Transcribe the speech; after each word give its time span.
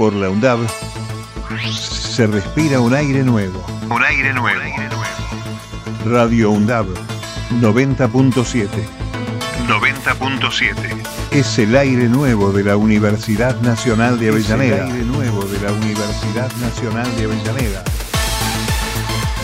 Por 0.00 0.14
la 0.14 0.30
UNDAB 0.30 0.60
se 1.70 2.26
respira 2.26 2.80
un 2.80 2.94
aire 2.94 3.22
nuevo. 3.22 3.62
Un 3.90 4.02
aire 4.02 4.32
nuevo. 4.32 4.58
Radio 6.06 6.52
UNDAB 6.52 6.86
90.7. 7.60 8.66
90.7. 9.68 10.74
Es 11.32 11.58
el 11.58 11.76
aire 11.76 12.08
nuevo 12.08 12.50
de 12.50 12.64
la 12.64 12.78
Universidad 12.78 13.60
Nacional 13.60 14.18
de 14.18 14.30
Avellaneda. 14.30 14.76
Es 14.76 14.82
el 14.84 14.90
aire 14.90 15.04
nuevo 15.04 15.44
de 15.44 15.60
la 15.60 15.70
Universidad 15.70 16.50
Nacional 16.62 17.16
de 17.18 17.24
Avellaneda. 17.24 17.84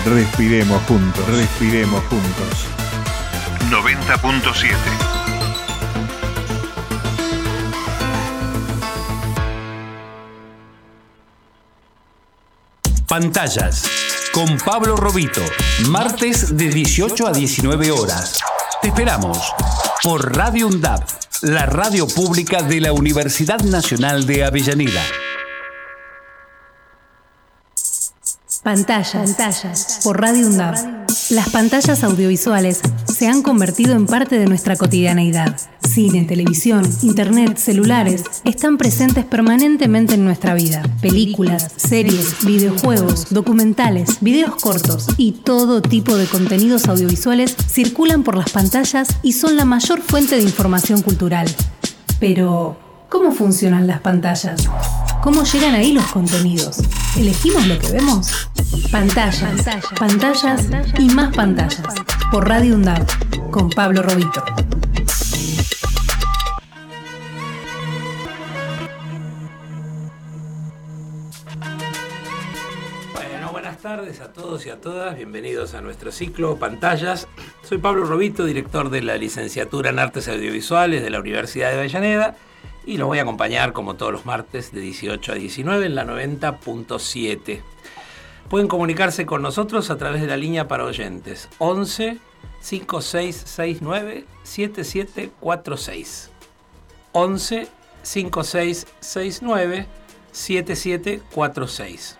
Respiremos 0.07 0.83
juntos, 0.85 1.29
respiremos 1.29 2.03
juntos. 2.05 2.67
90.7. 3.71 5.16
Pantallas 13.19 13.85
con 14.31 14.59
Pablo 14.59 14.95
Robito, 14.95 15.41
martes 15.89 16.55
de 16.55 16.69
18 16.69 17.27
a 17.27 17.33
19 17.33 17.91
horas. 17.91 18.41
Te 18.83 18.89
esperamos 18.89 19.55
por 20.03 20.37
Radio 20.37 20.67
UNDAB, 20.67 21.03
la 21.41 21.65
radio 21.65 22.07
pública 22.07 22.61
de 22.61 22.83
la 22.83 22.93
Universidad 22.93 23.61
Nacional 23.61 24.27
de 24.27 24.45
Avellaneda. 24.45 25.01
Pantallas, 28.63 29.15
pantallas, 29.15 30.01
por 30.05 30.21
Radio 30.21 30.49
UNDAB. 30.49 31.07
Las 31.31 31.49
pantallas 31.49 32.05
audiovisuales 32.05 32.83
se 33.17 33.29
han 33.29 33.41
convertido 33.41 33.95
en 33.95 34.05
parte 34.05 34.39
de 34.39 34.45
nuestra 34.45 34.77
cotidianeidad. 34.77 35.57
Cine, 35.83 36.25
televisión, 36.25 36.85
internet, 37.01 37.57
celulares 37.57 38.25
están 38.45 38.77
presentes 38.77 39.25
permanentemente 39.25 40.13
en 40.15 40.25
nuestra 40.27 40.53
vida. 40.53 40.83
Películas, 41.01 41.73
series, 41.77 42.45
videojuegos, 42.45 43.33
documentales, 43.33 44.19
videos 44.21 44.57
cortos 44.57 45.07
y 45.17 45.33
todo 45.33 45.81
tipo 45.81 46.15
de 46.15 46.27
contenidos 46.27 46.89
audiovisuales 46.89 47.57
circulan 47.71 48.23
por 48.23 48.37
las 48.37 48.51
pantallas 48.51 49.09
y 49.23 49.33
son 49.33 49.57
la 49.57 49.65
mayor 49.65 50.03
fuente 50.03 50.37
de 50.37 50.43
información 50.43 51.01
cultural. 51.01 51.47
Pero, 52.21 52.77
¿cómo 53.09 53.33
funcionan 53.33 53.87
las 53.87 54.01
pantallas? 54.01 54.69
¿Cómo 55.23 55.43
llegan 55.45 55.75
ahí 55.75 55.93
los 55.93 56.07
contenidos? 56.07 56.79
¿Elegimos 57.17 57.67
lo 57.67 57.79
que 57.79 57.91
vemos? 57.93 58.49
Pantallas, 58.91 59.65
pantallas 59.99 60.69
y 60.99 61.09
más 61.09 61.35
pantallas. 61.35 61.83
Por 62.31 62.49
Radio 62.49 62.75
UNDAB, 62.75 63.07
con 63.51 63.71
Pablo 63.71 64.03
Robito. 64.03 64.45
Bueno, 73.15 73.53
buenas 73.53 73.79
tardes 73.79 74.21
a 74.21 74.33
todos 74.33 74.67
y 74.67 74.71
a 74.71 74.81
todas. 74.81 75.17
Bienvenidos 75.17 75.75
a 75.75 75.81
nuestro 75.81 76.13
ciclo 76.13 76.57
Pantallas. 76.57 77.29
Soy 77.63 77.79
Pablo 77.79 78.05
Robito, 78.05 78.45
director 78.45 78.91
de 78.91 79.03
la 79.03 79.17
licenciatura 79.17 79.91
en 79.91 79.99
Artes 79.99 80.29
Audiovisuales 80.29 81.03
de 81.03 81.11
la 81.11 81.21
Universidad 81.21 81.71
de 81.71 81.79
Avellaneda 81.79 82.37
y 82.87 82.97
los 82.97 83.09
voy 83.09 83.19
a 83.19 83.23
acompañar 83.23 83.73
como 83.73 83.97
todos 83.97 84.13
los 84.13 84.25
martes 84.25 84.73
de 84.73 84.81
18 84.81 85.33
a 85.33 85.35
19 85.35 85.87
en 85.87 85.95
la 85.97 86.05
90.7. 86.05 87.61
Pueden 88.49 88.69
comunicarse 88.69 89.27
con 89.27 89.43
nosotros 89.43 89.91
a 89.91 89.99
través 89.99 90.21
de 90.21 90.29
la 90.29 90.37
línea 90.37 90.69
para 90.69 90.85
oyentes 90.85 91.49
11 91.59 92.19
5669 92.61 94.25
7746. 94.45 96.31
11 97.13 97.69
5669 98.03 99.87
7746. 100.31 102.19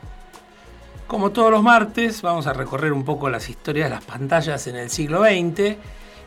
Como 1.07 1.31
todos 1.31 1.53
los 1.53 1.63
martes, 1.63 2.23
vamos 2.23 2.49
a 2.49 2.53
recorrer 2.53 2.93
un 2.93 3.05
poco 3.05 3.31
las 3.31 3.49
historias 3.49 3.89
de 3.89 3.95
las 3.95 4.05
pantallas 4.05 4.67
en 4.67 4.75
el 4.75 4.91
siglo 4.91 5.23
XX 5.23 5.77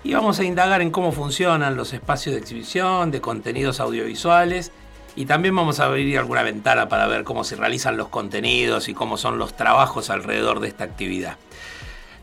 y 0.04 0.14
vamos 0.14 0.40
a 0.40 0.44
indagar 0.44 0.82
en 0.82 0.92
cómo 0.92 1.12
funcionan 1.12 1.76
los 1.76 1.94
espacios 1.94 2.36
de 2.36 2.42
exhibición, 2.42 3.12
de 3.12 3.22
contenidos 3.22 3.80
audiovisuales 3.80 4.72
y 5.16 5.26
también 5.26 5.56
vamos 5.56 5.80
a 5.80 5.86
abrir 5.86 6.18
alguna 6.18 6.44
ventana 6.44 6.88
para 6.88 7.08
ver 7.08 7.24
cómo 7.24 7.44
se 7.44 7.56
realizan 7.56 7.98
los 7.98 8.08
contenidos 8.08 8.88
y 8.88 8.94
cómo 8.94 9.18
son 9.18 9.38
los 9.38 9.56
trabajos 9.56 10.10
alrededor 10.10 10.60
de 10.60 10.70
esta 10.70 10.86
actividad. 10.86 11.38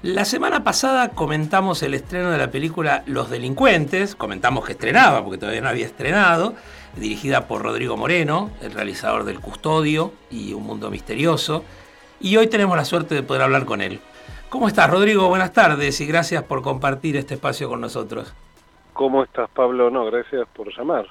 La 0.02 0.24
semana 0.24 0.62
pasada 0.62 1.10
comentamos 1.10 1.82
el 1.82 1.94
estreno 1.94 2.30
de 2.30 2.38
la 2.38 2.50
película 2.50 3.02
Los 3.06 3.28
Delincuentes, 3.28 4.14
comentamos 4.14 4.64
que 4.64 4.72
estrenaba 4.72 5.24
porque 5.24 5.38
todavía 5.38 5.62
no 5.62 5.68
había 5.68 5.86
estrenado, 5.86 6.54
dirigida 6.96 7.48
por 7.48 7.62
Rodrigo 7.62 7.96
Moreno, 7.96 8.50
el 8.62 8.72
realizador 8.72 9.24
del 9.24 9.40
Custodio 9.40 10.12
y 10.30 10.52
Un 10.52 10.64
Mundo 10.64 10.90
Misterioso, 10.90 11.64
y 12.20 12.36
hoy 12.36 12.46
tenemos 12.46 12.76
la 12.76 12.84
suerte 12.84 13.14
de 13.14 13.22
poder 13.22 13.42
hablar 13.42 13.64
con 13.64 13.80
él. 13.80 14.00
¿Cómo 14.48 14.68
estás, 14.68 14.88
Rodrigo? 14.88 15.28
Buenas 15.28 15.52
tardes 15.52 16.00
y 16.00 16.06
gracias 16.06 16.44
por 16.44 16.62
compartir 16.62 17.16
este 17.16 17.34
espacio 17.34 17.68
con 17.68 17.80
nosotros. 17.80 18.32
¿Cómo 18.92 19.24
estás, 19.24 19.50
Pablo? 19.50 19.90
No, 19.90 20.06
gracias 20.06 20.46
por 20.54 20.74
llamar. 20.76 21.06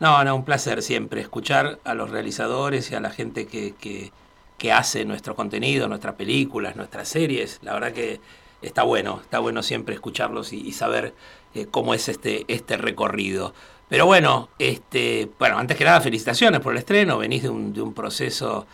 No, 0.00 0.22
no, 0.24 0.34
un 0.34 0.44
placer 0.44 0.82
siempre 0.82 1.20
escuchar 1.20 1.78
a 1.84 1.94
los 1.94 2.10
realizadores 2.10 2.90
y 2.90 2.96
a 2.96 3.00
la 3.00 3.10
gente 3.10 3.46
que, 3.46 3.74
que, 3.76 4.10
que 4.58 4.72
hace 4.72 5.04
nuestro 5.04 5.36
contenido, 5.36 5.86
nuestras 5.86 6.16
películas, 6.16 6.74
nuestras 6.74 7.08
series. 7.08 7.60
La 7.62 7.72
verdad 7.72 7.92
que 7.92 8.20
está 8.62 8.82
bueno, 8.82 9.20
está 9.22 9.38
bueno 9.38 9.62
siempre 9.62 9.94
escucharlos 9.94 10.52
y, 10.52 10.60
y 10.60 10.72
saber 10.72 11.14
eh, 11.54 11.66
cómo 11.70 11.94
es 11.94 12.08
este, 12.08 12.44
este 12.48 12.76
recorrido. 12.76 13.54
Pero 13.88 14.06
bueno, 14.06 14.48
este, 14.58 15.30
bueno, 15.38 15.56
antes 15.56 15.76
que 15.76 15.84
nada, 15.84 16.00
felicitaciones 16.00 16.60
por 16.60 16.72
el 16.72 16.78
estreno. 16.78 17.18
Venís 17.18 17.44
de 17.44 17.50
un, 17.50 17.72
de 17.72 17.80
un 17.80 17.94
proceso 17.94 18.66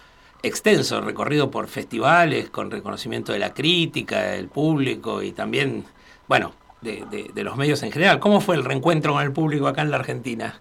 extenso, 0.43 1.01
recorrido 1.01 1.51
por 1.51 1.67
festivales, 1.67 2.51
con 2.51 2.71
reconocimiento 2.71 3.33
de 3.33 3.39
la 3.39 3.55
crítica, 3.55 4.23
del 4.23 4.49
público 4.49 5.23
y 5.23 5.33
también, 5.33 5.85
bueno, 6.27 6.53
de, 6.81 7.05
de, 7.35 7.45
los 7.45 7.57
medios 7.57 7.83
en 7.83 7.91
general. 7.91 8.21
¿Cómo 8.21 8.41
fue 8.41 8.57
el 8.57 8.65
reencuentro 8.65 9.13
con 9.13 9.23
el 9.23 9.33
público 9.33 9.67
acá 9.67 9.83
en 9.83 9.91
la 9.91 9.97
Argentina? 9.97 10.61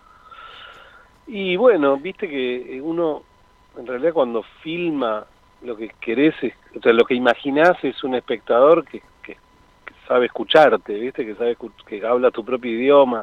Y 1.28 1.56
bueno, 1.58 1.98
viste 1.98 2.28
que 2.28 2.64
que 2.66 3.82
en 3.82 3.86
realidad 3.86 4.14
cuando 4.14 4.44
filma 4.64 5.26
lo 5.62 5.76
que 5.76 5.92
querés, 6.00 6.34
es, 6.42 6.54
o 6.76 6.82
sea, 6.82 6.94
lo 6.94 7.06
que 7.06 7.14
imaginás 7.14 7.78
es 7.84 8.04
un 8.04 8.16
espectador 8.16 8.86
que, 8.86 9.02
que, 9.22 9.34
que 9.34 9.94
sabe 10.08 10.28
escucharte, 10.28 10.94
viste, 10.94 11.26
que 11.26 11.36
sabe 11.36 11.58
que 11.86 12.06
habla 12.06 12.32
tu 12.32 12.44
propio 12.44 12.72
idioma. 12.72 13.22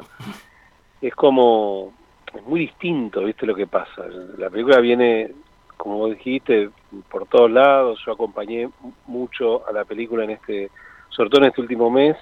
Es 1.01 1.13
como, 1.13 1.93
es 2.33 2.43
muy 2.43 2.61
distinto, 2.61 3.23
viste, 3.23 3.45
lo 3.45 3.55
que 3.55 3.67
pasa. 3.67 4.05
La 4.37 4.49
película 4.49 4.79
viene 4.79 5.31
como 5.77 6.07
dijiste, 6.07 6.69
por 7.09 7.27
todos 7.27 7.51
lados. 7.51 7.99
Yo 8.05 8.13
acompañé 8.13 8.69
mucho 9.07 9.67
a 9.67 9.71
la 9.71 9.85
película 9.85 10.23
en 10.23 10.31
este, 10.31 10.69
sobre 11.09 11.29
todo 11.29 11.41
en 11.41 11.47
este 11.47 11.61
último 11.61 11.89
mes. 11.89 12.17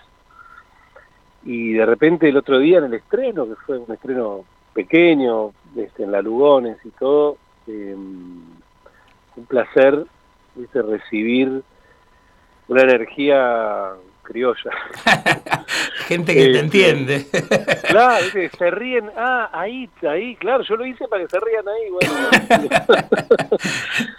Y 1.44 1.74
de 1.74 1.86
repente 1.86 2.30
el 2.30 2.38
otro 2.38 2.60
día 2.60 2.78
en 2.78 2.86
el 2.86 2.94
estreno, 2.96 3.46
que 3.48 3.56
fue 3.56 3.78
un 3.78 3.92
estreno 3.92 4.46
pequeño, 4.74 5.52
este, 5.76 6.04
en 6.04 6.12
la 6.12 6.22
Lugones 6.22 6.78
y 6.84 6.90
todo, 6.92 7.38
eh, 7.68 7.96
un 7.96 9.46
placer 9.48 10.06
recibir 10.82 11.64
una 12.68 12.82
energía 12.82 13.94
criolla. 14.24 14.72
Gente 16.08 16.34
que 16.34 16.50
te 16.50 16.60
entiende. 16.60 17.28
Claro, 17.88 18.26
se 18.58 18.72
ríen, 18.72 19.10
ah, 19.16 19.50
ahí, 19.54 19.90
ahí, 20.10 20.36
claro, 20.38 20.64
yo 20.64 20.76
lo 20.76 20.86
hice 20.86 21.08
para 21.08 21.24
que 21.24 21.30
se 21.30 21.40
rían 21.40 21.66
ahí. 21.68 21.90
Bueno. 21.92 23.58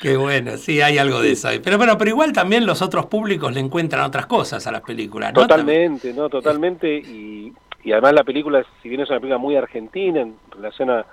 Qué 0.00 0.16
bueno, 0.16 0.56
sí, 0.56 0.81
hay 0.81 0.98
algo 0.98 1.20
de 1.20 1.32
eso. 1.32 1.48
Pero 1.62 1.76
bueno, 1.76 1.98
pero 1.98 2.10
igual 2.10 2.32
también 2.32 2.66
los 2.66 2.82
otros 2.82 3.06
públicos 3.06 3.53
le 3.53 3.60
encuentran 3.60 4.04
otras 4.04 4.26
cosas 4.26 4.66
a 4.66 4.72
las 4.72 4.82
películas, 4.82 5.32
¿no? 5.34 5.41
Totalmente, 5.42 6.12
no, 6.15 6.28
totalmente. 6.28 6.97
Y, 6.97 7.53
y 7.82 7.92
además 7.92 8.15
la 8.15 8.25
película, 8.25 8.65
si 8.82 8.88
bien 8.88 9.00
es 9.00 9.10
una 9.10 9.21
película 9.21 9.38
muy 9.38 9.56
argentina 9.56 10.21
en 10.21 10.36
relación 10.50 10.91
a 10.91 11.04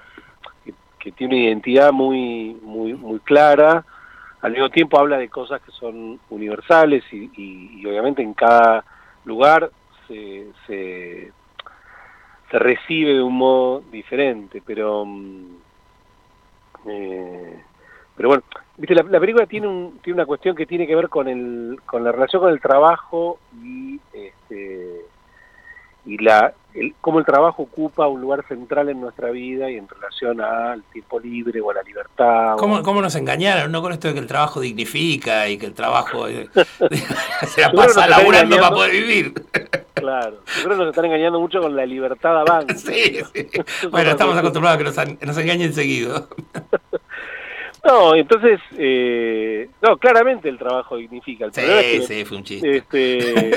que, 0.63 0.73
que 0.99 1.11
tiene 1.11 1.35
una 1.35 1.43
identidad 1.45 1.91
muy, 1.91 2.57
muy, 2.61 2.93
muy 2.93 3.19
clara, 3.19 3.85
al 4.41 4.51
mismo 4.51 4.69
tiempo 4.69 4.99
habla 4.99 5.17
de 5.17 5.29
cosas 5.29 5.61
que 5.61 5.71
son 5.71 6.19
universales 6.29 7.03
y, 7.11 7.29
y, 7.35 7.85
obviamente 7.85 8.21
en 8.21 8.33
cada 8.33 8.83
lugar 9.25 9.71
se, 10.07 10.47
se, 10.67 11.31
recibe 12.51 13.13
de 13.13 13.21
un 13.21 13.37
modo 13.37 13.81
diferente, 13.91 14.61
pero 14.65 15.05
eh, 16.85 17.63
pero 18.17 18.29
bueno, 18.29 18.43
viste 18.77 18.93
la, 18.93 19.03
la, 19.03 19.19
película 19.19 19.45
tiene 19.45 19.67
un, 19.67 19.99
tiene 20.03 20.15
una 20.15 20.25
cuestión 20.25 20.55
que 20.55 20.65
tiene 20.65 20.85
que 20.85 20.95
ver 20.95 21.07
con 21.07 21.29
el 21.29 21.79
con 21.85 22.03
la 22.03 22.11
relación 22.11 22.41
con 22.41 22.51
el 22.51 22.59
trabajo 22.59 23.39
y 23.63 24.01
este 24.11 25.05
y 26.05 26.17
la 26.17 26.53
el, 26.73 26.93
cómo 27.01 27.19
el 27.19 27.25
trabajo 27.25 27.63
ocupa 27.63 28.07
un 28.07 28.21
lugar 28.21 28.45
central 28.47 28.89
en 28.89 29.01
nuestra 29.01 29.29
vida 29.31 29.69
y 29.69 29.77
en 29.77 29.87
relación 29.87 30.41
al 30.41 30.83
tiempo 30.83 31.19
libre 31.19 31.61
o 31.61 31.71
a 31.71 31.75
la 31.75 31.83
libertad. 31.83 32.55
¿Cómo, 32.57 32.77
o... 32.77 32.83
¿Cómo, 32.83 33.01
nos 33.01 33.15
engañaron? 33.15 33.71
¿No 33.71 33.81
con 33.81 33.91
esto 33.93 34.07
de 34.07 34.13
que 34.13 34.19
el 34.19 34.27
trabajo 34.27 34.59
dignifica 34.59 35.47
y 35.49 35.57
que 35.57 35.65
el 35.65 35.73
trabajo 35.73 36.27
eh, 36.27 36.49
se 37.47 37.61
la 37.61 37.71
pasa 37.71 38.07
laburando 38.07 38.57
para 38.57 38.69
poder 38.69 38.91
vivir? 38.91 39.33
Claro, 39.93 40.37
yo 40.57 40.63
creo 40.63 40.77
que 40.77 40.83
nos 40.83 40.89
están 40.89 41.05
engañando 41.05 41.39
mucho 41.39 41.61
con 41.61 41.75
la 41.75 41.85
libertad 41.85 42.39
avance. 42.41 42.75
sí, 42.77 43.19
sí. 43.33 43.87
Bueno, 43.89 44.11
estamos 44.11 44.37
acostumbrados 44.37 44.75
a 44.75 44.77
que 44.77 45.15
nos, 45.15 45.21
nos 45.21 45.37
engañen 45.37 45.73
seguido. 45.73 46.27
No, 47.83 48.15
entonces, 48.15 48.59
eh, 48.77 49.69
no, 49.81 49.97
claramente 49.97 50.49
el 50.49 50.57
trabajo 50.57 50.97
dignifica. 50.97 51.45
El 51.45 51.51
es 51.51 51.55
Sí, 51.55 51.61
que, 51.63 52.01
sí, 52.01 52.25
fue 52.25 52.37
un 52.37 52.43
chiste. 52.43 52.77
este, 52.77 53.51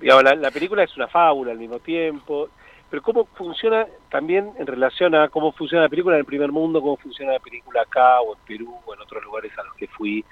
digamos, 0.00 0.24
la, 0.24 0.34
la 0.34 0.50
película 0.50 0.82
es 0.82 0.96
una 0.96 1.08
fábula 1.08 1.52
al 1.52 1.58
mismo 1.58 1.78
tiempo, 1.78 2.48
pero 2.90 3.02
cómo 3.02 3.24
funciona 3.34 3.86
también 4.10 4.50
en 4.58 4.66
relación 4.66 5.14
a 5.14 5.28
cómo 5.28 5.52
funciona 5.52 5.84
la 5.84 5.88
película 5.88 6.16
en 6.16 6.20
el 6.20 6.24
primer 6.24 6.50
mundo, 6.50 6.80
cómo 6.80 6.96
funciona 6.96 7.32
la 7.32 7.38
película 7.38 7.82
acá 7.82 8.20
o 8.20 8.34
en 8.34 8.40
Perú 8.46 8.74
o 8.86 8.94
en 8.94 9.00
otros 9.00 9.22
lugares 9.24 9.52
a 9.58 9.62
los 9.62 9.74
que 9.74 9.88
fui 9.88 10.24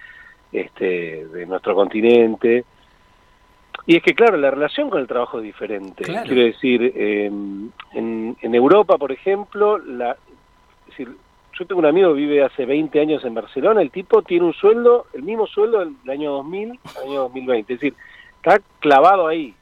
este, 0.52 1.26
de 1.26 1.46
nuestro 1.46 1.74
continente. 1.74 2.64
Y 3.84 3.96
es 3.96 4.02
que, 4.02 4.14
claro, 4.14 4.36
la 4.36 4.50
relación 4.50 4.88
con 4.90 5.00
el 5.00 5.06
trabajo 5.06 5.38
es 5.38 5.44
diferente. 5.44 6.04
Claro. 6.04 6.26
Quiero 6.26 6.42
decir, 6.42 6.92
eh, 6.96 7.26
en, 7.26 8.36
en 8.40 8.54
Europa, 8.54 8.96
por 8.96 9.12
ejemplo, 9.12 9.78
la, 9.78 10.12
es 10.12 10.86
decir, 10.86 11.14
yo 11.58 11.66
tengo 11.66 11.80
un 11.80 11.86
amigo 11.86 12.14
que 12.14 12.20
vive 12.20 12.42
hace 12.42 12.66
20 12.66 13.00
años 13.00 13.24
en 13.24 13.34
Barcelona, 13.34 13.80
el 13.80 13.90
tipo 13.90 14.22
tiene 14.22 14.46
un 14.46 14.54
sueldo, 14.54 15.06
el 15.14 15.22
mismo 15.22 15.46
sueldo 15.46 15.78
del 15.80 16.10
año 16.10 16.32
2000 16.32 16.78
al 16.96 17.02
año 17.04 17.20
2020, 17.22 17.72
es 17.72 17.80
decir, 17.80 17.96
está 18.46 18.62
clavado 18.78 19.26
ahí, 19.26 19.54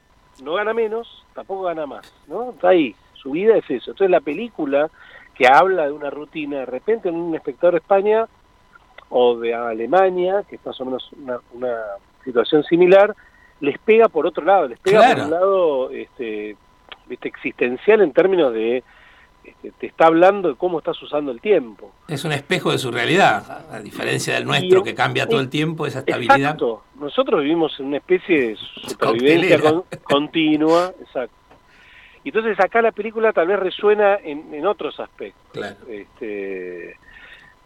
no 0.43 0.55
gana 0.55 0.75
menos, 0.75 1.25
tampoco 1.35 1.63
gana 1.63 1.87
más, 1.87 2.13
¿no? 2.29 2.51
Está 2.51 2.69
ahí, 2.69 2.95
su 3.15 3.31
vida 3.31 3.57
es 3.57 3.65
eso. 3.65 3.93
Entonces 3.93 4.11
la 4.11 4.21
película 4.21 4.91
que 5.35 5.49
habla 5.49 5.87
de 5.87 5.93
una 5.93 6.11
rutina, 6.11 6.59
de 6.59 6.67
repente 6.67 7.09
en 7.09 7.17
un 7.17 7.35
espectador 7.35 7.75
de 7.75 7.79
España 7.79 8.27
o 9.09 9.37
de 9.39 9.55
Alemania, 9.55 10.45
que 10.49 10.57
es 10.57 10.67
más 10.67 10.79
o 10.81 10.85
menos 10.85 11.11
una, 11.19 11.39
una 11.55 11.77
situación 12.25 12.63
similar, 12.65 13.15
les 13.61 13.79
pega 13.79 14.09
por 14.09 14.27
otro 14.27 14.45
lado, 14.45 14.69
les 14.69 14.79
pega 14.81 14.99
Claro. 15.01 15.15
por 15.15 15.25
un 15.25 15.31
lado 15.31 15.91
este, 15.91 16.57
existencial 17.09 18.03
en 18.03 18.13
términos 18.13 18.53
de, 18.53 18.85
este, 19.45 19.71
te 19.73 19.87
está 19.87 20.07
hablando 20.07 20.49
de 20.49 20.55
cómo 20.57 20.79
estás 20.79 21.01
usando 21.03 21.31
el 21.31 21.41
tiempo. 21.41 21.93
Es 22.09 22.25
un 22.25 22.33
espejo 22.33 22.73
de 22.73 22.79
su 22.79 22.91
realidad, 22.91 23.67
a 23.73 23.81
diferencia 23.81 24.35
del 24.35 24.45
nuestro 24.45 24.83
que 24.83 24.95
cambia 24.95 25.27
todo 25.29 25.41
el 25.41 25.49
tiempo, 25.49 25.87
esa 25.87 26.01
estabilidad. 26.01 26.37
Exacto. 26.39 26.83
Nosotros 26.99 27.43
vivimos 27.43 27.79
en 27.81 27.87
una 27.87 27.97
especie 27.99 28.49
de 28.49 28.57
supervivencia 28.57 29.61
con- 29.61 29.85
continua. 30.03 30.93
Exacto. 31.01 31.35
Y 32.25 32.31
entonces 32.31 32.59
acá 32.59 32.81
la 32.81 32.93
película 32.93 33.33
tal 33.33 33.49
vez 33.49 33.59
resuena 33.59 34.17
en, 34.17 34.55
en 34.55 34.67
otros 34.67 34.99
aspectos. 34.99 35.43
Claro. 35.53 35.77
Este, 35.89 36.97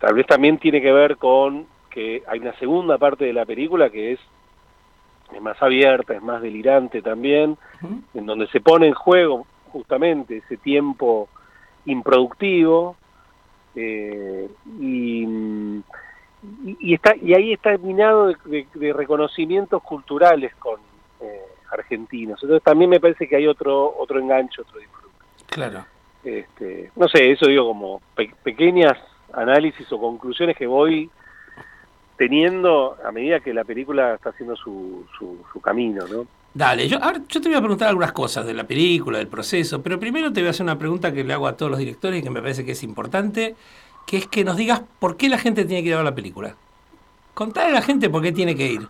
tal 0.01 0.15
vez 0.15 0.27
también 0.27 0.59
tiene 0.59 0.81
que 0.81 0.93
ver 0.93 1.17
con 1.17 1.67
que 1.91 2.23
hay 2.27 2.41
una 2.41 2.53
segunda 2.59 2.99
parte 2.99 3.25
de 3.25 3.33
la 3.33 3.47
película 3.47 3.89
que 3.89 4.13
es, 4.13 4.21
es 5.33 5.41
más 5.41 5.61
abierta, 5.63 6.15
es 6.15 6.23
más 6.23 6.43
delirante 6.43 7.03
también, 7.03 7.57
en 8.15 8.27
donde 8.27 8.49
se 8.49 8.61
pone 8.61 8.89
en 8.89 8.95
juego 8.95 9.47
justamente 9.73 10.39
ese 10.39 10.57
tiempo 10.57 11.29
improductivo 11.91 12.97
eh, 13.75 14.49
y, 14.81 15.25
y, 16.81 16.95
está 16.95 17.15
y 17.17 17.35
ahí 17.35 17.53
está 17.53 17.77
minado 17.79 18.27
de, 18.29 18.37
de- 18.45 18.67
de 18.75 18.93
reconocimientos 18.93 19.83
culturales 19.83 20.55
con 20.57 20.81
eh, 21.21 21.43
argentinos. 21.71 22.43
Entonces 22.43 22.63
también 22.65 22.91
me 22.91 23.01
parece 23.01 23.29
que 23.29 23.37
hay 23.37 23.47
otro 23.47 23.95
otro 23.99 24.19
enganche 24.19 24.63
otro 24.63 24.79
disfrute. 24.79 25.15
Claro. 25.47 25.85
este, 26.25 26.91
no 26.97 27.09
sé 27.09 27.31
eso 27.33 27.47
digo 27.47 27.67
como 27.67 28.01
pe- 28.15 28.35
pequeñas 28.43 28.97
análisis 29.33 29.91
o 29.93 29.99
conclusiones 30.01 30.57
que 30.57 30.67
voy 30.67 31.11
teniendo 32.17 32.97
a 33.05 33.13
medida 33.13 33.41
que 33.41 33.55
la 33.55 33.65
película 33.65 34.15
está 34.15 34.31
haciendo 34.31 34.57
su, 34.57 35.07
su, 35.19 35.39
su 35.53 35.61
camino 35.61 36.05
no 36.09 36.27
Dale, 36.55 36.89
yo, 36.89 36.99
ahora 37.03 37.21
yo 37.29 37.41
te 37.41 37.49
voy 37.49 37.57
a 37.57 37.61
preguntar 37.61 37.89
algunas 37.89 38.13
cosas 38.13 38.47
de 38.47 38.55
la 38.55 38.65
película, 38.65 39.19
del 39.19 39.29
proceso, 39.29 39.83
pero 39.83 40.01
primero 40.01 40.33
te 40.33 40.41
voy 40.41 40.49
a 40.49 40.51
hacer 40.51 40.65
una 40.65 40.79
pregunta 40.79 41.13
que 41.13 41.23
le 41.23 41.33
hago 41.33 41.47
a 41.47 41.57
todos 41.57 41.71
los 41.71 41.79
directores 41.79 42.21
y 42.21 42.23
que 42.23 42.31
me 42.31 42.41
parece 42.41 42.65
que 42.65 42.73
es 42.73 42.83
importante, 42.83 43.55
que 44.07 44.17
es 44.17 44.27
que 44.27 44.45
nos 44.45 44.57
digas 44.57 44.83
por 44.99 45.17
qué 45.17 45.29
la 45.29 45.39
gente 45.39 45.65
tiene 45.65 45.83
que 45.83 45.89
ir 45.89 45.95
a 45.95 45.99
ver 45.99 46.07
la 46.07 46.15
película. 46.15 46.57
Contale 47.35 47.71
a 47.71 47.75
la 47.75 47.83
gente 47.83 48.11
por 48.11 48.23
qué 48.23 48.33
tiene 48.33 48.57
que 48.57 48.67
ir. 48.67 48.89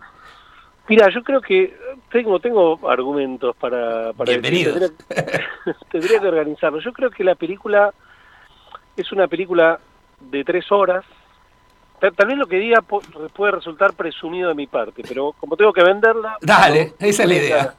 Mira, 0.87 1.07
yo 1.13 1.21
creo 1.21 1.41
que 1.41 1.77
tengo 2.11 2.39
tengo 2.39 2.89
argumentos 2.89 3.55
para, 3.57 4.11
para 4.13 4.31
decir, 4.31 4.41
Bienvenidos. 4.41 4.93
tendría, 5.07 5.47
tendría 5.91 6.19
que 6.19 6.27
organizarlo. 6.27 6.79
Yo 6.79 6.91
creo 6.93 7.11
que 7.11 7.23
la 7.23 7.35
película 7.35 7.93
es 8.97 9.11
una 9.11 9.27
película 9.27 9.79
de 10.19 10.43
tres 10.43 10.71
horas. 10.71 11.05
Tal, 11.99 12.27
vez 12.27 12.37
lo 12.37 12.47
que 12.47 12.57
diga 12.57 12.81
puede 12.81 13.51
resultar 13.51 13.93
presumido 13.93 14.49
de 14.49 14.55
mi 14.55 14.67
parte, 14.67 15.03
pero 15.07 15.33
como 15.33 15.57
tengo 15.57 15.73
que 15.73 15.83
venderla... 15.83 16.37
Dale, 16.41 16.93
no, 16.99 17.07
esa 17.07 17.23
es 17.23 17.29
la 17.29 17.35
idea. 17.35 17.75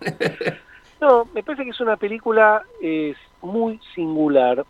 No, 1.00 1.26
me 1.34 1.42
parece 1.42 1.64
que 1.64 1.70
es 1.70 1.80
una 1.80 1.96
película 1.96 2.62
es 2.80 3.16
muy 3.40 3.80
singular, 3.94 4.64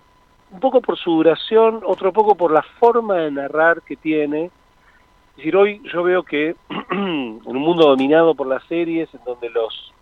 un 0.53 0.61
poco 0.61 0.81
por 0.81 0.97
su 0.97 1.11
duración, 1.11 1.81
otro 1.85 2.13
poco 2.13 2.37
por 2.37 2.53
la 2.53 2.63
forma 2.79 3.17
de 3.17 3.31
narrar 3.31 3.83
que 3.83 3.97
tiene. 3.97 4.45
Es 4.45 5.37
decir, 5.37 5.57
hoy 5.57 5.83
yo 5.93 6.03
veo 6.03 6.23
que 6.23 6.55
en 6.91 7.41
un 7.45 7.57
mundo 7.57 7.89
dominado 7.89 8.35
por 8.35 8.47
las 8.47 8.63
series, 8.65 9.13
en 9.15 9.21
donde 9.25 9.51
los 9.51 9.93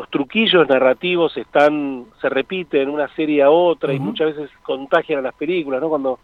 los 0.00 0.08
truquillos 0.08 0.66
narrativos 0.66 1.36
están 1.36 2.06
se 2.22 2.30
repiten 2.30 2.88
una 2.88 3.14
serie 3.14 3.42
a 3.42 3.50
otra 3.50 3.92
y 3.92 4.00
muchas 4.00 4.34
veces 4.34 4.50
contagian 4.62 5.18
a 5.18 5.22
las 5.22 5.34
películas, 5.34 5.78
¿no? 5.78 5.90
Cuando 5.90 6.18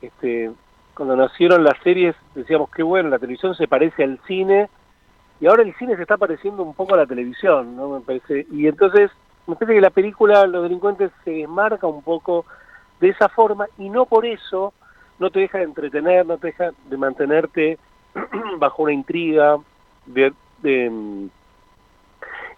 este 0.00 0.50
cuando 0.94 1.16
nacieron 1.16 1.64
las 1.64 1.78
series 1.82 2.14
decíamos 2.34 2.70
que 2.70 2.82
bueno, 2.82 3.08
la 3.08 3.18
televisión 3.18 3.54
se 3.54 3.68
parece 3.68 4.04
al 4.04 4.18
cine 4.26 4.68
y 5.40 5.46
ahora 5.46 5.62
el 5.62 5.74
cine 5.74 5.96
se 5.96 6.02
está 6.02 6.16
pareciendo 6.16 6.62
un 6.62 6.74
poco 6.74 6.94
a 6.94 6.98
la 6.98 7.06
televisión, 7.06 7.76
¿no? 7.76 7.88
Me 7.88 8.00
parece. 8.00 8.46
Y 8.52 8.68
entonces, 8.68 9.10
me 9.46 9.56
parece 9.56 9.74
que 9.74 9.80
la 9.80 9.90
película 9.90 10.46
Los 10.46 10.62
delincuentes 10.62 11.10
se 11.24 11.32
desmarca 11.32 11.86
un 11.86 12.02
poco 12.02 12.44
de 13.00 13.08
esa 13.08 13.28
forma 13.28 13.66
y 13.78 13.90
no 13.90 14.06
por 14.06 14.24
eso 14.24 14.72
no 15.18 15.30
te 15.30 15.40
deja 15.40 15.58
de 15.58 15.64
entretener, 15.64 16.24
no 16.24 16.38
te 16.38 16.48
deja 16.48 16.70
de 16.88 16.96
mantenerte 16.96 17.78
bajo 18.58 18.84
una 18.84 18.92
intriga, 18.92 19.58
de, 20.06 20.32
de, 20.62 20.86
en 20.86 21.30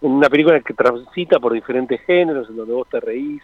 una 0.01 0.29
película 0.29 0.59
que 0.59 0.73
transita 0.73 1.39
por 1.39 1.53
diferentes 1.53 2.01
géneros, 2.01 2.49
en 2.49 2.57
donde 2.57 2.73
vos 2.73 2.87
te 2.89 2.99
reís, 2.99 3.41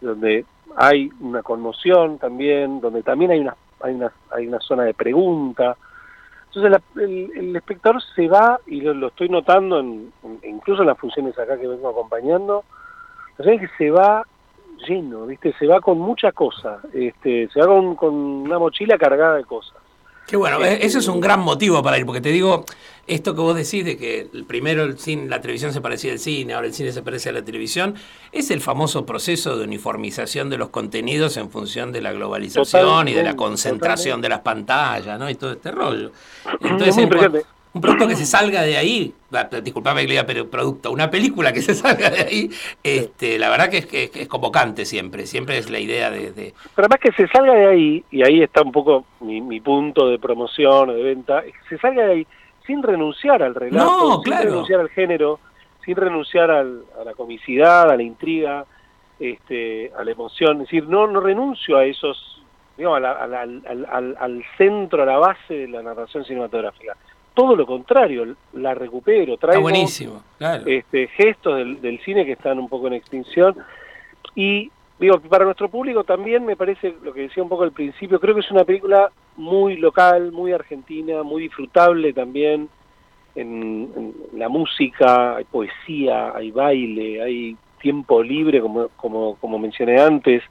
donde 0.00 0.44
hay 0.76 1.10
una 1.20 1.42
conmoción 1.42 2.18
también, 2.18 2.80
donde 2.80 3.02
también 3.02 3.30
hay 3.32 3.40
una 3.40 3.56
hay 3.82 3.94
una, 3.94 4.12
hay 4.30 4.46
una 4.46 4.60
zona 4.60 4.84
de 4.84 4.94
pregunta. 4.94 5.76
Entonces 6.46 6.70
la- 6.70 7.02
el, 7.02 7.30
el 7.36 7.56
espectador 7.56 8.02
se 8.14 8.28
va, 8.28 8.60
y 8.66 8.80
lo, 8.80 9.08
estoy 9.08 9.28
notando 9.28 9.78
en, 9.80 10.12
incluso 10.42 10.82
en 10.82 10.88
las 10.88 10.98
funciones 10.98 11.38
acá 11.38 11.58
que 11.58 11.68
vengo 11.68 11.88
acompañando, 11.88 12.64
que 13.58 13.68
se 13.78 13.90
va 13.90 14.26
lleno, 14.86 15.26
¿viste? 15.26 15.52
Se 15.58 15.66
va 15.66 15.80
con 15.80 15.98
mucha 15.98 16.32
cosa, 16.32 16.80
este, 16.92 17.48
se 17.52 17.60
va 17.60 17.66
con 17.96 18.14
una 18.14 18.58
mochila 18.58 18.98
cargada 18.98 19.36
de 19.36 19.44
cosas. 19.44 19.79
Qué 20.30 20.36
bueno, 20.36 20.64
e- 20.64 20.86
eso 20.86 21.00
es 21.00 21.08
un 21.08 21.20
gran 21.20 21.40
motivo 21.40 21.82
para 21.82 21.98
ir, 21.98 22.06
porque 22.06 22.20
te 22.20 22.28
digo, 22.28 22.64
esto 23.08 23.34
que 23.34 23.40
vos 23.40 23.56
decís 23.56 23.84
de 23.84 23.96
que 23.96 24.30
primero 24.46 24.84
el 24.84 24.96
cine, 24.96 25.28
la 25.28 25.40
televisión 25.40 25.72
se 25.72 25.80
parecía 25.80 26.12
al 26.12 26.20
cine, 26.20 26.54
ahora 26.54 26.68
el 26.68 26.72
cine 26.72 26.92
se 26.92 27.02
parece 27.02 27.30
a 27.30 27.32
la 27.32 27.42
televisión, 27.42 27.96
es 28.30 28.52
el 28.52 28.60
famoso 28.60 29.04
proceso 29.04 29.56
de 29.56 29.64
uniformización 29.64 30.48
de 30.48 30.56
los 30.58 30.68
contenidos 30.68 31.36
en 31.36 31.50
función 31.50 31.90
de 31.90 32.00
la 32.00 32.12
globalización 32.12 33.08
y 33.08 33.12
de 33.12 33.24
la 33.24 33.30
Totalmente, 33.32 33.36
concentración 33.36 34.20
de 34.20 34.28
las 34.28 34.38
pantallas, 34.42 35.18
¿no? 35.18 35.28
Y 35.28 35.34
todo 35.34 35.50
este 35.50 35.72
rollo. 35.72 36.12
Entonces, 36.60 36.96
en 36.98 37.02
impresionante. 37.02 37.59
Un 37.72 37.80
producto 37.80 38.08
que 38.08 38.16
se 38.16 38.26
salga 38.26 38.62
de 38.62 38.76
ahí, 38.76 39.14
va, 39.32 39.44
disculpame 39.44 40.00
que 40.02 40.06
le 40.08 40.12
diga, 40.14 40.26
pero 40.26 40.48
producto, 40.50 40.90
una 40.90 41.08
película 41.10 41.52
que 41.52 41.62
se 41.62 41.74
salga 41.74 42.10
de 42.10 42.20
ahí, 42.22 42.50
este, 42.82 43.38
la 43.38 43.48
verdad 43.48 43.68
que 43.70 43.78
es, 43.78 43.86
que 43.86 44.10
es 44.12 44.28
convocante 44.28 44.84
siempre, 44.84 45.26
siempre 45.26 45.58
es 45.58 45.70
la 45.70 45.78
idea 45.78 46.10
de- 46.10 46.32
de 46.32 46.54
Pero 46.74 46.86
además 46.88 46.98
que 47.00 47.12
se 47.12 47.28
salga 47.28 47.54
de 47.54 47.66
ahí, 47.68 48.04
y 48.10 48.22
ahí 48.24 48.42
está 48.42 48.62
un 48.62 48.72
poco 48.72 49.04
mi, 49.20 49.40
mi 49.40 49.60
punto 49.60 50.08
de 50.08 50.18
promoción 50.18 50.90
o 50.90 50.92
de 50.94 51.02
venta, 51.02 51.40
es 51.40 51.52
que 51.52 51.76
se 51.76 51.78
salga 51.78 52.06
de 52.06 52.12
ahí 52.12 52.26
sin 52.66 52.82
renunciar 52.82 53.42
al 53.42 53.54
relato, 53.54 53.84
No, 53.86 54.14
sin 54.14 54.22
claro. 54.22 54.44
renunciar 54.50 54.80
al 54.80 54.88
género, 54.90 55.38
sin 55.84 55.96
renunciar 55.96 56.50
al- 56.50 56.82
a 57.00 57.04
la 57.04 57.14
comicidad, 57.14 57.88
a 57.90 57.96
la 57.96 58.02
intriga, 58.02 58.64
este, 59.18 59.92
a 59.98 60.02
la 60.04 60.10
emoción. 60.10 60.54
Es 60.62 60.68
decir, 60.68 60.86
no, 60.88 61.06
no 61.06 61.20
renuncio 61.20 61.76
a 61.76 61.84
esos, 61.84 62.42
digamos, 62.76 62.98
a 62.98 63.00
la- 63.00 63.12
a 63.12 63.26
la- 63.26 63.40
al, 63.42 63.86
al- 63.90 64.16
al 64.18 64.44
centro, 64.58 65.02
a 65.02 65.06
la 65.06 65.18
base 65.18 65.54
de 65.54 65.68
la 65.68 65.82
narración 65.82 66.24
cinematográfica. 66.24 66.96
Todo 67.34 67.56
lo 67.56 67.66
contrario, 67.66 68.34
la 68.54 68.74
recupero, 68.74 69.36
traigo 69.36 69.62
buenísimo, 69.62 70.22
claro. 70.38 70.64
este, 70.66 71.06
gestos 71.08 71.56
del, 71.56 71.80
del 71.80 72.00
cine 72.00 72.24
que 72.24 72.32
están 72.32 72.58
un 72.58 72.68
poco 72.68 72.88
en 72.88 72.94
extinción. 72.94 73.56
Y 74.34 74.70
digo, 74.98 75.18
para 75.20 75.44
nuestro 75.44 75.68
público 75.68 76.04
también 76.04 76.44
me 76.44 76.56
parece, 76.56 76.94
lo 77.02 77.12
que 77.12 77.22
decía 77.22 77.42
un 77.42 77.48
poco 77.48 77.62
al 77.62 77.72
principio, 77.72 78.20
creo 78.20 78.34
que 78.34 78.40
es 78.40 78.50
una 78.50 78.64
película 78.64 79.10
muy 79.36 79.76
local, 79.76 80.32
muy 80.32 80.52
argentina, 80.52 81.22
muy 81.22 81.42
disfrutable 81.42 82.12
también 82.12 82.68
en, 83.34 83.90
en 83.96 84.14
la 84.38 84.48
música, 84.48 85.36
hay 85.36 85.44
poesía, 85.44 86.32
hay 86.34 86.50
baile, 86.50 87.22
hay 87.22 87.56
tiempo 87.80 88.22
libre, 88.22 88.60
como, 88.60 88.88
como, 88.96 89.36
como 89.36 89.58
mencioné 89.58 90.00
antes, 90.00 90.42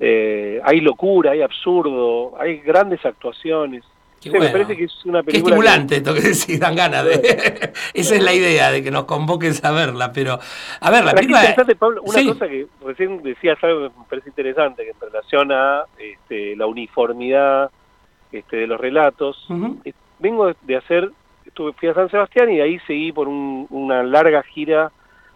eh, 0.00 0.60
hay 0.64 0.80
locura, 0.80 1.32
hay 1.32 1.42
absurdo, 1.42 2.34
hay 2.38 2.58
grandes 2.58 3.04
actuaciones. 3.04 3.84
Qué 4.20 4.24
Sí, 4.24 4.30
me 4.30 4.38
bueno. 4.38 4.52
parece 4.52 4.76
que 4.76 4.84
es 4.84 5.04
una 5.04 5.20
Qué 5.22 5.26
película 5.26 5.54
que- 5.54 5.60
estimulante 5.60 5.96
esto 5.96 6.14
que 6.14 6.20
decís, 6.20 6.58
dan 6.60 6.74
ganas 6.74 7.04
de... 7.04 7.12
Esa 7.94 8.16
es 8.16 8.22
la 8.22 8.34
idea, 8.34 8.72
de 8.72 8.82
que 8.82 8.90
nos 8.90 9.04
convoques 9.04 9.64
a 9.64 9.70
verla, 9.70 10.12
pero... 10.12 10.38
A 10.80 10.90
ver, 10.90 11.04
la 11.04 11.10
qué 11.12 11.16
película... 11.18 11.40
interesante, 11.40 11.76
Pablo, 11.76 12.02
una 12.02 12.18
Sí. 12.18 12.26
cosa 12.26 12.48
que 12.48 12.66
recién 12.84 13.22
decías 13.22 13.56
algo 13.62 13.88
que 13.90 13.98
me 13.98 14.04
parece 14.10 14.28
interesante, 14.30 14.82
que 14.84 14.90
en 14.90 15.00
relación 15.00 15.52
a 15.52 15.84
este, 15.98 16.56
la 16.56 16.66
uniformidad 16.66 17.70
este, 18.32 18.56
de 18.56 18.66
los 18.66 18.80
relatos, 18.80 19.46
Ujú. 19.48 19.80
eh, 19.84 19.92
vengo 20.18 20.52
de 20.62 20.76
hacer, 20.76 21.10
estuve, 21.46 21.72
fui 21.74 21.88
a 21.88 21.94
San 21.94 22.10
Sebastián 22.10 22.50
y 22.50 22.56
de 22.56 22.62
ahí 22.62 22.78
seguí 22.88 23.12
por 23.12 23.28
un- 23.28 23.66
una 23.70 24.02
larga 24.02 24.42
gira 24.42 24.90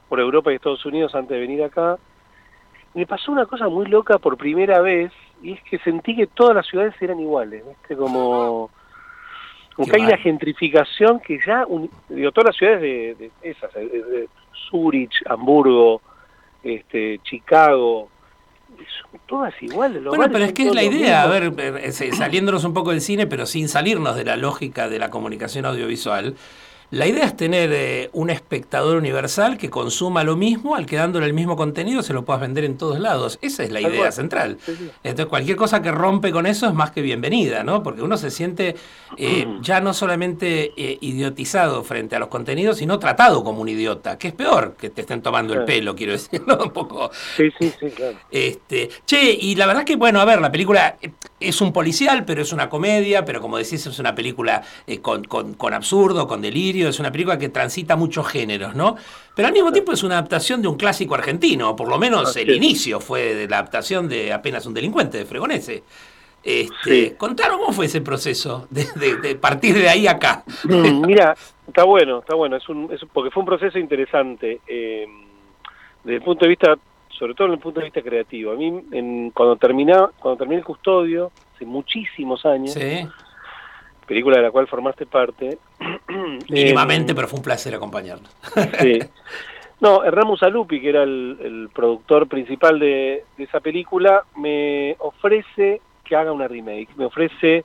por 0.09 0.19
Europa 0.19 0.51
y 0.53 0.57
Estados 0.57 0.85
Unidos 0.85 1.15
antes 1.15 1.31
de 1.31 1.41
venir 1.41 1.63
acá. 1.63 1.99
Me 2.95 3.07
pasó 3.07 3.33
una 3.33 3.47
cosa 3.47 3.69
muy 3.69 3.87
loca 3.87 4.19
por 4.19 4.37
primera 4.37 4.81
vez, 4.81 5.13
y 5.43 5.53
es 5.53 5.63
que 5.63 5.79
sentí 5.79 6.15
que 6.15 6.27
todas 6.27 6.55
las 6.55 6.67
ciudades 6.67 6.95
eran 7.01 7.19
iguales, 7.19 7.65
¿viste? 7.67 7.97
Como, 7.97 8.71
como 9.75 9.89
que 9.89 9.97
hay 9.97 10.03
una 10.03 10.19
gentrificación 10.19 11.19
que 11.21 11.39
ya, 11.45 11.65
uni- 11.67 11.91
digo, 12.09 12.31
todas 12.33 12.49
las 12.49 12.57
ciudades 12.57 12.83
de, 12.83 13.15
de 13.15 13.31
esas, 13.51 13.73
de, 13.73 13.87
de 13.87 14.29
Zurich, 14.69 15.23
Hamburgo, 15.27 16.03
este, 16.63 17.19
Chicago, 17.25 18.09
son 18.77 19.21
todas 19.27 19.55
iguales. 19.63 20.05
Bueno, 20.05 20.29
pero 20.31 20.45
es 20.45 20.53
que 20.53 20.69
es 20.69 20.75
la 20.75 20.83
idea, 20.83 21.23
a 21.23 21.27
ver, 21.29 21.53
eh, 21.59 21.81
eh, 21.85 21.93
saliéndonos 21.93 22.65
un 22.65 22.75
poco 22.75 22.91
del 22.91 23.01
cine, 23.01 23.27
pero 23.27 23.47
sin 23.47 23.69
salirnos 23.69 24.17
de 24.17 24.25
la 24.25 24.37
lógica 24.37 24.89
de 24.89 24.99
la 24.99 25.11
comunicación 25.11 25.65
audiovisual, 25.67 26.37
la 26.93 27.07
idea 27.07 27.25
es 27.25 27.37
tener 27.37 27.71
eh, 27.73 28.11
un 28.13 28.29
espectador 28.31 28.97
universal 28.99 29.57
que 29.57 29.71
consuma 29.71 30.25
lo 30.25 30.37
mismo, 30.37 30.77
al 30.77 30.85
que 30.87 30.97
dándole 30.97 31.25
el 31.27 31.33
mismo 31.33 31.57
contenido 31.57 32.03
se 32.03 32.13
lo 32.13 32.25
puedas 32.25 32.43
vender 32.43 32.65
en 32.65 32.77
todos 32.77 33.01
lados. 33.01 33.39
Esa 33.43 33.65
es 33.65 33.73
la 33.73 33.81
idea 33.81 34.13
central. 34.13 34.59
Sí, 34.65 34.77
sí. 34.77 34.91
Entonces, 35.03 35.27
cualquier 35.27 35.57
cosa 35.57 35.81
que 35.81 35.91
rompe 35.91 36.31
con 36.31 36.45
eso 36.47 36.67
es 36.69 36.75
más 36.75 36.91
que 36.91 37.01
bienvenida, 37.01 37.65
¿no? 37.65 37.83
Porque 37.83 38.03
uno 38.03 38.19
se 38.19 38.31
siente 38.31 38.77
eh, 39.17 39.47
ya 39.63 39.81
no 39.81 39.95
solamente 39.95 40.73
eh, 40.77 40.99
idiotizado 41.01 41.83
frente 41.83 42.15
a 42.15 42.19
los 42.19 42.29
contenidos, 42.29 42.77
sino 42.77 42.99
tratado 42.99 43.43
como 43.43 43.63
un 43.63 43.71
idiota, 43.71 44.19
que 44.19 44.29
es 44.29 44.35
peor 44.35 44.77
que 44.79 44.91
te 44.91 45.01
estén 45.01 45.23
tomando 45.23 45.55
el 45.55 45.65
pelo, 45.65 45.97
quiero 45.97 46.13
decir, 46.13 46.43
¿no? 46.47 46.57
Un 46.57 46.71
poco. 46.73 47.11
Sí, 47.37 47.51
sí, 47.59 47.73
sí, 47.81 47.87
claro. 47.91 48.19
Este, 48.31 48.91
che, 49.07 49.33
y 49.41 49.55
la 49.55 49.65
verdad 49.67 49.85
que, 49.85 49.97
bueno, 49.97 50.21
a 50.21 50.27
ver, 50.27 50.43
la 50.43 50.53
película 50.53 50.99
eh, 51.01 51.11
es 51.41 51.59
un 51.63 51.73
policial, 51.73 52.27
pero 52.27 52.43
es 52.43 52.53
una 52.53 52.69
comedia, 52.69 53.25
pero 53.25 53.41
como 53.41 53.57
decís, 53.57 53.87
es 53.87 53.99
una 53.99 54.15
película 54.15 54.63
con, 55.01 55.25
con- 55.25 55.55
con 55.55 55.73
absurdo, 55.73 56.29
con 56.29 56.43
delirio, 56.43 56.82
es 56.89 57.01
una 57.01 57.11
película 57.13 57.39
que 57.39 57.49
transita 57.49 57.97
muchos 57.97 58.27
géneros, 58.29 58.75
¿no? 58.75 58.97
Pero 59.35 59.49
al 59.49 59.55
mismo 59.55 59.73
tiempo 59.73 59.93
es 59.93 60.03
una 60.03 60.15
adaptación 60.19 60.61
de 60.63 60.69
un 60.69 60.77
clásico 60.77 61.15
argentino, 61.15 61.75
por 61.77 61.89
lo 61.89 61.99
menos 61.99 62.37
el 62.37 62.51
inicio 62.51 63.01
fue 63.01 63.35
de 63.35 63.49
la 63.49 63.59
adaptación 63.59 64.09
de 64.09 64.33
Apenas 64.33 64.67
un 64.67 64.75
delincuente, 64.75 65.19
de 65.19 65.25
Fregonese. 65.25 65.83
Este, 66.45 67.11
Sí. 67.11 67.15
Cómo 67.19 67.73
fue 67.73 67.87
ese 67.87 68.01
proceso 68.01 68.67
de, 68.71 68.87
de- 68.97 69.17
de 69.17 69.35
partir 69.37 69.75
de 69.75 69.89
ahí 69.89 70.07
acá. 70.09 70.43
Mm, 70.65 71.07
Mira, 71.07 71.37
está 71.69 71.85
bueno, 71.85 72.19
está 72.19 72.35
bueno, 72.35 72.57
es 72.57 72.69
un, 72.69 72.91
es- 72.93 73.01
porque 73.13 73.31
fue 73.31 73.43
un 73.43 73.47
proceso 73.47 73.79
interesante 73.79 74.61
eh, 74.67 75.07
desde 76.03 76.17
el 76.17 76.23
punto 76.23 76.45
de 76.45 76.49
vista, 76.49 76.75
sobre 77.17 77.35
todo 77.35 77.47
desde 77.47 77.57
el 77.59 77.63
punto 77.63 77.79
de 77.81 77.85
vista 77.85 78.03
creativo. 78.03 78.51
A 78.53 78.57
mí, 78.57 78.73
en, 78.91 79.31
cuando 79.31 79.55
terminá, 79.57 80.11
cuando 80.19 80.37
terminé 80.39 80.59
el 80.59 80.65
custodio, 80.67 81.31
hace 81.55 81.65
muchísimos 81.65 82.45
años, 82.45 82.73
Sí, 82.73 83.07
película 84.07 84.37
de 84.37 84.43
la 84.43 84.51
cual 84.51 84.67
formaste 84.67 85.07
parte, 85.07 85.59
mínimamente, 86.49 87.13
eh, 87.13 87.15
pero 87.15 87.29
fue 87.29 87.39
un 87.39 87.45
placer 87.45 87.75
acompañarnos. 87.75 88.35
sí. 88.81 88.99
No, 89.81 90.05
Hernán 90.05 90.29
Musalupi, 90.29 90.81
que 90.81 90.91
era 90.91 91.03
el, 91.03 91.37
el 91.43 91.69
productor 91.75 92.29
principal 92.29 92.79
de, 92.79 93.25
de 93.37 93.43
esa 93.43 93.59
película, 93.59 94.23
me 94.37 94.95
ofrece 95.01 95.81
que 96.05 96.15
haga 96.15 96.31
una 96.31 96.47
remake. 96.47 96.91
Me 96.95 97.05
ofrece, 97.07 97.65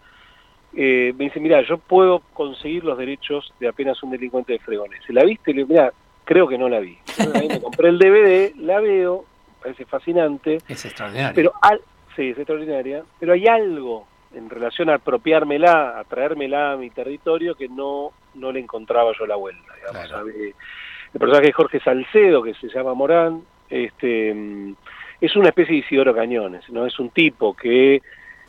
eh, 0.75 1.13
me 1.15 1.25
dice, 1.25 1.39
mira, 1.39 1.61
yo 1.61 1.77
puedo 1.77 2.23
conseguir 2.33 2.83
los 2.85 2.97
derechos 2.97 3.53
de 3.59 3.67
apenas 3.67 4.01
un 4.01 4.09
delincuente 4.09 4.53
de 4.53 4.57
fregones. 4.57 4.99
¿La 5.09 5.23
viste? 5.25 5.51
Le 5.51 5.57
digo, 5.57 5.67
mira, 5.69 5.93
creo 6.25 6.47
que 6.47 6.57
no 6.57 6.67
la 6.69 6.79
vi. 6.79 6.97
Ahí 7.35 7.49
me 7.49 7.61
compré 7.61 7.89
el 7.89 7.99
DVD, 7.99 8.55
la 8.61 8.79
veo, 8.79 9.23
me 9.59 9.61
parece 9.65 9.85
fascinante, 9.85 10.57
Es 10.67 10.85
extraordinario. 10.85 11.35
pero 11.35 11.53
al, 11.61 11.79
sí, 12.15 12.29
es 12.31 12.37
extraordinaria, 12.39 13.03
pero 13.19 13.33
hay 13.33 13.45
algo 13.45 14.07
en 14.33 14.49
relación 14.49 14.89
a 14.89 14.95
apropiármela, 14.95 15.99
a 15.99 16.03
traérmela 16.03 16.73
a 16.73 16.77
mi 16.77 16.89
territorio 16.89 17.55
que 17.55 17.67
no, 17.67 18.11
no 18.35 18.51
le 18.51 18.59
encontraba 18.59 19.11
yo 19.17 19.25
la 19.25 19.35
vuelta. 19.35 19.73
Digamos. 19.75 20.33
El 21.13 21.19
personaje 21.19 21.47
de 21.47 21.53
Jorge 21.53 21.79
Salcedo, 21.79 22.43
que 22.43 22.53
se 22.55 22.67
llama 22.67 22.93
Morán, 22.93 23.41
este, 23.69 24.31
es 25.21 25.35
una 25.35 25.49
especie 25.49 25.73
de 25.73 25.79
Isidoro 25.79 26.13
Cañones, 26.13 26.69
¿no? 26.69 26.85
Es 26.85 26.99
un 26.99 27.09
tipo 27.09 27.55
que, 27.55 28.01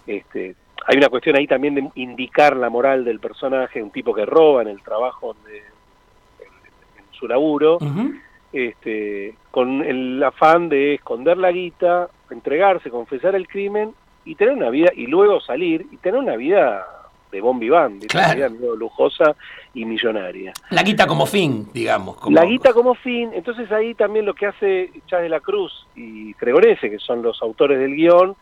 este, 0.06 0.56
hay 0.86 0.96
una 0.96 1.08
cuestión 1.08 1.36
ahí 1.36 1.46
también 1.46 1.74
de 1.74 1.88
indicar 1.94 2.56
la 2.56 2.68
moral 2.68 3.04
del 3.04 3.20
personaje, 3.20 3.82
un 3.82 3.90
tipo 3.90 4.12
que 4.12 4.26
roba 4.26 4.62
en 4.62 4.68
el 4.68 4.82
trabajo 4.82 5.36
de, 5.46 5.58
en 5.58 7.04
su 7.12 7.28
laburo, 7.28 7.78
este, 8.52 9.34
con 9.50 9.82
el 9.82 10.22
afán 10.22 10.68
de 10.68 10.94
esconder 10.94 11.38
la 11.38 11.52
guita, 11.52 12.08
entregarse, 12.30 12.90
confesar 12.90 13.34
el 13.34 13.46
crimen 13.46 13.94
y 14.30 14.34
tener 14.34 14.54
una 14.54 14.70
vida, 14.70 14.90
y 14.94 15.06
luego 15.06 15.40
salir 15.40 15.86
y 15.90 15.96
tener 15.96 16.20
una 16.20 16.36
vida 16.36 16.86
de 17.32 17.40
vivant, 17.42 17.94
¿viste? 17.94 18.06
Claro. 18.08 18.38
una 18.38 18.48
vida 18.48 18.74
lujosa 18.76 19.36
y 19.74 19.84
millonaria. 19.84 20.52
La 20.70 20.82
guita 20.82 21.06
como 21.06 21.26
fin, 21.26 21.68
digamos. 21.74 22.16
Como... 22.16 22.34
La 22.34 22.44
guita 22.44 22.72
como 22.72 22.94
fin, 22.94 23.30
entonces 23.34 23.70
ahí 23.70 23.94
también 23.94 24.24
lo 24.24 24.34
que 24.34 24.46
hace 24.46 24.90
Chávez 25.06 25.24
de 25.24 25.28
la 25.28 25.40
Cruz 25.40 25.86
y 25.94 26.32
Fregonese, 26.34 26.88
que 26.90 26.98
son 26.98 27.22
los 27.22 27.40
autores 27.42 27.78
del 27.78 27.94
guion, 27.94 28.34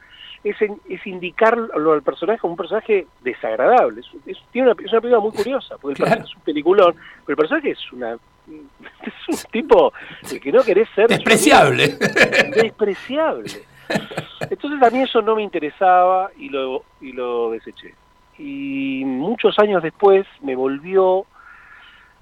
es, 0.44 0.60
en- 0.62 0.80
es 0.88 1.04
indicarlo 1.06 1.92
al 1.92 2.02
personaje 2.02 2.38
como 2.38 2.52
un 2.52 2.56
personaje 2.56 3.06
desagradable. 3.22 4.02
Es, 4.02 4.06
es- 4.26 4.42
tiene 4.52 4.70
una, 4.70 4.80
es 4.84 4.92
una 4.92 5.00
película 5.00 5.20
muy 5.20 5.32
curiosa, 5.32 5.76
porque 5.78 5.92
el 5.92 5.96
Claro. 5.96 6.10
personaje 6.10 6.30
es 6.30 6.36
un 6.36 6.42
peliculón, 6.42 6.94
pero 6.94 7.34
el 7.34 7.36
personaje 7.36 7.70
es 7.70 7.92
una 7.92 8.12
es 8.46 9.44
un 9.44 9.50
tipo 9.50 9.92
el 10.30 10.40
que 10.40 10.52
no 10.52 10.62
querés 10.62 10.88
ser 10.94 11.08
Despreciable. 11.08 11.88
despreciable. 12.54 13.50
Entonces 14.50 14.82
a 14.82 14.90
mí 14.90 15.02
eso 15.02 15.22
no 15.22 15.36
me 15.36 15.42
interesaba 15.42 16.30
y 16.36 16.48
lo, 16.48 16.84
y 17.00 17.12
lo 17.12 17.50
deseché. 17.50 17.94
Y 18.38 19.02
muchos 19.04 19.58
años 19.58 19.82
después 19.82 20.26
me 20.42 20.54
volvió, 20.54 21.24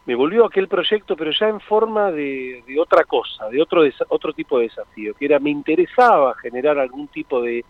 me 0.06 0.14
volvió 0.14 0.46
aquel 0.46 0.68
proyecto, 0.68 1.16
pero 1.16 1.32
ya 1.32 1.48
en 1.48 1.60
forma 1.60 2.10
de, 2.12 2.62
de 2.66 2.80
otra 2.80 3.04
cosa, 3.04 3.48
de 3.48 3.60
otro, 3.60 3.82
otro 4.08 4.32
tipo 4.32 4.58
de 4.58 4.68
desafío, 4.68 5.14
que 5.14 5.24
era, 5.24 5.38
me 5.40 5.50
interesaba 5.50 6.34
generar 6.34 6.78
algún 6.78 7.08
tipo 7.08 7.42
de, 7.42 7.64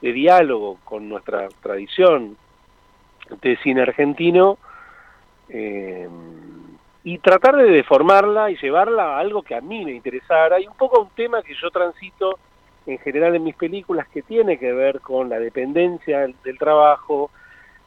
de 0.00 0.12
diálogo 0.12 0.78
con 0.84 1.08
nuestra 1.08 1.48
tradición 1.60 2.36
de 3.42 3.56
cine 3.58 3.82
argentino 3.82 4.58
eh, 5.48 6.08
y 7.02 7.18
tratar 7.18 7.56
de 7.56 7.70
deformarla 7.70 8.50
y 8.50 8.56
llevarla 8.56 9.16
a 9.16 9.18
algo 9.18 9.42
que 9.42 9.54
a 9.54 9.60
mí 9.60 9.84
me 9.84 9.92
interesara 9.92 10.60
y 10.60 10.66
un 10.66 10.76
poco 10.76 10.98
a 10.98 11.02
un 11.02 11.10
tema 11.10 11.42
que 11.42 11.54
yo 11.54 11.70
transito 11.70 12.38
en 12.92 12.98
general 12.98 13.36
en 13.36 13.44
mis 13.44 13.54
películas 13.54 14.08
que 14.08 14.22
tiene 14.22 14.58
que 14.58 14.72
ver 14.72 15.00
con 15.00 15.28
la 15.28 15.38
dependencia 15.38 16.20
del, 16.20 16.58
trabajo, 16.58 17.30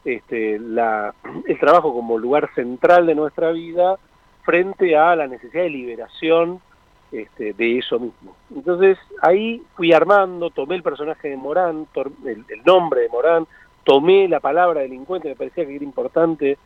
este, 0.04 0.58
la, 0.58 1.14
el 1.46 1.58
trabajo 1.58 1.92
como 1.92 2.18
lugar 2.18 2.50
central 2.54 3.06
de 3.06 3.14
nuestra 3.14 3.52
vida 3.52 3.98
frente 4.42 4.96
a 4.96 5.16
la 5.16 5.26
necesidad 5.26 5.62
de 5.62 5.70
liberación 5.70 6.60
este, 7.12 7.52
de 7.52 7.78
eso 7.78 7.98
mismo. 7.98 8.34
Entonces 8.54 8.98
ahí 9.22 9.62
fui 9.76 9.92
armando, 9.92 10.50
tomé 10.50 10.76
el 10.76 10.82
personaje 10.82 11.28
de 11.28 11.36
Morán, 11.36 11.86
el, 12.24 12.44
el 12.48 12.64
nombre 12.64 13.02
de 13.02 13.08
Morán, 13.08 13.46
tomé 13.84 14.28
la 14.28 14.40
palabra 14.40 14.80
delincuente, 14.80 15.28
me 15.28 15.36
parecía 15.36 15.66
que 15.66 15.76
era 15.76 15.84
importante, 15.84 16.58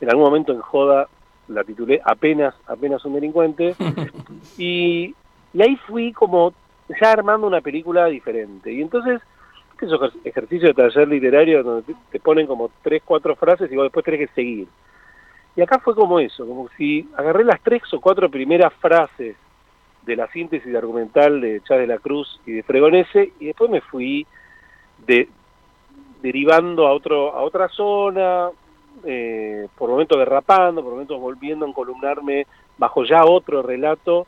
en 0.00 0.08
algún 0.08 0.24
momento 0.24 0.52
en 0.52 0.60
Joda 0.60 1.08
la 1.48 1.64
titulé 1.64 2.00
apenas, 2.04 2.54
apenas 2.66 3.04
un 3.04 3.14
delincuente, 3.14 3.74
y, 4.58 5.14
y 5.52 5.62
ahí 5.62 5.76
fui 5.86 6.12
como 6.12 6.54
ya 7.00 7.12
armando 7.12 7.46
una 7.46 7.60
película 7.60 8.06
diferente. 8.06 8.72
Y 8.72 8.80
entonces, 8.82 9.20
¿viste 9.70 9.86
esos 9.86 10.00
ejer- 10.00 10.20
ejercicios 10.24 10.74
de 10.74 10.82
taller 10.82 11.08
literario 11.08 11.62
donde 11.62 11.94
te 12.10 12.20
ponen 12.20 12.46
como 12.46 12.70
tres, 12.82 13.02
cuatro 13.04 13.36
frases 13.36 13.70
y 13.70 13.76
vos 13.76 13.84
después 13.84 14.04
tenés 14.04 14.28
que 14.28 14.34
seguir. 14.34 14.68
Y 15.56 15.62
acá 15.62 15.78
fue 15.80 15.94
como 15.94 16.20
eso, 16.20 16.46
como 16.46 16.68
si 16.76 17.08
agarré 17.16 17.44
las 17.44 17.60
tres 17.60 17.82
o 17.92 18.00
cuatro 18.00 18.30
primeras 18.30 18.72
frases 18.74 19.36
de 20.02 20.16
la 20.16 20.28
síntesis 20.28 20.74
argumental 20.74 21.40
de 21.40 21.60
Chávez 21.62 21.88
de 21.88 21.94
la 21.94 22.00
Cruz 22.00 22.40
y 22.46 22.52
de 22.52 22.62
Fregonese 22.62 23.32
y 23.38 23.46
después 23.46 23.70
me 23.70 23.80
fui 23.80 24.26
de, 25.06 25.28
derivando 26.22 26.86
a 26.86 26.92
otro 26.92 27.34
a 27.34 27.42
otra 27.42 27.68
zona, 27.68 28.50
eh, 29.04 29.68
por 29.76 29.90
momentos 29.90 30.18
derrapando, 30.18 30.82
por 30.82 30.92
momentos 30.92 31.20
volviendo 31.20 31.66
a 31.66 31.68
encolumnarme 31.68 32.46
bajo 32.78 33.04
ya 33.04 33.24
otro 33.24 33.62
relato 33.62 34.26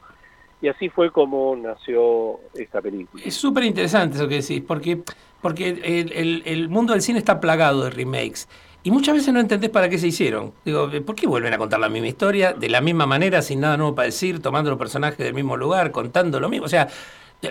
y 0.62 0.68
así 0.68 0.88
fue 0.88 1.10
como 1.10 1.54
nació 1.56 2.40
esta 2.54 2.80
película. 2.80 3.22
Es 3.26 3.34
súper 3.34 3.64
interesante 3.64 4.16
eso 4.16 4.28
que 4.28 4.36
decís, 4.40 4.62
porque, 4.66 5.02
porque 5.42 5.68
el, 5.68 6.12
el- 6.12 6.42
el 6.46 6.68
mundo 6.70 6.92
del 6.94 7.02
cine 7.02 7.18
está 7.18 7.40
plagado 7.40 7.84
de 7.84 7.90
remakes. 7.90 8.48
Y 8.84 8.90
muchas 8.90 9.14
veces 9.14 9.32
no 9.34 9.38
entendés 9.40 9.70
para 9.70 9.88
qué 9.88 9.98
se 9.98 10.08
hicieron. 10.08 10.52
Digo, 10.64 10.90
¿por 11.06 11.14
qué 11.14 11.26
vuelven 11.26 11.52
a 11.52 11.58
contar 11.58 11.78
la 11.78 11.88
misma 11.88 12.08
historia 12.08 12.52
de 12.52 12.68
la 12.68 12.80
misma 12.80 13.06
manera, 13.06 13.40
sin 13.42 13.60
nada 13.60 13.76
nuevo 13.76 13.94
para 13.94 14.06
decir, 14.06 14.40
tomando 14.40 14.70
los 14.70 14.78
personajes 14.78 15.18
del 15.18 15.34
mismo 15.34 15.56
lugar, 15.56 15.92
contando 15.92 16.40
lo 16.40 16.48
mismo? 16.48 16.66
O 16.66 16.68
sea, 16.68 16.88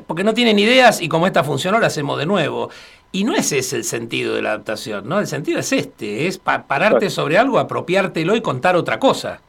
Porque 0.08 0.24
no 0.24 0.34
tienen 0.34 0.58
ideas 0.60 1.02
y 1.02 1.10
como 1.10 1.28
esta 1.28 1.44
funcionó 1.44 1.80
la 1.80 1.88
hacemos 1.88 2.18
de 2.18 2.26
nuevo. 2.26 2.70
Y 3.14 3.26
no 3.26 3.34
es 3.36 3.52
ese 3.52 3.76
el 3.78 3.84
sentido 3.84 4.36
de 4.36 4.42
la 4.42 4.50
adaptación, 4.52 5.08
¿no? 5.08 5.20
El 5.20 5.28
sentido 5.28 5.60
es 5.60 5.72
este, 5.74 6.28
es 6.28 6.38
pa- 6.38 6.64
pararte 6.66 7.10
sobre 7.10 7.38
algo, 7.38 7.60
apropiártelo 7.60 8.36
y 8.38 8.42
contar 8.42 8.78
otra 8.78 9.00
cosa. 9.00 9.42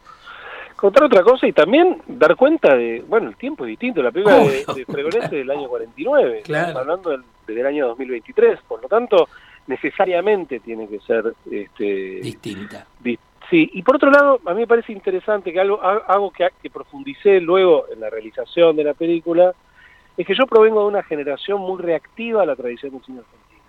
Contar 0.83 1.05
otra 1.05 1.23
cosa 1.23 1.47
y 1.47 1.53
también 1.53 2.03
dar 2.09 2.35
cuenta 2.35 2.75
de, 2.77 3.05
bueno, 3.07 3.29
el 3.29 3.37
tiempo 3.37 3.65
es 3.65 3.69
distinto. 3.69 4.03
La 4.03 4.11
película 4.11 4.39
de, 4.39 4.65
de 4.75 5.37
del 5.37 5.51
año 5.53 5.69
49, 5.69 6.41
Claro. 6.45 6.67
estamos 6.69 6.81
hablando 6.83 7.11
del, 7.11 7.23
del 7.47 7.67
año 7.67 7.87
2023, 7.87 8.59
por 8.67 8.83
lo 8.83 8.89
tanto, 8.89 9.29
necesariamente 9.69 10.59
tiene 10.59 10.89
que 10.89 10.99
ser 10.99 11.35
este, 11.49 11.85
Distinta. 12.23 12.85
Di- 12.99 13.17
Sí, 13.49 13.71
y 13.75 13.83
por 13.83 13.97
otro 13.97 14.11
lado, 14.11 14.41
a 14.47 14.55
mí 14.55 14.61
me 14.63 14.67
parece 14.67 14.93
interesante 14.93 15.53
que 15.53 15.61
algo, 15.61 15.79
algo 15.83 16.31
que, 16.33 16.49
que 16.63 16.71
profundicé 16.71 17.39
luego 17.39 17.85
en 17.93 18.01
la 18.01 18.09
realización 18.11 18.75
de 18.75 18.83
la 18.85 18.95
película, 18.95 19.53
es 20.17 20.27
que 20.27 20.35
yo 20.35 20.47
provengo 20.47 20.81
de 20.81 20.87
una 20.87 21.03
generación 21.05 21.61
muy 21.61 21.81
reactiva 21.81 22.43
a 22.43 22.47
la 22.47 22.57
tradición 22.57 22.93
del 22.93 23.03
cine 23.05 23.19
argentino. 23.21 23.63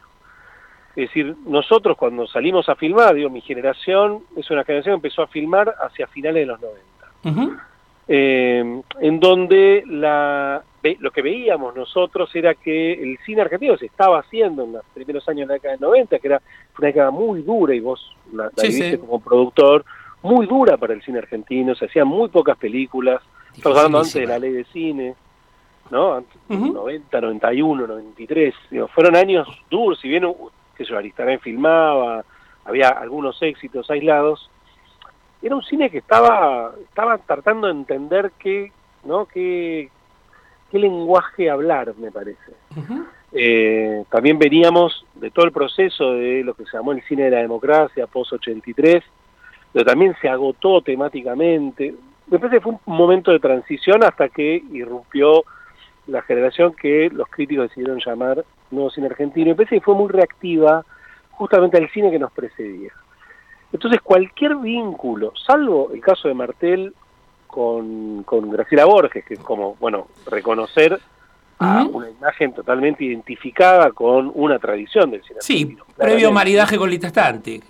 Es 0.95 1.09
decir, 1.09 1.35
nosotros 1.45 1.95
cuando 1.97 2.25
salimos 2.27 2.69
a 2.69 2.75
filmar, 2.75 3.13
digo, 3.13 3.29
mi 3.29 3.41
generación 3.41 4.23
es 4.37 4.49
una 4.49 4.63
generación 4.63 4.93
que 4.93 5.07
empezó 5.07 5.21
a 5.21 5.27
filmar 5.27 5.75
hacia 5.81 6.07
finales 6.07 6.41
de 6.43 6.45
los 6.45 6.61
90 6.61 6.79
Eh, 8.07 8.81
en 8.99 9.19
donde 9.21 9.83
la, 9.87 10.61
lo 10.99 11.11
que 11.11 11.21
veíamos 11.21 11.73
nosotros 11.73 12.29
era 12.35 12.53
que 12.53 12.93
el 12.93 13.17
cine 13.25 13.41
argentino 13.41 13.77
se 13.77 13.85
estaba 13.85 14.19
haciendo 14.19 14.63
en 14.65 14.73
los 14.73 14.85
primeros 14.93 15.27
años 15.29 15.41
de 15.41 15.45
la 15.47 15.53
década 15.53 15.71
del 15.73 15.81
90, 15.81 16.19
que 16.19 16.27
era 16.27 16.41
una 16.77 16.87
década 16.87 17.11
muy 17.11 17.41
dura, 17.43 17.73
y 17.73 17.79
vos 17.79 18.13
la, 18.33 18.45
la 18.45 18.51
Sí, 18.57 18.67
viviste 18.67 18.91
sí. 18.91 18.97
como 18.97 19.21
productor, 19.21 19.85
muy 20.21 20.45
dura 20.47 20.75
para 20.77 20.93
el 20.93 21.01
cine 21.01 21.19
argentino, 21.19 21.75
se 21.75 21.85
hacían 21.85 22.07
muy 22.07 22.27
pocas 22.27 22.57
películas, 22.57 23.21
estamos 23.55 23.77
hablando 23.77 23.99
antes 23.99 24.13
de 24.13 24.25
la 24.27 24.39
ley 24.39 24.51
de 24.51 24.65
cine, 24.65 25.15
¿no? 25.89 26.15
Antes, 26.15 26.35
Ujú. 26.49 26.73
90, 26.73 27.21
91, 27.21 27.87
93, 27.87 28.53
digo, 28.69 28.87
fueron 28.89 29.15
años 29.15 29.47
duros, 29.69 29.99
si 30.01 30.09
bien, 30.09 30.25
uh, 30.25 30.49
qué 30.75 30.83
sé 30.83 30.91
yo, 30.91 30.97
Aristarén 30.97 31.39
filmaba, 31.39 32.25
había 32.65 32.89
algunos 32.89 33.41
éxitos 33.41 33.89
aislados, 33.89 34.49
era 35.43 35.55
un 35.55 35.63
cine 35.63 35.89
que 35.89 35.97
estaba 35.97 36.71
estaba 36.81 37.17
tratando 37.17 37.67
de 37.67 37.73
entender 37.73 38.31
qué 38.39 38.71
no 39.03 39.25
qué, 39.25 39.89
qué 40.71 40.79
lenguaje 40.79 41.49
hablar 41.49 41.93
me 41.97 42.11
parece. 42.11 42.53
Eh, 43.33 44.05
también 44.09 44.39
veníamos 44.39 45.05
de 45.15 45.31
todo 45.31 45.45
el 45.45 45.51
proceso 45.51 46.13
de 46.13 46.43
lo 46.43 46.53
que 46.53 46.65
se 46.65 46.77
llamó 46.77 46.93
el 46.93 47.03
cine 47.03 47.23
de 47.23 47.31
la 47.31 47.39
democracia 47.39 48.07
post 48.07 48.33
83 48.33 49.03
pero 49.73 49.85
también 49.85 50.15
se 50.21 50.29
agotó 50.29 50.81
temáticamente. 50.81 51.95
Me 52.27 52.37
parece 52.37 52.57
que 52.57 52.61
fue 52.61 52.73
un 52.73 52.79
momento 52.85 53.31
de 53.31 53.39
transición 53.39 54.03
hasta 54.03 54.29
que 54.29 54.63
irrumpió 54.71 55.43
la 56.05 56.21
generación 56.21 56.73
que 56.73 57.09
los 57.11 57.27
críticos 57.27 57.69
decidieron 57.69 57.99
llamar 58.05 58.45
nuevo 58.69 58.91
cine 58.91 59.07
argentino. 59.07 59.47
Me 59.47 59.55
parece 59.55 59.77
que 59.77 59.81
fue 59.81 59.95
muy 59.95 60.09
reactiva 60.09 60.85
justamente 61.31 61.77
al 61.77 61.89
cine 61.89 62.11
que 62.11 62.19
nos 62.19 62.31
precedía 62.31 62.93
entonces, 63.73 64.01
cualquier 64.01 64.55
vínculo, 64.55 65.33
salvo 65.45 65.89
el 65.93 65.99
caso 65.99 66.27
de 66.27 66.33
Martel 66.33 66.93
con, 67.47 68.23
con 68.23 68.49
Graciela 68.49 68.85
Borges, 68.85 69.25
que 69.25 69.33
es 69.35 69.39
como, 69.39 69.75
bueno, 69.79 70.07
reconocer 70.27 70.99
a 71.59 71.83
una 71.83 72.09
imagen 72.09 72.53
totalmente 72.53 73.03
identificada 73.03 73.91
con 73.91 74.31
una 74.33 74.57
tradición 74.59 75.11
del 75.11 75.23
cine 75.23 75.39
Sí, 75.41 75.53
argentino, 75.63 75.85
previo 75.97 76.31
maridaje 76.31 76.77
con 76.77 76.89
Lita 76.89 77.09
Stantic, 77.09 77.63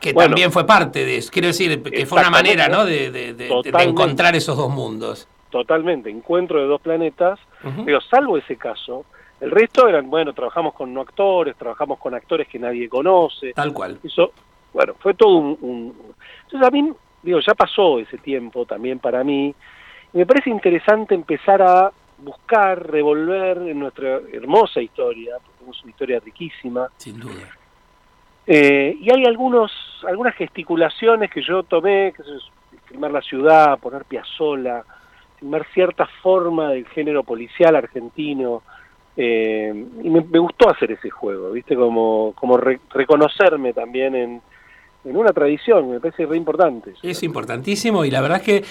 que 0.00 0.12
Bueno. 0.12 0.30
también 0.30 0.50
fue 0.52 0.66
parte 0.66 1.04
de 1.04 1.16
eso. 1.18 1.30
Quiero 1.32 1.48
decir, 1.48 1.82
que 1.82 2.06
fue 2.06 2.20
una 2.20 2.30
manera, 2.30 2.68
¿no? 2.68 2.84
De, 2.84 3.10
de- 3.10 3.32
de- 3.32 3.34
de 3.34 3.48
Totalmente. 3.48 3.90
encontrar 3.90 4.34
esos 4.34 4.56
dos 4.56 4.68
mundos. 4.70 5.28
Totalmente, 5.50 6.10
encuentro 6.10 6.60
de 6.60 6.66
dos 6.66 6.80
planetas, 6.80 7.38
pero 7.84 8.00
salvo 8.00 8.36
ese 8.36 8.56
caso, 8.56 9.04
el 9.40 9.50
resto 9.52 9.86
eran, 9.88 10.10
bueno, 10.10 10.32
trabajamos 10.32 10.74
con 10.74 10.92
no 10.92 11.00
actores, 11.00 11.54
trabajamos 11.56 11.98
con 12.00 12.12
actores 12.14 12.48
que 12.48 12.58
nadie 12.58 12.88
conoce, 12.88 13.52
Tal 13.52 13.72
cual. 13.72 13.98
Eso, 14.02 14.32
bueno, 14.74 14.94
fue 14.98 15.14
todo 15.14 15.36
un, 15.36 15.56
un- 15.62 16.14
Entonces 16.42 16.68
a 16.68 16.70
mí, 16.70 16.92
digo, 17.22 17.38
ya 17.40 17.54
pasó 17.54 17.98
ese 18.00 18.18
tiempo 18.18 18.66
también 18.66 18.98
para 18.98 19.24
mí, 19.24 19.54
y 20.12 20.18
me 20.18 20.26
parece 20.26 20.50
interesante 20.50 21.14
empezar 21.14 21.62
a 21.62 21.90
buscar, 22.18 22.86
revolver 22.90 23.58
en 23.58 23.78
nuestra 23.78 24.20
hermosa 24.32 24.80
historia, 24.82 25.36
porque 25.38 25.58
tenemos 25.58 25.82
una 25.82 25.90
historia 25.90 26.20
riquísima, 26.20 26.88
Sin 26.98 27.18
duda. 27.18 27.50
eh, 28.46 28.96
y 29.00 29.10
hay 29.10 29.24
algunos, 29.24 29.72
algunas 30.06 30.34
gesticulaciones 30.34 31.30
que 31.30 31.42
yo 31.42 31.62
tomé, 31.62 32.12
que 32.14 32.22
es 32.22 32.78
filmar 32.86 33.10
la 33.12 33.22
ciudad, 33.22 33.78
poner 33.78 34.04
Piazzola, 34.04 34.84
filmar 35.38 35.66
cierta 35.72 36.06
forma 36.22 36.70
del 36.70 36.86
género 36.88 37.22
policial 37.24 37.74
argentino, 37.76 38.62
eh, 39.16 39.72
y 40.02 40.10
me, 40.10 40.20
me 40.22 40.38
gustó 40.40 40.68
hacer 40.70 40.90
ese 40.92 41.08
juego, 41.10 41.52
¿viste? 41.52 41.74
Como, 41.76 42.32
como 42.34 42.56
re- 42.56 42.80
reconocerme 42.90 43.72
también 43.72 44.14
en, 44.14 44.42
en 45.04 45.16
una 45.16 45.32
tradición, 45.32 45.90
me 45.90 46.00
parece 46.00 46.26
re 46.26 46.36
importante. 46.36 46.94
Es 47.02 47.22
importantísimo 47.22 48.04
y 48.04 48.10
la 48.10 48.20
verdad 48.20 48.38
es 48.38 48.44
que 48.44 48.64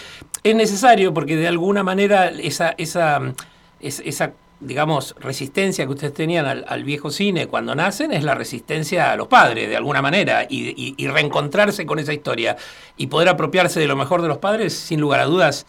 es 0.43 0.56
necesario 0.56 1.13
porque 1.13 1.36
de 1.36 1.48
alguna 1.48 1.84
manera 1.84 2.30
esa, 2.30 2.74
esa, 2.78 3.22
es- 3.80 4.02
esa 4.06 4.34
digamos, 4.60 5.13
resistencia 5.19 5.86
que 5.86 5.91
ustedes 5.91 6.13
tenían 6.13 6.46
al, 6.46 6.63
al 6.69 6.86
viejo 6.86 7.12
cine 7.12 7.48
cuando 7.48 7.76
nacen 7.76 8.13
es 8.13 8.24
la 8.24 8.34
resistencia 8.34 9.12
a 9.12 9.17
los 9.17 9.28
padres, 9.28 9.67
de 9.67 9.76
alguna 9.76 10.02
manera, 10.02 10.46
y, 10.50 10.69
y- 10.69 10.96
y 10.98 11.08
reencontrarse 11.08 11.86
con 11.86 12.00
esa 12.00 12.13
historia 12.13 12.56
y 12.96 13.08
poder 13.08 13.28
apropiarse 13.28 13.82
de 13.82 13.88
lo 13.88 13.98
mejor 13.98 14.22
de 14.22 14.30
los 14.30 14.38
padres, 14.38 14.74
sin 14.74 15.02
lugar 15.02 15.19
a 15.19 15.26
dudas, 15.26 15.65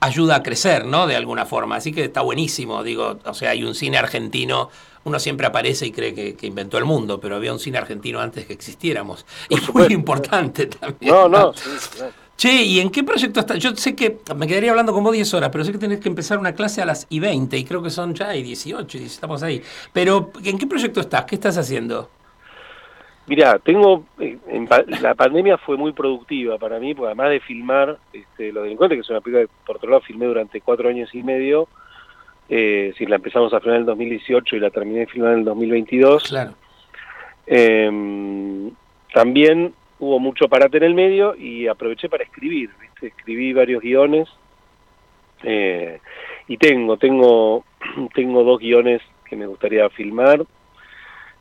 ayuda 0.00 0.36
a 0.36 0.42
crecer, 0.42 0.84
¿no? 0.84 1.06
De 1.06 1.16
alguna 1.16 1.46
forma. 1.46 1.76
Así 1.76 1.92
que 1.92 2.04
está 2.04 2.20
buenísimo, 2.20 2.82
digo, 2.82 3.18
o 3.24 3.34
sea, 3.34 3.50
hay 3.50 3.64
un 3.64 3.74
cine 3.74 3.96
argentino, 3.96 4.68
uno 5.04 5.18
siempre 5.18 5.46
aparece 5.46 5.86
y 5.86 5.92
cree 5.92 6.14
que, 6.14 6.34
que 6.34 6.46
inventó 6.46 6.78
el 6.78 6.84
mundo, 6.84 7.20
pero 7.20 7.36
había 7.36 7.52
un 7.52 7.58
cine 7.58 7.78
argentino 7.78 8.20
antes 8.20 8.46
que 8.46 8.52
existiéramos. 8.52 9.26
Y 9.48 9.54
muy 9.54 9.64
supuesto. 9.64 9.92
importante 9.92 10.66
también. 10.66 11.12
No, 11.14 11.28
no, 11.28 11.52
sí, 11.54 11.70
claro. 11.96 12.12
Che, 12.40 12.62
¿y 12.62 12.80
en 12.80 12.88
qué 12.88 13.04
proyecto 13.04 13.40
estás? 13.40 13.58
Yo 13.58 13.76
sé 13.76 13.94
que 13.94 14.16
me 14.34 14.46
quedaría 14.46 14.70
hablando 14.70 14.94
con 14.94 15.04
vos 15.04 15.12
10 15.12 15.34
horas, 15.34 15.50
pero 15.52 15.62
sé 15.62 15.72
que 15.72 15.78
tenés 15.78 16.00
que 16.00 16.08
empezar 16.08 16.38
una 16.38 16.54
clase 16.54 16.80
a 16.80 16.86
las 16.86 17.06
y 17.10 17.20
20 17.20 17.54
y 17.58 17.64
creo 17.66 17.82
que 17.82 17.90
son 17.90 18.14
ya 18.14 18.34
y 18.34 18.42
18 18.42 18.96
y 18.96 19.04
estamos 19.04 19.42
ahí. 19.42 19.60
Pero, 19.92 20.30
¿en 20.42 20.56
qué 20.56 20.66
proyecto 20.66 21.00
estás? 21.00 21.26
¿Qué 21.26 21.34
estás 21.34 21.58
haciendo? 21.58 22.08
Mirá, 23.26 23.58
tengo, 23.58 24.04
eh, 24.18 24.38
en 24.48 24.66
la 25.02 25.14
pandemia 25.14 25.58
fue 25.58 25.76
muy 25.76 25.92
productiva 25.92 26.56
para 26.56 26.80
mí, 26.80 26.94
porque 26.94 27.08
además 27.08 27.28
de 27.28 27.40
filmar 27.40 27.98
este, 28.14 28.52
Los 28.52 28.64
Delincuentes, 28.64 28.96
que 28.96 29.02
es 29.02 29.10
una 29.10 29.20
película 29.20 29.44
que 29.44 29.52
por 29.66 29.76
otro 29.76 29.90
lado 29.90 30.00
filmé 30.00 30.24
durante 30.24 30.62
cuatro 30.62 30.88
años 30.88 31.14
y 31.14 31.22
medio, 31.22 31.68
eh, 32.50 32.92
si 32.98 33.06
la 33.06 33.16
empezamos 33.16 33.54
a 33.54 33.60
filmar 33.60 33.76
en 33.76 33.80
el 33.82 33.86
2018 33.86 34.56
y 34.56 34.60
la 34.60 34.70
terminé 34.70 35.00
de 35.00 35.06
filmar 35.06 35.32
en 35.32 35.38
el 35.38 35.44
2022, 35.44 36.24
Claro. 36.28 36.52
eh, 37.46 38.70
también 39.14 39.72
hubo 39.98 40.18
mucho 40.18 40.48
parate 40.48 40.78
en 40.78 40.82
el 40.84 40.94
medio 40.94 41.34
y 41.36 41.66
aproveché 41.68 42.08
para 42.08 42.24
escribir, 42.24 42.70
¿viste? 42.80 43.06
escribí 43.08 43.52
varios 43.52 43.82
guiones 43.82 44.28
eh, 45.42 46.00
y 46.48 46.56
tengo, 46.56 46.96
tengo, 46.96 47.64
tengo 48.14 48.44
dos 48.44 48.58
guiones 48.60 49.00
que 49.24 49.36
me 49.36 49.46
gustaría 49.46 49.88
filmar, 49.90 50.44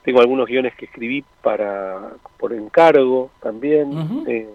tengo 0.04 0.22
algunos 0.22 0.48
guiones 0.48 0.74
que 0.76 0.86
escribí 0.86 1.24
para 1.42 2.12
por 2.38 2.54
encargo 2.54 3.32
también. 3.42 3.90
Ujú. 3.98 4.24
eh, 4.28 4.48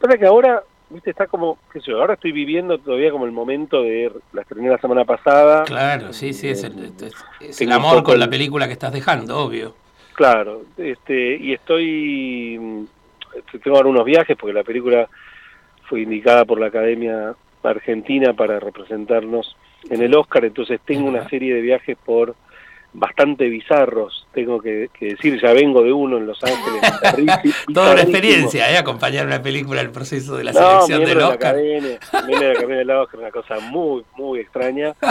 pasa 0.00 0.16
que 0.18 0.26
ahora, 0.26 0.62
viste, 0.90 1.10
está 1.10 1.26
como, 1.26 1.58
qué 1.72 1.80
sé 1.80 1.90
yo, 1.90 2.00
ahora 2.00 2.14
estoy 2.14 2.32
viviendo 2.32 2.78
todavía 2.78 3.10
como 3.10 3.24
el 3.24 3.32
momento 3.32 3.82
de, 3.82 4.10
la 4.32 4.42
estrené 4.42 4.68
la 4.68 4.78
semana 4.78 5.04
pasada, 5.04 5.64
Claro, 5.64 6.12
sí, 6.12 6.32
sí, 6.32 6.48
es 6.48 6.64
el, 6.64 6.92
es- 7.02 7.24
es 7.40 7.60
el 7.62 7.72
amor 7.72 8.02
con 8.02 8.18
la 8.18 8.24
el- 8.26 8.30
película 8.30 8.66
que 8.66 8.72
estás 8.74 8.92
dejando, 8.92 9.38
obvio. 9.38 9.74
Claro, 10.14 10.62
este, 10.76 11.36
y 11.36 11.52
estoy, 11.54 12.58
mm, 12.58 12.84
tengo 13.62 13.76
ahora 13.76 13.88
unos 13.88 14.04
viajes 14.04 14.36
porque 14.36 14.52
la 14.52 14.64
película 14.64 15.08
fue 15.88 16.02
indicada 16.02 16.44
por 16.44 16.60
la 16.60 16.66
Academia 16.66 17.34
Argentina 17.62 18.32
para 18.34 18.60
representarnos 18.60 19.56
en 19.88 20.02
el 20.02 20.14
Oscar, 20.14 20.44
entonces 20.44 20.80
tengo 20.84 21.08
una 21.08 21.28
serie 21.28 21.54
de 21.54 21.60
viajes 21.62 21.96
por 22.04 22.34
bastante 22.92 23.48
bizarros, 23.48 24.26
tengo 24.32 24.60
que, 24.60 24.90
que 24.92 25.10
decir, 25.14 25.40
ya 25.40 25.52
vengo 25.52 25.82
de 25.82 25.92
uno 25.92 26.16
en 26.18 26.26
Los 26.26 26.42
Ángeles. 26.42 27.54
Toda 27.74 27.92
una 27.92 28.02
experiencia, 28.02 28.70
¿eh? 28.72 28.78
Acompañar 28.78 29.26
una 29.26 29.40
película 29.40 29.80
el 29.80 29.90
proceso 29.90 30.36
de 30.36 30.44
la 30.44 30.52
No, 30.52 30.82
selección 30.82 31.00
del 31.00 31.08
de 31.08 31.14
la 31.14 31.28
Oscar. 31.28 31.56
miembro 31.56 31.90
de 31.90 32.44
la 32.44 32.50
academia 32.52 32.76
del 32.78 32.90
Oscar, 32.90 33.20
una 33.20 33.30
cosa 33.30 33.60
muy, 33.60 34.02
muy 34.16 34.40
extraña. 34.40 34.94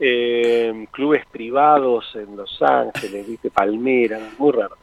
Eh, 0.00 0.86
clubes 0.92 1.26
privados 1.26 2.04
en 2.14 2.36
Los 2.36 2.62
Ángeles, 2.62 3.26
viste, 3.26 3.50
Palmera, 3.50 4.20
muy 4.38 4.52
raro. 4.52 4.76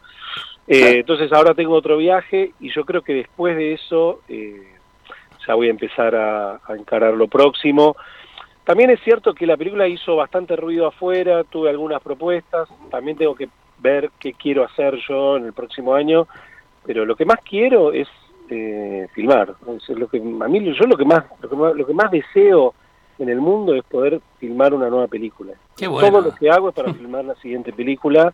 Eh, 0.67 0.97
entonces 0.99 1.31
ahora 1.31 1.53
tengo 1.53 1.73
otro 1.73 1.95
viaje 1.95 2.51
y 2.59 2.69
yo 2.73 2.83
creo 2.83 3.01
que 3.01 3.13
después 3.13 3.55
de 3.55 3.73
eso 3.73 4.19
eh, 4.27 4.61
ya 5.47 5.53
voy 5.53 5.67
a 5.67 5.69
empezar 5.69 6.15
a, 6.15 6.55
a 6.55 6.75
encarar 6.77 7.13
lo 7.13 7.29
próximo. 7.29 7.95
También 8.65 8.89
es 8.89 8.99
cierto 9.03 9.33
que 9.33 9.45
la 9.45 9.57
película 9.57 9.87
hizo 9.87 10.15
bastante 10.15 10.55
ruido 10.55 10.87
afuera, 10.87 11.43
tuve 11.43 11.69
algunas 11.69 12.01
propuestas, 12.01 12.67
también 12.89 13.15
tengo 13.15 13.35
que 13.35 13.47
ver 13.77 14.09
qué 14.19 14.33
quiero 14.33 14.63
hacer 14.63 14.97
yo 15.07 15.37
en 15.37 15.45
el 15.45 15.53
próximo 15.53 15.93
año, 15.93 16.27
pero 16.83 17.05
lo 17.05 17.15
que 17.15 17.25
más 17.25 17.39
quiero 17.47 17.93
es 17.93 18.07
eh, 18.49 19.07
filmar. 19.13 19.53
Es 19.77 19.89
lo 19.89 20.07
que 20.07 20.17
a 20.17 20.47
mí 20.47 20.73
yo 20.73 20.85
lo 20.87 20.97
que 20.97 21.05
más 21.05 21.25
lo 21.41 21.49
que 21.49 21.55
más, 21.55 21.75
lo 21.75 21.85
que 21.85 21.93
más 21.93 22.09
deseo 22.09 22.73
en 23.19 23.29
el 23.29 23.39
mundo 23.39 23.75
es 23.75 23.83
poder 23.83 24.19
filmar 24.39 24.73
una 24.73 24.89
nueva 24.89 25.07
película. 25.07 25.53
Qué 25.77 25.87
bueno. 25.87 26.09
Todo 26.09 26.21
lo 26.21 26.35
que 26.35 26.49
hago 26.49 26.69
es 26.69 26.75
para 26.75 26.93
filmar 26.95 27.23
la 27.23 27.35
siguiente 27.35 27.71
película. 27.71 28.33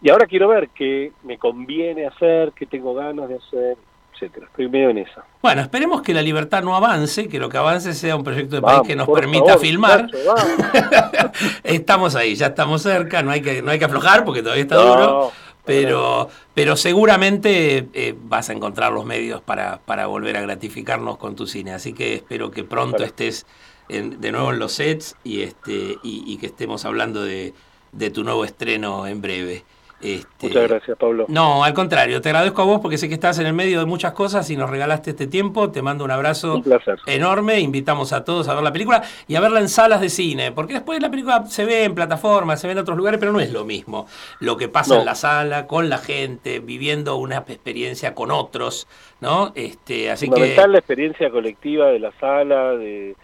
Y 0.00 0.10
ahora 0.10 0.26
quiero 0.26 0.48
ver 0.48 0.70
qué 0.70 1.12
me 1.22 1.38
conviene 1.38 2.06
hacer, 2.06 2.52
qué 2.52 2.66
tengo 2.66 2.94
ganas 2.94 3.28
de 3.28 3.36
hacer, 3.36 3.76
etcétera. 4.14 4.46
Estoy 4.46 4.68
medio 4.68 4.90
en 4.90 4.98
esa. 4.98 5.24
Bueno, 5.42 5.62
esperemos 5.62 6.00
que 6.02 6.14
la 6.14 6.22
libertad 6.22 6.62
no 6.62 6.74
avance, 6.76 7.28
que 7.28 7.38
lo 7.38 7.48
que 7.48 7.56
avance 7.58 7.92
sea 7.94 8.16
un 8.16 8.24
proyecto 8.24 8.56
de 8.56 8.60
Vamos, 8.60 8.78
país 8.80 8.88
que 8.88 8.96
nos 8.96 9.08
permita 9.08 9.44
favor, 9.46 9.60
filmar. 9.60 10.02
muchacho, 10.04 10.18
estamos 11.64 12.14
ahí, 12.14 12.34
ya 12.34 12.46
estamos 12.48 12.82
cerca, 12.82 13.22
no 13.22 13.30
hay 13.30 13.40
que, 13.42 13.62
no 13.62 13.70
hay 13.70 13.78
que 13.78 13.84
aflojar 13.84 14.24
porque 14.24 14.42
todavía 14.42 14.62
está 14.62 14.76
No, 14.76 14.84
duro. 14.86 15.32
Pero, 15.66 16.28
pero 16.52 16.76
seguramente 16.76 17.88
eh, 17.94 18.14
vas 18.18 18.50
a 18.50 18.52
encontrar 18.52 18.92
los 18.92 19.06
medios 19.06 19.40
para, 19.40 19.78
para 19.78 20.06
volver 20.06 20.36
a 20.36 20.42
gratificarnos 20.42 21.16
con 21.16 21.36
tu 21.36 21.46
cine. 21.46 21.72
Así 21.72 21.94
que 21.94 22.14
espero 22.16 22.50
que 22.50 22.64
pronto 22.64 23.02
estés 23.02 23.46
en- 23.88 24.20
de 24.20 24.30
nuevo 24.30 24.50
en 24.52 24.58
los 24.58 24.72
sets 24.72 25.16
y 25.24 25.40
este 25.40 25.96
y, 26.02 26.22
y 26.26 26.36
que 26.36 26.46
estemos 26.46 26.84
hablando 26.84 27.22
de, 27.24 27.54
de 27.92 28.10
tu 28.10 28.24
nuevo 28.24 28.44
estreno 28.44 29.06
en 29.06 29.22
breve. 29.22 29.64
Este, 30.04 30.46
Muchas 30.48 30.68
gracias, 30.68 30.98
Pablo. 30.98 31.24
No, 31.28 31.64
al 31.64 31.72
contrario, 31.72 32.20
te 32.20 32.28
agradezco 32.28 32.60
a 32.60 32.64
vos 32.66 32.80
porque 32.82 32.98
sé 32.98 33.08
que 33.08 33.14
estás 33.14 33.38
en 33.38 33.46
el 33.46 33.54
medio 33.54 33.78
de 33.80 33.86
muchas 33.86 34.12
cosas 34.12 34.48
y 34.50 34.56
nos 34.56 34.68
regalaste 34.68 35.10
este 35.10 35.26
tiempo. 35.26 35.70
Te 35.70 35.80
mando 35.80 36.04
un 36.04 36.10
abrazo 36.10 36.56
Un 36.56 36.62
placer. 36.62 36.98
enorme. 37.06 37.60
Invitamos 37.60 38.12
a 38.12 38.22
todos 38.24 38.48
a 38.48 38.54
ver 38.54 38.62
la 38.62 38.72
película 38.72 39.02
y 39.26 39.36
a 39.36 39.40
verla 39.40 39.60
en 39.60 39.68
salas 39.70 40.00
de 40.02 40.10
cine, 40.10 40.52
porque 40.52 40.74
después 40.74 41.00
la 41.00 41.10
película 41.10 41.46
se 41.46 41.64
ve 41.64 41.84
en 41.84 41.94
plataformas, 41.94 42.60
se 42.60 42.66
ve 42.66 42.72
en 42.74 42.80
otros 42.80 42.98
lugares, 42.98 43.18
pero 43.18 43.32
no 43.32 43.40
es 43.40 43.50
lo 43.50 43.64
mismo. 43.64 44.06
Lo 44.40 44.56
que 44.58 44.68
pasa 44.68 44.94
No. 44.94 45.00
en 45.00 45.06
la 45.06 45.14
sala, 45.14 45.66
con 45.66 45.88
la 45.88 45.98
gente, 45.98 46.60
viviendo 46.60 47.16
una 47.16 47.38
experiencia 47.38 48.14
con 48.14 48.30
otros, 48.30 48.86
¿no? 49.20 49.52
Este, 49.54 50.10
así 50.10 50.26
Fundamental 50.26 50.66
que. 50.66 50.72
la 50.72 50.78
experiencia 50.78 51.30
colectiva 51.30 51.86
de 51.88 51.98
la 52.00 52.12
sala, 52.20 52.72
de, 52.76 53.16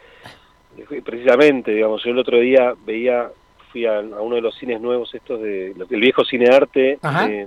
de- 0.76 1.02
precisamente, 1.02 1.72
digamos, 1.72 2.02
yo 2.04 2.10
el 2.10 2.18
otro 2.18 2.38
día 2.38 2.72
veía, 2.86 3.28
fui 3.72 3.86
a, 3.86 3.98
a 3.98 4.00
uno 4.20 4.34
de 4.36 4.40
los 4.42 4.54
cines 4.56 4.80
nuevos 4.80 5.14
estos 5.14 5.40
de 5.40 5.74
del 5.74 6.00
viejo 6.00 6.24
cine 6.24 6.46
arte, 6.54 6.98
eh, 7.28 7.46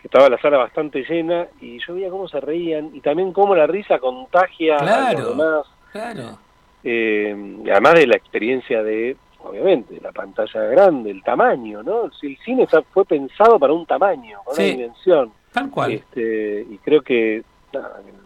que 0.00 0.06
estaba 0.06 0.28
la 0.28 0.38
sala 0.40 0.58
bastante 0.58 1.02
llena 1.08 1.46
y 1.60 1.78
yo 1.86 1.94
veía 1.94 2.10
cómo 2.10 2.28
se 2.28 2.40
reían 2.40 2.90
y 2.94 3.00
también 3.00 3.32
cómo 3.32 3.54
la 3.54 3.66
risa 3.66 3.98
contagia 3.98 4.76
a 4.76 4.80
Claro. 4.80 5.18
los 5.20 5.28
demás, 5.36 5.66
Claro. 5.92 6.38
eh, 6.84 7.56
además 7.70 7.94
de 7.94 8.06
la 8.06 8.16
experiencia 8.16 8.82
de, 8.82 9.16
obviamente, 9.42 10.00
la 10.00 10.12
pantalla 10.12 10.62
grande, 10.62 11.10
el 11.10 11.22
tamaño, 11.22 11.82
¿no? 11.82 12.04
El 12.22 12.38
cine 12.38 12.66
fue 12.92 13.04
pensado 13.04 13.58
para 13.58 13.72
un 13.72 13.84
tamaño, 13.86 14.38
para 14.44 14.56
Sí. 14.56 14.62
una 14.62 14.70
dimensión. 14.76 15.32
Tal 15.52 15.70
cual. 15.70 15.92
Este, 15.92 16.66
y 16.70 16.78
creo 16.78 17.02
que 17.02 17.42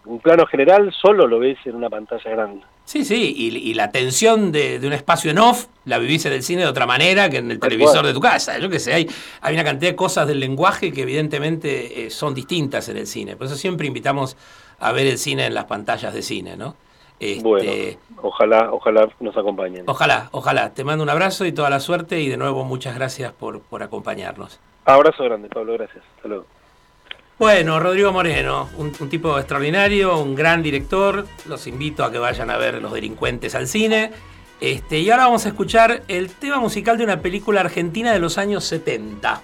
un 0.06 0.20
plano 0.20 0.46
general 0.46 0.92
solo 0.92 1.26
lo 1.26 1.38
ves 1.38 1.58
en 1.64 1.74
una 1.74 1.90
pantalla 1.90 2.30
grande. 2.30 2.62
Sí, 2.86 3.04
sí, 3.04 3.34
y, 3.36 3.56
y 3.70 3.74
la 3.74 3.90
tensión 3.90 4.52
de, 4.52 4.78
de 4.78 4.86
un 4.86 4.92
espacio 4.92 5.30
en 5.30 5.38
off 5.38 5.66
la 5.86 5.98
vivís 5.98 6.26
en 6.26 6.34
el 6.34 6.42
cine 6.42 6.62
de 6.62 6.68
otra 6.68 6.86
manera 6.86 7.30
que 7.30 7.38
en 7.38 7.50
el 7.50 7.58
Tal 7.58 7.70
televisor 7.70 7.94
cual. 8.00 8.06
de 8.06 8.12
tu 8.12 8.20
casa. 8.20 8.58
Yo 8.58 8.68
qué 8.68 8.78
sé, 8.78 8.92
hay, 8.92 9.08
hay 9.40 9.54
una 9.54 9.64
cantidad 9.64 9.90
de 9.90 9.96
cosas 9.96 10.28
del 10.28 10.38
lenguaje 10.38 10.92
que 10.92 11.02
evidentemente 11.02 12.06
eh, 12.06 12.10
son 12.10 12.34
distintas 12.34 12.88
en 12.90 12.98
el 12.98 13.06
cine. 13.06 13.36
Por 13.36 13.46
eso 13.46 13.56
siempre 13.56 13.86
invitamos 13.86 14.36
a 14.78 14.92
ver 14.92 15.06
el 15.06 15.18
cine 15.18 15.46
en 15.46 15.54
las 15.54 15.64
pantallas 15.64 16.12
de 16.12 16.22
cine, 16.22 16.56
¿no? 16.56 16.76
Este, 17.18 17.42
Bueno, 17.42 17.72
ojalá, 18.22 18.70
ojalá 18.72 19.08
nos 19.20 19.36
acompañen. 19.36 19.84
Ojalá, 19.86 20.28
ojalá. 20.32 20.74
Te 20.74 20.84
mando 20.84 21.02
un 21.04 21.10
abrazo 21.10 21.46
y 21.46 21.52
toda 21.52 21.70
la 21.70 21.80
suerte 21.80 22.20
y 22.20 22.28
de 22.28 22.36
nuevo 22.36 22.64
muchas 22.64 22.94
gracias 22.96 23.32
por, 23.32 23.60
por 23.62 23.82
acompañarnos. 23.82 24.60
Abrazo 24.84 25.24
grande, 25.24 25.48
Pablo, 25.48 25.72
gracias. 25.74 26.04
Hasta 26.16 26.28
luego. 26.28 26.46
Bueno, 27.38 27.80
Rodrigo 27.80 28.12
Moreno, 28.12 28.68
un, 28.76 28.92
tipo 29.08 29.36
extraordinario, 29.38 30.18
un 30.18 30.34
gran 30.34 30.62
director. 30.62 31.26
Los 31.46 31.66
invito 31.66 32.04
a 32.04 32.12
que 32.12 32.18
vayan 32.18 32.48
a 32.50 32.56
ver 32.56 32.80
Los 32.80 32.92
Delincuentes 32.92 33.54
al 33.54 33.66
cine. 33.66 34.12
Este, 34.60 35.00
y 35.00 35.10
ahora 35.10 35.24
vamos 35.24 35.44
a 35.44 35.48
escuchar 35.48 36.02
el 36.06 36.30
tema 36.30 36.58
musical 36.58 36.96
de 36.96 37.04
una 37.04 37.20
película 37.20 37.60
argentina 37.60 38.12
de 38.12 38.20
los 38.20 38.38
años 38.38 38.64
70. 38.64 39.42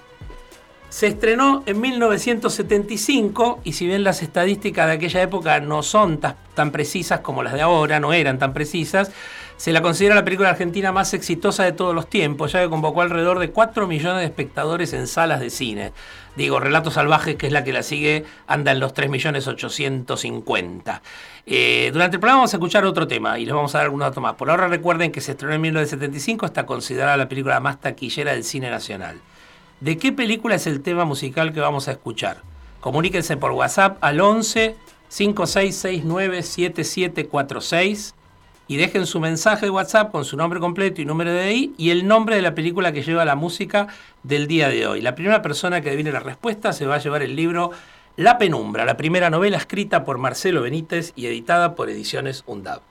Se 0.88 1.09
estrenó 1.09 1.62
en 1.66 1.81
1975 1.81 3.61
y 3.64 3.72
si 3.74 3.87
bien 3.87 4.03
las 4.05 4.22
estadísticas 4.22 4.87
de 4.87 4.92
aquella 4.94 5.22
época 5.22 5.61
no 5.61 5.83
son 5.83 6.18
ta- 6.18 6.37
tan 6.55 6.70
precisas 6.72 7.20
como 7.20 7.42
las 7.42 7.53
de 7.55 7.61
ahora, 7.61 8.00
no 8.00 8.12
eran 8.12 8.38
tan 8.38 8.53
precisas, 8.53 9.11
se 9.61 9.75
la 9.75 9.83
considera 9.83 10.14
la 10.14 10.25
película 10.25 10.49
argentina 10.49 10.90
más 10.90 11.12
exitosa 11.12 11.64
de 11.64 11.73
todos 11.73 11.94
los 11.94 12.09
tiempos, 12.09 12.53
ya 12.53 12.62
que 12.62 12.70
convocó 12.70 13.03
alrededor 13.03 13.38
de 13.38 13.51
4 13.51 13.87
millones 13.87 14.20
de 14.20 14.25
espectadores 14.25 14.94
en 14.94 15.07
salas 15.07 15.38
de 15.38 15.51
cine. 15.51 15.92
Digo, 16.35 16.61
Relatos 16.61 16.94
Salvajes, 16.94 17.37
que 17.37 17.49
es 17.49 17.53
la 17.53 17.62
que 17.62 17.75
la 17.75 17.83
sigue, 17.83 18.25
anda 18.46 18.73
en 18.73 18.81
los 18.81 18.94
3.850.000. 18.94 21.01
Eh, 21.44 21.90
durante 21.92 22.16
el 22.16 22.20
programa 22.20 22.38
vamos 22.38 22.55
a 22.55 22.57
escuchar 22.57 22.87
otro 22.87 23.07
tema 23.07 23.38
y 23.38 23.44
les 23.44 23.55
vamos 23.55 23.75
a 23.75 23.79
dar 23.79 23.85
algunos 23.85 24.09
datos 24.09 24.23
más. 24.23 24.37
Por 24.37 24.49
ahora 24.49 24.66
recuerden 24.66 25.12
que 25.12 25.20
se 25.20 25.33
estrenó 25.33 25.53
en 25.53 25.61
1975, 25.61 26.46
está 26.46 26.64
considerada 26.64 27.18
la 27.18 27.29
película 27.29 27.61
más 27.61 27.83
taquillera 27.83 28.33
del 28.33 28.44
cine 28.44 28.70
nacional. 28.70 29.20
¿De 29.81 29.99
qué 29.99 30.11
película 30.11 30.55
es 30.55 30.66
el 30.66 30.81
tema 30.81 31.05
musical 31.05 31.53
que 31.53 31.61
vamos 31.61 31.87
a 31.87 31.90
escuchar? 31.90 32.38
Comuníquense 32.81 33.37
por 33.37 33.53
WhatsApp 33.53 33.99
al 34.01 34.23
11 34.23 34.75
5669 35.11 36.42
7746 36.42 38.14
y 38.71 38.77
dejen 38.77 39.05
su 39.05 39.19
mensaje 39.19 39.67
de 39.67 39.71
WhatsApp 39.71 40.13
con 40.13 40.25
su 40.25 40.37
nombre 40.37 40.61
completo 40.61 41.03
y 41.03 41.05
número 41.05 41.33
de 41.33 41.41
ahí 41.41 41.75
y 41.77 41.91
el 41.91 42.07
nombre 42.07 42.37
de 42.37 42.43
la 42.43 42.55
película 42.55 42.93
que 42.93 43.03
lleva 43.03 43.25
la 43.25 43.35
música 43.35 43.89
del 44.23 44.47
día 44.47 44.69
de 44.69 44.87
hoy. 44.87 45.01
La 45.01 45.17
primera 45.17 45.43
persona 45.43 45.81
que 45.81 45.89
adivine 45.89 46.13
la 46.13 46.21
respuesta 46.21 46.73
se 46.73 46.87
va 46.87 46.95
a 46.95 46.99
llevar 46.99 47.23
el 47.23 47.35
libro 47.35 47.73
La 48.15 48.39
Penumbra, 48.39 48.85
la 48.85 48.97
primera 48.97 49.29
novela 49.29 49.57
escrita 49.57 50.05
por 50.05 50.19
Marcelo 50.19 50.63
Benítez 50.63 51.13
y 51.17 51.27
editada 51.27 51.75
por 51.75 51.91
Ediciones 51.91 52.45
UNDAB. 52.47 52.89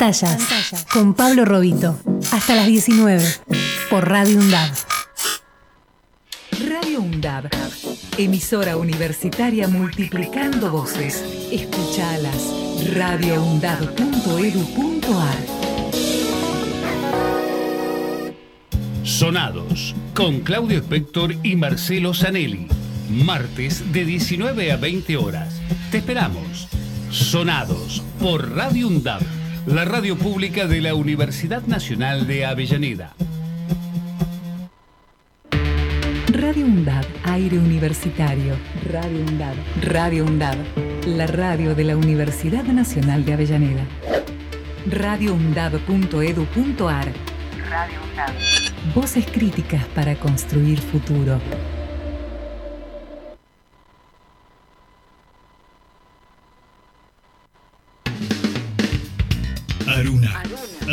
Pantallas, 0.00 0.86
con 0.90 1.12
Pablo 1.12 1.44
Robito. 1.44 2.00
Hasta 2.32 2.54
las 2.54 2.66
19 2.66 3.22
por 3.90 4.08
Radio 4.08 4.38
UNDAB. 4.38 4.70
Radio 6.66 7.02
UNDAB, 7.02 7.50
emisora 8.16 8.78
universitaria 8.78 9.68
multiplicando 9.68 10.70
voces. 10.70 11.22
Escuchalas. 11.52 12.50
radioundab.edu.ar 12.94 15.36
Sonados, 19.04 19.94
con 20.14 20.40
Claudio 20.40 20.78
Spector 20.78 21.34
y 21.42 21.56
Marcelo 21.56 22.14
Zanelli. 22.14 22.68
Martes 23.10 23.92
de 23.92 24.06
19 24.06 24.72
a 24.72 24.78
20 24.78 25.18
horas. 25.18 25.60
Te 25.90 25.98
esperamos. 25.98 26.68
Sonados 27.10 28.02
por 28.18 28.56
Radio 28.56 28.88
UNDAB, 28.88 29.20
la 29.66 29.84
radio 29.84 30.16
pública 30.16 30.66
de 30.66 30.80
la 30.80 30.94
Universidad 30.94 31.60
Nacional 31.62 32.26
de 32.26 32.46
Avellaneda. 32.46 33.12
Radio 36.28 36.64
UNDAB, 36.64 37.04
aire 37.24 37.58
universitario. 37.58 38.56
Radio 38.90 39.20
UNDAB, 39.20 39.54
Radio 39.82 40.24
UNDAB, 40.24 40.56
la 41.06 41.26
radio 41.26 41.74
de 41.74 41.84
la 41.84 41.96
Universidad 41.96 42.64
Nacional 42.64 43.24
de 43.24 43.32
Avellaneda. 43.34 43.86
radioundab.edu.ar 44.86 47.12
Radio 47.68 47.98
UNDAB. 48.10 48.32
Voces 48.94 49.26
críticas 49.26 49.84
para 49.94 50.14
construir 50.16 50.80
futuro. 50.80 51.38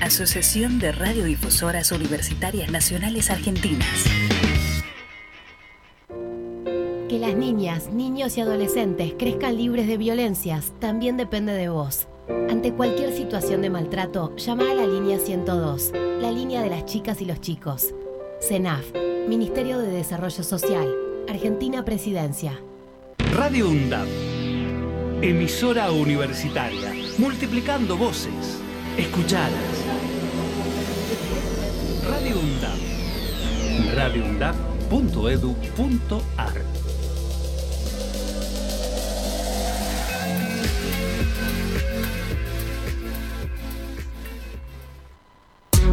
Asociación 0.00 0.78
de 0.78 0.92
Radiodifusoras 0.92 1.90
Universitarias 1.92 2.70
Nacionales 2.70 3.30
Argentinas. 3.30 4.04
Que 7.08 7.18
las 7.18 7.34
niñas, 7.34 7.88
niños 7.90 8.36
y 8.36 8.40
adolescentes 8.40 9.14
crezcan 9.18 9.56
libres 9.56 9.86
de 9.86 9.96
violencias 9.96 10.72
también 10.78 11.16
depende 11.16 11.52
de 11.52 11.68
vos. 11.68 12.08
Ante 12.50 12.72
cualquier 12.72 13.12
situación 13.12 13.62
de 13.62 13.70
maltrato, 13.70 14.34
llama 14.36 14.70
a 14.70 14.74
la 14.74 14.86
línea 14.86 15.18
102, 15.18 15.92
la 16.20 16.30
línea 16.30 16.62
de 16.62 16.70
las 16.70 16.84
chicas 16.84 17.20
y 17.20 17.24
los 17.24 17.40
chicos. 17.40 17.94
CENAF, 18.40 18.84
Ministerio 19.28 19.78
de 19.78 19.88
Desarrollo 19.90 20.42
Social, 20.42 20.88
Argentina 21.28 21.84
Presidencia. 21.84 22.60
Radio 23.32 23.68
UNDAB, 23.68 24.06
emisora 25.22 25.90
universitaria, 25.90 26.92
multiplicando 27.18 27.96
voces. 27.96 28.60
Escuchalas. 28.96 29.83
Radio 32.44 34.24
UNDAB. 34.26 34.44
radioundab.edu.ar 34.90 36.52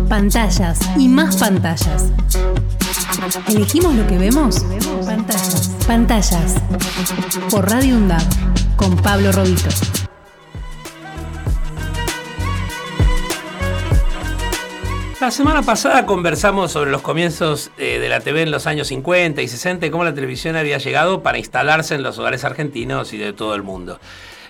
Pantallas 0.10 0.80
y 0.98 1.08
más 1.08 1.38
pantallas. 1.38 2.12
¿Elegimos 3.48 3.96
lo 3.96 4.06
que 4.08 4.18
vemos? 4.18 4.66
Pantallas. 5.06 5.72
Pantallas. 5.88 6.56
Por 7.50 7.70
Radio 7.70 7.96
UNDAB. 7.96 8.22
Con 8.76 8.98
Pablo 8.98 9.32
Robito. 9.32 9.70
La 15.22 15.30
semana 15.30 15.62
pasada 15.62 16.08
conversamos 16.08 16.72
sobre 16.72 16.90
los 16.90 17.04
comienzos 17.04 17.70
eh, 17.78 18.00
de 18.00 18.10
la 18.10 18.22
TV 18.22 18.42
en 18.42 18.50
los 18.50 18.66
años 18.66 18.88
50 18.88 19.40
y 19.44 19.48
60 19.48 19.86
y 19.86 19.92
cómo 19.92 20.04
la 20.04 20.16
televisión 20.16 20.56
había 20.56 20.80
llegado 20.80 21.22
para 21.22 21.38
instalarse 21.38 21.94
en 21.94 22.02
los 22.02 22.18
hogares 22.18 22.44
argentinos 22.44 23.14
y 23.14 23.20
de 23.20 23.32
todo 23.32 23.54
el 23.54 23.62
mundo. 23.62 24.00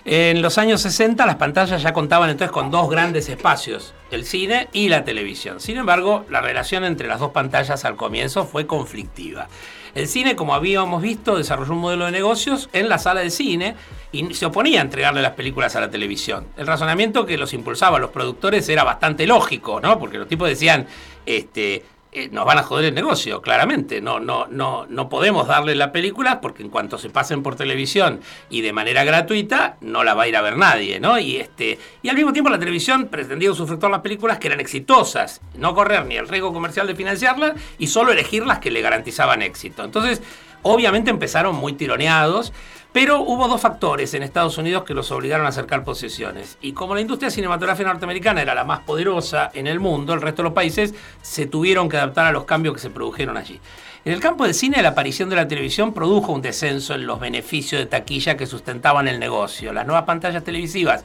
En 0.06 0.40
los 0.40 0.56
años 0.56 0.80
60 0.80 1.26
las 1.26 1.36
pantallas 1.36 1.82
ya 1.82 1.92
contaban 1.92 2.30
entonces 2.30 2.52
con 2.52 2.70
dos 2.70 2.88
grandes 2.88 3.28
espacios, 3.28 3.92
el 4.10 4.24
cine 4.24 4.70
y 4.72 4.88
la 4.88 5.04
televisión. 5.04 5.60
Sin 5.60 5.76
embargo, 5.76 6.24
la 6.30 6.40
relación 6.40 6.84
entre 6.84 7.06
las 7.06 7.20
dos 7.20 7.32
pantallas 7.32 7.84
al 7.84 7.96
comienzo 7.96 8.46
fue 8.46 8.66
conflictiva. 8.66 9.48
El 9.94 10.08
cine, 10.08 10.36
como 10.36 10.54
habíamos 10.54 11.02
visto, 11.02 11.36
desarrolló 11.36 11.72
un 11.72 11.80
modelo 11.80 12.06
de 12.06 12.12
negocios 12.12 12.70
en 12.72 12.88
la 12.88 12.98
sala 12.98 13.20
de 13.20 13.30
cine 13.30 13.74
y 14.10 14.32
se 14.34 14.46
oponía 14.46 14.80
a 14.80 14.82
entregarle 14.82 15.20
las 15.20 15.32
películas 15.32 15.76
a 15.76 15.80
la 15.80 15.90
televisión. 15.90 16.46
El 16.56 16.66
razonamiento 16.66 17.26
que 17.26 17.36
los 17.36 17.52
impulsaba 17.52 17.98
los 17.98 18.10
productores 18.10 18.68
era 18.68 18.84
bastante 18.84 19.26
lógico, 19.26 19.80
¿no? 19.80 19.98
Porque 19.98 20.18
los 20.18 20.28
tipos 20.28 20.48
decían, 20.48 20.86
este, 21.26 21.84
eh, 22.14 22.28
nos 22.30 22.44
van 22.44 22.58
a 22.58 22.62
joder 22.62 22.84
el 22.84 22.94
negocio, 22.94 23.40
claramente. 23.40 24.02
No, 24.02 24.20
no, 24.20 24.46
no, 24.46 24.84
no 24.86 25.08
podemos 25.08 25.48
darle 25.48 25.74
la 25.74 25.92
película 25.92 26.42
porque 26.42 26.62
en 26.62 26.68
cuanto 26.68 26.98
se 26.98 27.08
pasen 27.08 27.42
por 27.42 27.56
televisión 27.56 28.20
y 28.50 28.60
de 28.60 28.74
manera 28.74 29.02
gratuita, 29.02 29.78
no 29.80 30.04
la 30.04 30.12
va 30.12 30.24
a 30.24 30.28
ir 30.28 30.36
a 30.36 30.42
ver 30.42 30.58
nadie, 30.58 31.00
¿no? 31.00 31.18
Y, 31.18 31.36
este, 31.36 31.78
y 32.02 32.10
al 32.10 32.16
mismo 32.16 32.34
tiempo 32.34 32.50
la 32.50 32.58
televisión 32.58 33.08
pretendía 33.08 33.50
usufructuar 33.50 33.90
las 33.90 34.02
películas 34.02 34.38
que 34.38 34.48
eran 34.48 34.60
exitosas, 34.60 35.40
no 35.56 35.74
correr 35.74 36.04
ni 36.04 36.16
el 36.16 36.28
riesgo 36.28 36.52
comercial 36.52 36.86
de 36.86 36.94
financiarlas 36.94 37.54
y 37.78 37.86
solo 37.86 38.12
elegir 38.12 38.44
las 38.44 38.58
que 38.58 38.70
le 38.70 38.82
garantizaban 38.82 39.40
éxito. 39.40 39.82
Entonces, 39.82 40.20
obviamente 40.62 41.10
empezaron 41.10 41.56
muy 41.56 41.74
tironeados. 41.74 42.52
Pero 42.92 43.20
hubo 43.22 43.48
dos 43.48 43.62
factores 43.62 44.12
en 44.12 44.22
Estados 44.22 44.58
Unidos 44.58 44.84
que 44.84 44.92
los 44.92 45.10
obligaron 45.12 45.46
a 45.46 45.48
acercar 45.48 45.82
posesiones. 45.82 46.58
Y 46.60 46.72
como 46.72 46.94
la 46.94 47.00
industria 47.00 47.30
cinematográfica 47.30 47.88
norteamericana 47.88 48.42
era 48.42 48.54
la 48.54 48.64
más 48.64 48.80
poderosa 48.80 49.50
en 49.54 49.66
el 49.66 49.80
mundo, 49.80 50.12
el 50.12 50.20
resto 50.20 50.42
de 50.42 50.48
los 50.48 50.52
países 50.52 50.94
se 51.22 51.46
tuvieron 51.46 51.88
que 51.88 51.96
adaptar 51.96 52.26
a 52.26 52.32
los 52.32 52.44
cambios 52.44 52.74
que 52.74 52.82
se 52.82 52.90
produjeron 52.90 53.38
allí. 53.38 53.58
En 54.04 54.12
el 54.12 54.20
campo 54.20 54.44
del 54.44 54.52
cine, 54.52 54.82
la 54.82 54.90
aparición 54.90 55.30
de 55.30 55.36
la 55.36 55.48
televisión 55.48 55.94
produjo 55.94 56.32
un 56.32 56.42
descenso 56.42 56.94
en 56.94 57.06
los 57.06 57.18
beneficios 57.18 57.80
de 57.80 57.86
taquilla 57.86 58.36
que 58.36 58.46
sustentaban 58.46 59.08
el 59.08 59.18
negocio. 59.18 59.72
Las 59.72 59.86
nuevas 59.86 60.04
pantallas 60.04 60.44
televisivas 60.44 61.02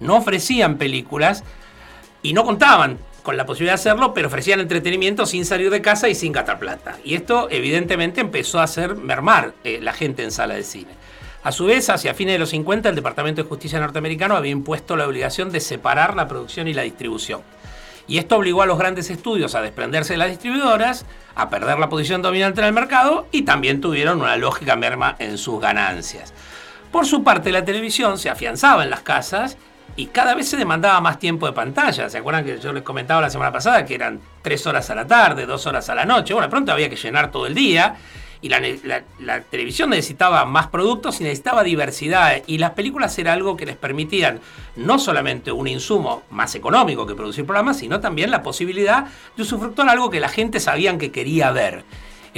no 0.00 0.16
ofrecían 0.16 0.76
películas 0.76 1.44
y 2.20 2.32
no 2.32 2.44
contaban 2.44 2.98
con 3.28 3.36
la 3.36 3.44
posibilidad 3.44 3.72
de 3.72 3.80
hacerlo, 3.82 4.14
pero 4.14 4.28
ofrecían 4.28 4.58
entretenimiento 4.58 5.26
sin 5.26 5.44
salir 5.44 5.68
de 5.68 5.82
casa 5.82 6.08
y 6.08 6.14
sin 6.14 6.32
gastar 6.32 6.58
plata. 6.58 6.96
Y 7.04 7.14
esto 7.14 7.48
evidentemente 7.50 8.22
empezó 8.22 8.58
a 8.58 8.62
hacer 8.62 8.94
mermar 8.94 9.52
eh, 9.64 9.80
la 9.82 9.92
gente 9.92 10.22
en 10.22 10.30
sala 10.30 10.54
de 10.54 10.62
cine. 10.62 10.92
A 11.42 11.52
su 11.52 11.66
vez, 11.66 11.90
hacia 11.90 12.14
fines 12.14 12.36
de 12.36 12.38
los 12.38 12.48
50, 12.48 12.88
el 12.88 12.94
Departamento 12.94 13.42
de 13.42 13.48
Justicia 13.50 13.80
norteamericano 13.80 14.34
había 14.34 14.50
impuesto 14.50 14.96
la 14.96 15.06
obligación 15.06 15.52
de 15.52 15.60
separar 15.60 16.16
la 16.16 16.26
producción 16.26 16.68
y 16.68 16.72
la 16.72 16.84
distribución. 16.84 17.42
Y 18.06 18.16
esto 18.16 18.38
obligó 18.38 18.62
a 18.62 18.66
los 18.66 18.78
grandes 18.78 19.10
estudios 19.10 19.54
a 19.54 19.60
desprenderse 19.60 20.14
de 20.14 20.20
las 20.20 20.30
distribuidoras, 20.30 21.04
a 21.34 21.50
perder 21.50 21.78
la 21.78 21.90
posición 21.90 22.22
dominante 22.22 22.62
en 22.62 22.68
el 22.68 22.72
mercado 22.72 23.26
y 23.30 23.42
también 23.42 23.82
tuvieron 23.82 24.22
una 24.22 24.38
lógica 24.38 24.74
merma 24.74 25.16
en 25.18 25.36
sus 25.36 25.60
ganancias. 25.60 26.32
Por 26.90 27.04
su 27.04 27.22
parte, 27.22 27.52
la 27.52 27.66
televisión 27.66 28.16
se 28.16 28.30
afianzaba 28.30 28.84
en 28.84 28.88
las 28.88 29.02
casas 29.02 29.58
y 29.96 30.06
cada 30.06 30.34
vez 30.34 30.48
se 30.48 30.56
demandaba 30.56 31.00
más 31.00 31.18
tiempo 31.18 31.46
de 31.46 31.52
pantalla. 31.52 32.08
¿Se 32.08 32.18
acuerdan 32.18 32.44
que 32.44 32.58
yo 32.60 32.72
les 32.72 32.82
comentaba 32.82 33.20
la 33.20 33.30
semana 33.30 33.52
pasada 33.52 33.84
que 33.84 33.94
eran 33.94 34.20
tres 34.42 34.66
horas 34.66 34.88
a 34.90 34.94
la 34.94 35.06
tarde, 35.06 35.46
dos 35.46 35.66
horas 35.66 35.88
a 35.88 35.94
la 35.94 36.04
noche? 36.04 36.34
Bueno, 36.34 36.48
pronto 36.48 36.72
había 36.72 36.88
que 36.88 36.96
llenar 36.96 37.30
todo 37.30 37.46
el 37.46 37.54
día 37.54 37.96
y 38.40 38.48
la, 38.48 39.40
televisión 39.50 39.90
necesitaba 39.90 40.44
más 40.44 40.68
productos 40.68 41.20
y 41.20 41.24
necesitaba 41.24 41.64
diversidad 41.64 42.42
y 42.46 42.58
las 42.58 42.70
películas 42.70 43.18
era 43.18 43.32
algo 43.32 43.56
que 43.56 43.66
les 43.66 43.76
permitían 43.76 44.40
no 44.76 44.98
solamente 44.98 45.50
un 45.50 45.66
insumo 45.66 46.22
más 46.30 46.54
económico 46.54 47.06
que 47.06 47.14
producir 47.14 47.44
programas, 47.44 47.78
sino 47.78 48.00
también 48.00 48.30
la 48.30 48.42
posibilidad 48.42 49.06
de 49.36 49.42
usufructuar 49.42 49.88
algo 49.88 50.10
que 50.10 50.20
la 50.20 50.28
gente 50.28 50.60
sabían 50.60 50.98
que 50.98 51.10
quería 51.10 51.50
ver. 51.50 51.84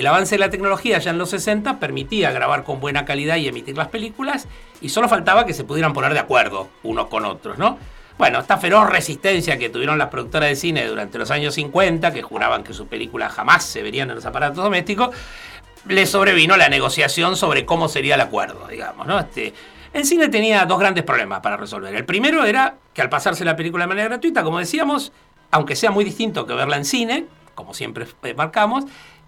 El 0.01 0.07
avance 0.07 0.37
de 0.37 0.39
la 0.39 0.49
tecnología 0.49 0.99
ya 0.99 1.11
en 1.11 1.19
los 1.19 1.29
60 1.29 1.79
permitía 1.79 2.33
grabar 2.33 2.65
con 2.65 2.81
buena 2.81 3.05
calidad 3.05 3.37
y 3.37 3.49
emitir 3.49 3.77
las 3.77 3.89
películas 3.89 4.49
y 4.81 4.89
solo 4.89 5.11
faltaba 5.11 5.45
que 5.45 5.53
se 5.53 5.63
pudieran 5.63 5.93
poner 5.93 6.15
de 6.15 6.21
acuerdo 6.21 6.71
unos 6.83 7.09
con 7.09 7.27
otros, 7.27 7.59
¿no? 7.59 7.77
Bueno, 8.17 8.39
esta 8.39 8.57
feroz 8.57 8.89
resistencia 8.89 9.59
que 9.59 9.69
tuvieron 9.69 9.99
las 9.99 10.09
productoras 10.09 10.49
de 10.49 10.57
cine 10.57 10.87
durante 10.87 11.19
los 11.19 11.31
años 11.31 11.53
50, 11.53 12.15
que 12.15 12.23
juraban 12.23 12.65
que 12.65 12.73
sus 12.73 12.87
películas 12.87 13.31
jamás 13.35 13.63
se 13.63 13.83
verían 13.83 14.09
en 14.09 14.15
los 14.15 14.25
aparatos 14.25 14.65
domésticos, 14.65 15.15
le 15.87 16.07
sobrevino 16.07 16.57
la 16.57 16.71
negociación 16.71 17.37
sobre 17.37 17.67
cómo 17.67 17.87
sería 17.87 18.15
el 18.15 18.23
acuerdo, 18.23 18.69
digamos, 18.69 19.07
¿no? 19.07 19.21
Este, 19.21 19.53
el 19.93 20.07
cine 20.07 20.31
tenía 20.31 20.65
dos 20.65 20.79
grandes 20.79 21.05
problemas 21.05 21.41
para 21.41 21.59
resolver. 21.59 21.95
El 21.95 22.07
primero 22.07 22.47
era 22.47 22.77
que 22.95 23.03
al 23.03 23.11
pasarse 23.11 23.45
la 23.45 23.55
película 23.55 23.85
de 23.85 23.89
manera 23.89 24.09
gratuita, 24.09 24.43
como 24.43 24.61
decíamos, 24.61 25.13
aunque 25.51 25.77
sea 25.77 25.91
muy 25.91 26.05
distinto 26.05 26.47
que 26.47 26.55
verla 26.55 26.79
en 26.79 26.87
cine, 26.87 27.27
como 27.55 27.75
siempre 27.75 28.07
marcamos, 28.35 28.87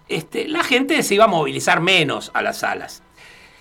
este, 0.09 0.47
la 0.47 0.63
gente 0.63 1.01
se 1.03 1.15
iba 1.15 1.25
a 1.25 1.27
movilizar 1.27 1.81
menos 1.81 2.31
a 2.33 2.41
las 2.41 2.59
salas. 2.59 3.03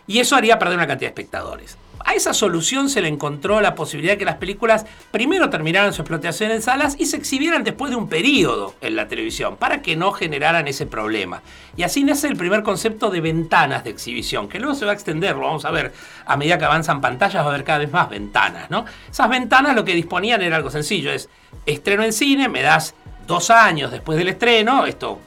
Y 0.07 0.19
eso 0.19 0.37
haría 0.37 0.59
perder 0.59 0.77
una 0.77 0.87
cantidad 0.87 1.09
de 1.09 1.21
espectadores. 1.21 1.79
A 2.05 2.15
esa 2.15 2.35
solución 2.35 2.89
se 2.89 3.01
le 3.01 3.09
encontró 3.09 3.61
la 3.61 3.77
posibilidad 3.77 4.15
de 4.15 4.19
que 4.19 4.25
las 4.25 4.37
películas 4.37 4.87
primero 5.13 5.51
terminaran 5.51 5.93
su 5.93 6.03
explotación 6.03 6.51
en 6.51 6.61
salas 6.61 6.97
y 6.99 7.07
se 7.07 7.17
exhibieran 7.17 7.63
después 7.63 7.91
de 7.91 7.97
un 7.97 8.09
periodo 8.09 8.75
en 8.81 8.97
la 8.97 9.07
televisión, 9.07 9.57
para 9.57 9.83
que 9.83 9.95
no 9.95 10.11
generaran 10.11 10.67
ese 10.67 10.87
problema. 10.87 11.43
Y 11.77 11.85
así 11.85 12.03
nace 12.03 12.27
el 12.27 12.37
primer 12.37 12.65
concepto 12.65 13.09
de 13.11 13.21
ventanas 13.21 13.85
de 13.85 13.91
exhibición, 13.91 14.49
que 14.49 14.59
luego 14.59 14.75
se 14.75 14.85
va 14.85 14.91
a 14.91 14.95
extender, 14.95 15.37
lo 15.37 15.43
vamos 15.43 15.65
a 15.65 15.71
ver, 15.71 15.93
a 16.27 16.37
medida 16.37 16.59
que 16.59 16.65
avanzan 16.65 17.01
pantallas 17.01 17.45
va 17.45 17.47
a 17.47 17.51
haber 17.51 17.65
cada 17.65 17.79
vez 17.79 17.93
más 17.93 18.11
ventanas, 18.11 18.69
¿no? 18.69 18.85
Esas 19.09 19.29
ventanas 19.29 19.77
lo 19.77 19.85
que 19.85 19.95
disponían 19.95 20.43
era 20.43 20.57
algo 20.57 20.71
sencillo, 20.71 21.13
es 21.13 21.29
estreno 21.67 22.03
en 22.03 22.13
cine, 22.13 22.49
me 22.49 22.63
das 22.63 22.95
dos 23.29 23.51
años 23.51 23.93
después 23.93 24.19
del 24.19 24.29
estreno, 24.29 24.87
esto 24.87 25.21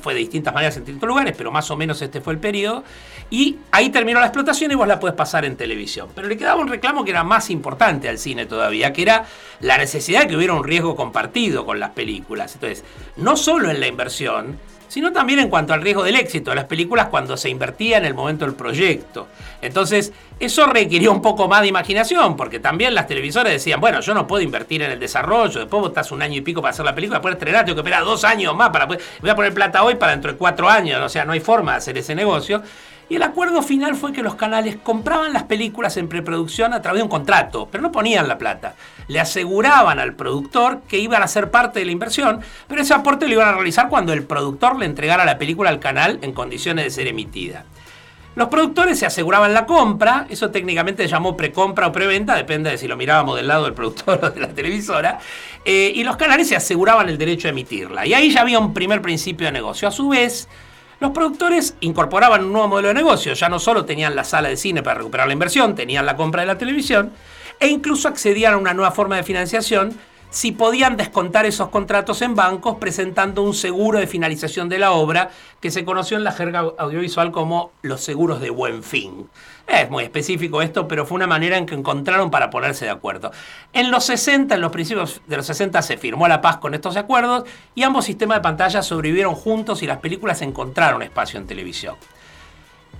fue 0.00 0.14
de 0.14 0.20
distintas 0.20 0.54
maneras 0.54 0.76
en 0.76 0.84
distintos 0.84 1.08
lugares, 1.08 1.34
pero 1.36 1.50
más 1.50 1.70
o 1.70 1.76
menos 1.76 2.00
este 2.02 2.20
fue 2.20 2.32
el 2.32 2.38
periodo, 2.38 2.84
y 3.30 3.58
ahí 3.70 3.90
terminó 3.90 4.20
la 4.20 4.26
explotación 4.26 4.72
y 4.72 4.74
vos 4.74 4.86
la 4.86 5.00
puedes 5.00 5.16
pasar 5.16 5.44
en 5.44 5.56
televisión. 5.56 6.08
Pero 6.14 6.28
le 6.28 6.36
quedaba 6.36 6.60
un 6.60 6.68
reclamo 6.68 7.04
que 7.04 7.10
era 7.10 7.24
más 7.24 7.50
importante 7.50 8.08
al 8.08 8.18
cine 8.18 8.46
todavía, 8.46 8.92
que 8.92 9.02
era 9.02 9.24
la 9.60 9.78
necesidad 9.78 10.22
de 10.22 10.28
que 10.28 10.36
hubiera 10.36 10.54
un 10.54 10.64
riesgo 10.64 10.96
compartido 10.96 11.64
con 11.64 11.80
las 11.80 11.90
películas. 11.90 12.54
Entonces, 12.54 12.84
no 13.16 13.36
solo 13.36 13.70
en 13.70 13.80
la 13.80 13.86
inversión, 13.86 14.58
sino 14.92 15.10
también 15.10 15.38
en 15.38 15.48
cuanto 15.48 15.72
al 15.72 15.80
riesgo 15.80 16.04
del 16.04 16.16
éxito 16.16 16.54
las 16.54 16.66
películas 16.66 17.06
cuando 17.06 17.34
se 17.38 17.48
invertía 17.48 17.96
en 17.96 18.04
el 18.04 18.12
momento 18.12 18.44
del 18.44 18.52
proyecto. 18.54 19.26
Entonces, 19.62 20.12
eso 20.38 20.66
requirió 20.66 21.12
un 21.12 21.22
poco 21.22 21.48
más 21.48 21.62
de 21.62 21.68
imaginación, 21.68 22.36
porque 22.36 22.60
también 22.60 22.94
las 22.94 23.06
televisoras 23.06 23.54
decían, 23.54 23.80
bueno, 23.80 24.00
yo 24.00 24.12
no 24.12 24.26
puedo 24.26 24.42
invertir 24.42 24.82
en 24.82 24.90
el 24.90 25.00
desarrollo, 25.00 25.60
después 25.60 25.80
vos 25.80 25.88
estás 25.88 26.12
un 26.12 26.20
año 26.20 26.36
y 26.36 26.40
pico 26.42 26.60
para 26.60 26.72
hacer 26.72 26.84
la 26.84 26.94
película, 26.94 27.20
después 27.20 27.32
estrenar, 27.32 27.64
tengo 27.64 27.76
que 27.76 27.80
esperar 27.80 28.04
dos 28.04 28.22
años 28.24 28.54
más 28.54 28.68
para 28.68 28.84
voy 28.84 29.30
a 29.30 29.34
poner 29.34 29.54
plata 29.54 29.82
hoy 29.82 29.94
para 29.94 30.12
dentro 30.12 30.30
de 30.30 30.36
cuatro 30.36 30.68
años, 30.68 31.00
o 31.00 31.08
sea, 31.08 31.24
no 31.24 31.32
hay 31.32 31.40
forma 31.40 31.72
de 31.72 31.78
hacer 31.78 31.96
ese 31.96 32.14
negocio. 32.14 32.62
Y 33.08 33.16
el 33.16 33.22
acuerdo 33.22 33.62
final 33.62 33.94
fue 33.94 34.12
que 34.12 34.22
los 34.22 34.36
canales 34.36 34.76
compraban 34.82 35.32
las 35.32 35.42
películas 35.42 35.96
en 35.96 36.08
preproducción 36.08 36.72
a 36.72 36.80
través 36.80 37.00
de 37.00 37.04
un 37.04 37.08
contrato, 37.10 37.68
pero 37.70 37.82
no 37.82 37.92
ponían 37.92 38.28
la 38.28 38.38
plata. 38.38 38.74
Le 39.08 39.20
aseguraban 39.20 39.98
al 39.98 40.14
productor 40.14 40.80
que 40.88 40.98
iban 40.98 41.22
a 41.22 41.28
ser 41.28 41.50
parte 41.50 41.80
de 41.80 41.84
la 41.84 41.92
inversión, 41.92 42.40
pero 42.68 42.80
ese 42.80 42.94
aporte 42.94 43.26
lo 43.26 43.34
iban 43.34 43.48
a 43.48 43.52
realizar 43.52 43.88
cuando 43.88 44.12
el 44.12 44.24
productor 44.24 44.78
le 44.78 44.86
entregara 44.86 45.24
la 45.24 45.38
película 45.38 45.68
al 45.68 45.80
canal 45.80 46.18
en 46.22 46.32
condiciones 46.32 46.84
de 46.84 46.90
ser 46.90 47.06
emitida. 47.06 47.64
Los 48.34 48.48
productores 48.48 48.98
se 48.98 49.04
aseguraban 49.04 49.52
la 49.52 49.66
compra, 49.66 50.26
eso 50.30 50.50
técnicamente 50.50 51.02
se 51.02 51.08
llamó 51.10 51.36
precompra 51.36 51.88
o 51.88 51.92
preventa, 51.92 52.34
depende 52.34 52.70
de 52.70 52.78
si 52.78 52.88
lo 52.88 52.96
mirábamos 52.96 53.36
del 53.36 53.46
lado 53.46 53.64
del 53.64 53.74
productor 53.74 54.20
o 54.22 54.30
de 54.30 54.40
la 54.40 54.48
televisora, 54.48 55.18
eh, 55.64 55.92
y 55.94 56.02
los 56.02 56.16
canales 56.16 56.48
se 56.48 56.56
aseguraban 56.56 57.10
el 57.10 57.18
derecho 57.18 57.48
a 57.48 57.50
emitirla. 57.50 58.06
Y 58.06 58.14
ahí 58.14 58.32
ya 58.32 58.40
había 58.40 58.58
un 58.58 58.72
primer 58.72 59.02
principio 59.02 59.46
de 59.46 59.52
negocio. 59.52 59.86
A 59.86 59.90
su 59.90 60.08
vez, 60.08 60.48
los 61.02 61.10
productores 61.10 61.74
incorporaban 61.80 62.44
un 62.44 62.52
nuevo 62.52 62.68
modelo 62.68 62.88
de 62.88 62.94
negocio, 62.94 63.34
ya 63.34 63.48
no 63.48 63.58
solo 63.58 63.84
tenían 63.84 64.14
la 64.14 64.22
sala 64.22 64.48
de 64.48 64.56
cine 64.56 64.84
para 64.84 64.98
recuperar 64.98 65.26
la 65.26 65.32
inversión, 65.32 65.74
tenían 65.74 66.06
la 66.06 66.16
compra 66.16 66.42
de 66.42 66.46
la 66.46 66.56
televisión 66.56 67.12
e 67.58 67.66
incluso 67.66 68.06
accedían 68.06 68.54
a 68.54 68.56
una 68.56 68.72
nueva 68.72 68.92
forma 68.92 69.16
de 69.16 69.24
financiación 69.24 69.98
si 70.30 70.52
podían 70.52 70.96
descontar 70.96 71.44
esos 71.44 71.68
contratos 71.68 72.22
en 72.22 72.36
bancos 72.36 72.76
presentando 72.78 73.42
un 73.42 73.52
seguro 73.52 73.98
de 73.98 74.06
finalización 74.06 74.68
de 74.68 74.78
la 74.78 74.92
obra 74.92 75.30
que 75.60 75.72
se 75.72 75.84
conoció 75.84 76.16
en 76.16 76.24
la 76.24 76.32
jerga 76.32 76.60
audiovisual 76.78 77.32
como 77.32 77.72
los 77.82 78.00
seguros 78.00 78.40
de 78.40 78.50
buen 78.50 78.84
fin. 78.84 79.28
Es 79.66 79.88
muy 79.90 80.04
específico 80.04 80.60
esto, 80.60 80.86
pero 80.88 81.06
fue 81.06 81.16
una 81.16 81.26
manera 81.26 81.56
en 81.56 81.66
que 81.66 81.74
encontraron 81.74 82.30
para 82.30 82.50
ponerse 82.50 82.84
de 82.84 82.90
acuerdo. 82.90 83.30
En 83.72 83.90
los 83.90 84.04
60, 84.04 84.54
en 84.54 84.60
los 84.60 84.72
principios 84.72 85.22
de 85.26 85.36
los 85.36 85.46
60 85.46 85.80
se 85.82 85.96
firmó 85.96 86.28
la 86.28 86.40
paz 86.40 86.58
con 86.58 86.74
estos 86.74 86.96
acuerdos 86.96 87.44
y 87.74 87.82
ambos 87.82 88.04
sistemas 88.04 88.38
de 88.38 88.42
pantalla 88.42 88.82
sobrevivieron 88.82 89.34
juntos 89.34 89.82
y 89.82 89.86
las 89.86 89.98
películas 89.98 90.42
encontraron 90.42 91.02
espacio 91.02 91.38
en 91.38 91.46
televisión. 91.46 91.96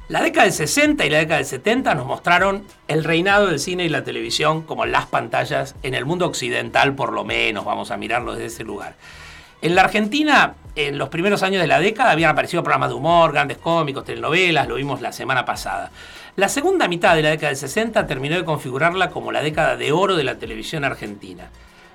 La 0.08 0.22
década 0.22 0.44
del 0.44 0.52
60 0.52 1.06
y 1.06 1.10
la 1.10 1.18
década 1.18 1.38
del 1.38 1.46
70 1.46 1.94
nos 1.94 2.06
mostraron 2.06 2.64
el 2.88 3.04
reinado 3.04 3.46
del 3.46 3.58
cine 3.58 3.84
y 3.84 3.88
la 3.88 4.04
televisión 4.04 4.62
como 4.62 4.84
las 4.84 5.06
pantallas 5.06 5.74
en 5.82 5.94
el 5.94 6.04
mundo 6.04 6.26
occidental, 6.26 6.94
por 6.94 7.12
lo 7.12 7.24
menos, 7.24 7.64
vamos 7.64 7.90
a 7.90 7.96
mirarlo 7.96 8.32
desde 8.32 8.46
ese 8.46 8.64
lugar. 8.64 8.94
En 9.62 9.76
la 9.76 9.82
Argentina, 9.82 10.54
en 10.74 10.98
los 10.98 11.08
primeros 11.08 11.42
años 11.44 11.62
de 11.62 11.68
la 11.68 11.78
década, 11.78 12.10
habían 12.10 12.30
aparecido 12.30 12.64
programas 12.64 12.88
de 12.88 12.96
humor, 12.96 13.32
grandes 13.32 13.58
cómicos, 13.58 14.04
telenovelas, 14.04 14.66
lo 14.66 14.74
vimos 14.74 15.00
la 15.00 15.12
semana 15.12 15.44
pasada. 15.44 15.92
La 16.34 16.48
segunda 16.48 16.88
mitad 16.88 17.14
de 17.14 17.20
la 17.20 17.28
década 17.28 17.48
del 17.48 17.58
60 17.58 18.06
terminó 18.06 18.36
de 18.36 18.44
configurarla 18.46 19.10
como 19.10 19.32
la 19.32 19.42
década 19.42 19.76
de 19.76 19.92
oro 19.92 20.16
de 20.16 20.24
la 20.24 20.38
televisión 20.38 20.82
argentina. 20.82 21.50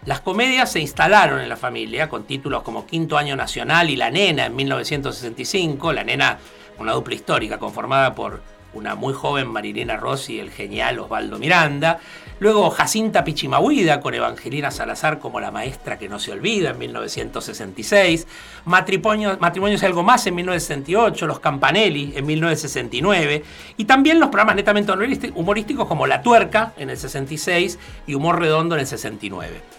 Las 0.05 0.21
comedias 0.21 0.71
se 0.71 0.79
instalaron 0.79 1.41
en 1.41 1.49
la 1.49 1.57
familia 1.57 2.07
con 2.07 2.25
títulos 2.25 2.61
como 2.61 2.85
Quinto 2.85 3.17
Año 3.17 3.35
Nacional 3.35 3.89
y 3.89 3.95
La 3.95 4.11
Nena 4.11 4.45
en 4.45 4.55
1965. 4.55 5.91
La 5.91 6.03
Nena, 6.03 6.37
una 6.77 6.93
dupla 6.93 7.15
histórica 7.15 7.57
conformada 7.57 8.13
por 8.13 8.43
una 8.77 8.95
muy 8.95 9.13
joven 9.13 9.47
Marilena 9.47 9.97
Rossi 9.97 10.35
y 10.35 10.39
el 10.39 10.51
genial 10.51 10.99
Osvaldo 10.99 11.39
Miranda. 11.39 11.99
Luego 12.39 12.69
Jacinta 12.69 13.23
Pichimahuida 13.23 13.99
con 13.99 14.13
Evangelina 14.13 14.69
Salazar 14.69 15.17
como 15.17 15.39
la 15.39 15.49
maestra 15.49 15.97
que 15.97 16.07
no 16.07 16.19
se 16.19 16.31
olvida 16.31 16.69
en 16.69 16.77
1966. 16.77 18.27
Matrimonio, 18.65 19.37
Matrimonios 19.39 19.81
y 19.81 19.85
algo 19.87 20.03
más 20.03 20.27
en 20.27 20.35
1968. 20.35 21.25
Los 21.25 21.39
Campanelli 21.39 22.13
en 22.15 22.25
1969. 22.25 23.43
Y 23.77 23.85
también 23.85 24.19
los 24.19 24.29
programas 24.29 24.55
netamente 24.55 24.93
humorísticos 25.33 25.87
como 25.87 26.05
La 26.05 26.21
Tuerca 26.21 26.73
en 26.77 26.91
el 26.91 26.97
66 26.97 27.79
y 28.05 28.13
Humor 28.13 28.39
Redondo 28.39 28.75
en 28.75 28.81
el 28.81 28.87
69. 28.87 29.76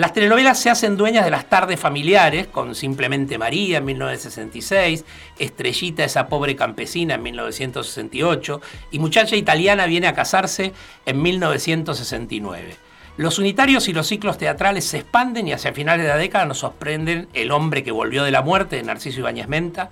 Las 0.00 0.14
telenovelas 0.14 0.58
se 0.58 0.70
hacen 0.70 0.96
dueñas 0.96 1.26
de 1.26 1.30
las 1.30 1.50
tardes 1.50 1.78
familiares, 1.78 2.46
con 2.46 2.74
Simplemente 2.74 3.36
María 3.36 3.76
en 3.76 3.84
1966, 3.84 5.04
Estrellita, 5.38 6.04
esa 6.04 6.26
pobre 6.26 6.56
campesina 6.56 7.16
en 7.16 7.22
1968, 7.22 8.62
y 8.92 8.98
Muchacha 8.98 9.36
Italiana 9.36 9.84
viene 9.84 10.06
a 10.06 10.14
casarse 10.14 10.72
en 11.04 11.20
1969. 11.20 12.76
Los 13.18 13.38
unitarios 13.38 13.88
y 13.88 13.92
los 13.92 14.06
ciclos 14.06 14.38
teatrales 14.38 14.86
se 14.86 15.00
expanden 15.00 15.48
y 15.48 15.52
hacia 15.52 15.74
finales 15.74 16.06
de 16.06 16.12
la 16.12 16.16
década 16.16 16.46
nos 16.46 16.60
sorprenden 16.60 17.28
El 17.34 17.50
hombre 17.50 17.84
que 17.84 17.92
volvió 17.92 18.24
de 18.24 18.30
la 18.30 18.40
muerte 18.40 18.76
de 18.76 18.82
Narciso 18.84 19.20
Ibáñez 19.20 19.48
Menta 19.48 19.90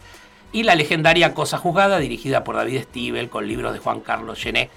y 0.53 0.63
la 0.63 0.75
legendaria 0.75 1.35
Cosa 1.35 1.59
Juzgada 1.59 1.99
dirigida 1.99 2.45
por 2.45 2.57
David 2.57 2.85
Stiebel 2.85 3.29
con 3.29 3.47
libros 3.47 3.75
de 3.75 3.81
Juan 3.81 4.01
Carlos 4.01 4.41
Gené, 4.41 4.71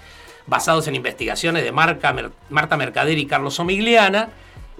basados 0.46 0.88
en 0.88 0.94
investigaciones 0.94 1.64
de 1.64 1.72
Marta 1.72 2.12
Mercader 2.76 3.16
y 3.16 3.24
Carlos 3.24 3.58
Omigliana, 3.58 4.28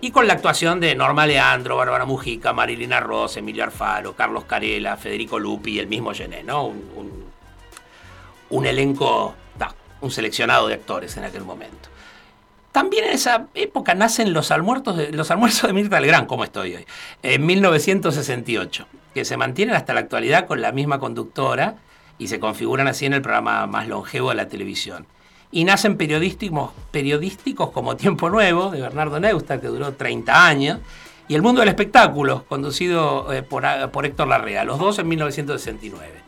y 0.02 0.10
con 0.10 0.26
la 0.26 0.32
actuación 0.32 0.80
de 0.80 0.96
Norma 0.96 1.28
Leandro, 1.28 1.76
Bárbara 1.76 2.04
Mujica, 2.04 2.52
Marilina 2.52 2.98
Ross, 2.98 3.36
Emilio 3.36 3.62
Arfaro, 3.62 4.16
Carlos 4.16 4.44
Carela, 4.46 4.96
Federico 4.96 5.38
Lupi 5.38 5.74
y 5.74 5.78
el 5.78 5.86
mismo 5.86 6.12
Gené, 6.12 6.42
¿no? 6.42 6.74
Un, 8.50 8.66
elenco, 8.66 9.36
un 10.00 10.10
seleccionado 10.10 10.66
de 10.66 10.74
actores 10.74 11.16
en 11.16 11.24
aquel 11.24 11.44
momento. 11.44 11.88
También 12.72 13.04
en 13.04 13.12
esa 13.12 13.46
época 13.54 13.94
nacen 13.94 14.32
los 14.32 14.50
almuerzos 14.50 14.96
de, 14.96 15.12
los 15.12 15.30
almuerzos 15.30 15.68
de 15.68 15.72
Mirta 15.72 16.00
Legrand, 16.00 16.26
como 16.26 16.42
estoy 16.42 16.74
hoy, 16.74 16.86
en 17.22 17.46
1968, 17.46 18.86
que 19.14 19.24
se 19.24 19.36
mantienen 19.36 19.76
hasta 19.76 19.94
la 19.94 20.00
actualidad 20.00 20.48
con 20.48 20.60
la 20.60 20.72
misma 20.72 20.98
conductora 20.98 21.76
y 22.18 22.26
se 22.26 22.40
configuran 22.40 22.88
así 22.88 23.06
en 23.06 23.12
el 23.12 23.22
programa 23.22 23.68
más 23.68 23.86
longevo 23.86 24.30
de 24.30 24.34
la 24.34 24.48
televisión 24.48 25.06
y 25.52 25.64
nacen 25.64 25.96
periodísticos, 25.96 26.70
periodísticos 26.90 27.70
como 27.70 27.94
Tiempo 27.96 28.30
Nuevo, 28.30 28.70
de 28.70 28.80
Bernardo 28.80 29.20
Neustadt, 29.20 29.60
que 29.60 29.68
duró 29.68 29.92
30 29.92 30.46
años, 30.46 30.80
y 31.28 31.34
El 31.34 31.42
Mundo 31.42 31.60
del 31.60 31.68
Espectáculo, 31.68 32.44
conducido 32.48 33.32
eh, 33.32 33.42
por, 33.42 33.64
por, 33.90 34.06
Héctor 34.06 34.28
Larrea, 34.28 34.64
los 34.64 34.78
dos 34.78 34.98
en 34.98 35.08
1969. 35.08 36.22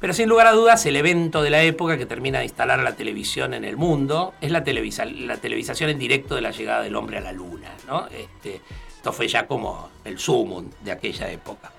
Pero 0.00 0.12
sin 0.12 0.28
lugar 0.28 0.46
a 0.46 0.52
dudas, 0.52 0.86
el 0.86 0.94
evento 0.94 1.42
de 1.42 1.50
la 1.50 1.62
época 1.62 1.98
que 1.98 2.06
termina 2.06 2.38
de 2.38 2.44
instalar 2.44 2.78
la 2.78 2.94
televisión 2.94 3.52
en 3.52 3.64
el 3.64 3.76
mundo 3.76 4.34
es 4.40 4.52
la, 4.52 4.62
televisa, 4.62 5.04
la 5.04 5.36
televisación 5.38 5.90
en 5.90 5.98
directo 5.98 6.36
de 6.36 6.40
la 6.40 6.52
llegada 6.52 6.82
del 6.82 6.94
hombre 6.94 7.18
a 7.18 7.20
la 7.20 7.32
luna. 7.32 7.68
¿no? 7.88 8.06
Este, 8.06 8.60
esto 8.96 9.12
fue 9.12 9.26
ya 9.26 9.48
como 9.48 9.90
el 10.04 10.20
sumum 10.20 10.70
de 10.84 10.92
aquella 10.92 11.28
época. 11.30 11.72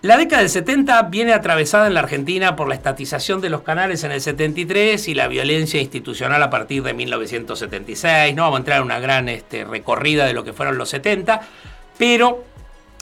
La 0.00 0.16
década 0.16 0.42
del 0.42 0.50
70 0.50 1.02
viene 1.04 1.32
atravesada 1.32 1.88
en 1.88 1.94
la 1.94 2.00
Argentina 2.00 2.54
por 2.54 2.68
la 2.68 2.76
estatización 2.76 3.40
de 3.40 3.50
los 3.50 3.62
canales 3.62 4.04
en 4.04 4.12
el 4.12 4.20
73 4.20 5.08
y 5.08 5.14
la 5.14 5.26
violencia 5.26 5.80
institucional 5.80 6.40
a 6.40 6.50
partir 6.50 6.84
de 6.84 6.94
1976. 6.94 8.32
No 8.36 8.42
vamos 8.42 8.58
a 8.58 8.60
entrar 8.60 8.78
en 8.78 8.84
una 8.84 9.00
gran 9.00 9.28
este, 9.28 9.64
recorrida 9.64 10.24
de 10.24 10.34
lo 10.34 10.44
que 10.44 10.52
fueron 10.52 10.78
los 10.78 10.88
70, 10.90 11.40
pero 11.98 12.44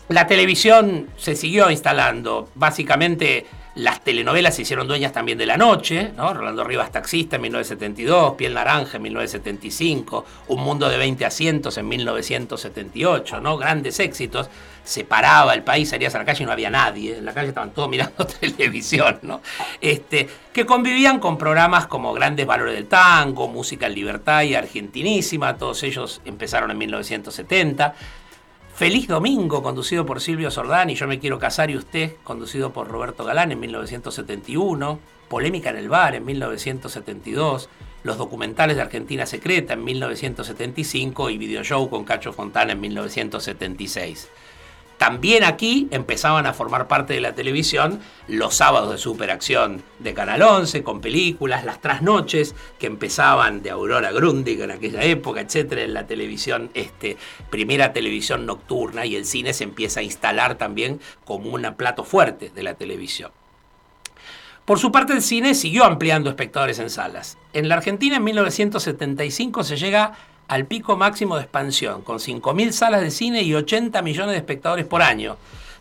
la 0.08 0.26
televisión 0.26 1.08
se 1.18 1.36
siguió 1.36 1.70
instalando. 1.70 2.48
Básicamente 2.54 3.44
Las 3.76 4.02
telenovelas 4.02 4.56
se 4.56 4.62
hicieron 4.62 4.88
dueñas 4.88 5.12
también 5.12 5.36
de 5.36 5.44
la 5.44 5.58
noche, 5.58 6.10
¿no? 6.16 6.32
Rolando 6.32 6.64
Rivas 6.64 6.90
Taxista 6.90 7.36
en 7.36 7.42
1972, 7.42 8.34
Piel 8.34 8.54
Naranja 8.54 8.96
en 8.96 9.02
1975, 9.02 10.24
Un 10.48 10.62
Mundo 10.62 10.88
de 10.88 10.96
20 10.96 11.26
Asientos 11.26 11.76
en 11.76 11.86
1978, 11.86 13.38
¿no? 13.42 13.58
Grandes 13.58 14.00
éxitos. 14.00 14.48
Se 14.82 15.04
paraba 15.04 15.52
el 15.52 15.62
país, 15.62 15.90
salías 15.90 16.14
a 16.14 16.18
la 16.18 16.24
calle 16.24 16.44
y 16.44 16.46
no 16.46 16.52
había 16.52 16.70
nadie. 16.70 17.18
En 17.18 17.26
la 17.26 17.34
calle 17.34 17.48
estaban 17.48 17.72
todos 17.72 17.90
mirando 17.90 18.26
televisión, 18.40 19.18
¿no? 19.20 19.42
Este, 19.78 20.26
que 20.54 20.64
convivían 20.64 21.18
con 21.18 21.36
programas 21.36 21.86
como 21.86 22.14
Grandes 22.14 22.46
Valores 22.46 22.72
del 22.72 22.86
Tango, 22.86 23.46
Música 23.46 23.88
en 23.88 23.94
Libertad 23.94 24.42
y 24.44 24.54
Argentinísima. 24.54 25.58
Todos 25.58 25.82
ellos 25.82 26.22
empezaron 26.24 26.70
en 26.70 26.78
1970. 26.78 27.94
Feliz 28.76 29.08
Domingo, 29.08 29.62
conducido 29.62 30.04
por 30.04 30.20
Silvio 30.20 30.50
Sordán, 30.50 30.90
y 30.90 30.96
Yo 30.96 31.08
me 31.08 31.18
quiero 31.18 31.38
casar 31.38 31.70
y 31.70 31.78
usted, 31.78 32.12
conducido 32.22 32.74
por 32.74 32.88
Roberto 32.88 33.24
Galán 33.24 33.50
en 33.50 33.58
1971, 33.58 34.98
Polémica 35.30 35.70
en 35.70 35.76
el 35.76 35.88
bar 35.88 36.14
en 36.14 36.26
1972, 36.26 37.70
Los 38.02 38.18
documentales 38.18 38.76
de 38.76 38.82
Argentina 38.82 39.24
Secreta 39.24 39.72
en 39.72 39.82
1975 39.82 41.30
y 41.30 41.38
Video 41.38 41.64
Show 41.64 41.88
con 41.88 42.04
Cacho 42.04 42.34
Fontana 42.34 42.72
en 42.72 42.80
1976. 42.82 44.28
También 44.98 45.44
aquí 45.44 45.88
empezaban 45.90 46.46
a 46.46 46.54
formar 46.54 46.88
parte 46.88 47.12
de 47.12 47.20
la 47.20 47.34
televisión 47.34 48.00
los 48.28 48.54
sábados 48.54 48.90
de 48.92 48.98
superacción 48.98 49.82
de 49.98 50.14
Canal 50.14 50.40
11, 50.40 50.82
con 50.82 51.02
películas, 51.02 51.64
las 51.64 51.82
trasnoches 51.82 52.54
que 52.78 52.86
empezaban 52.86 53.62
de 53.62 53.70
Aurora 53.70 54.10
Grundig 54.10 54.60
en 54.62 54.70
aquella 54.70 55.02
época, 55.02 55.42
etcétera, 55.42 55.82
en 55.82 55.92
la 55.92 56.06
televisión, 56.06 56.70
este, 56.72 57.18
primera 57.50 57.92
televisión 57.92 58.46
nocturna 58.46 59.04
y 59.04 59.16
el 59.16 59.26
cine 59.26 59.52
se 59.52 59.64
empieza 59.64 60.00
a 60.00 60.02
instalar 60.02 60.54
también 60.56 61.00
como 61.24 61.50
un 61.50 61.66
plato 61.76 62.02
fuerte 62.02 62.50
de 62.54 62.62
la 62.62 62.74
televisión. 62.74 63.32
Por 64.64 64.78
su 64.80 64.90
parte, 64.90 65.12
el 65.12 65.22
cine 65.22 65.54
siguió 65.54 65.84
ampliando 65.84 66.28
espectadores 66.28 66.80
en 66.80 66.90
salas. 66.90 67.38
En 67.52 67.68
la 67.68 67.76
Argentina, 67.76 68.16
en 68.16 68.24
1975, 68.24 69.62
se 69.62 69.76
llega 69.76 70.14
al 70.48 70.66
pico 70.66 70.96
máximo 70.96 71.36
de 71.36 71.42
expansión, 71.42 72.02
con 72.02 72.18
5.000 72.18 72.72
salas 72.72 73.00
de 73.00 73.10
cine 73.10 73.42
y 73.42 73.54
80 73.54 74.00
millones 74.02 74.32
de 74.32 74.38
espectadores 74.38 74.84
por 74.84 75.02
año, 75.02 75.36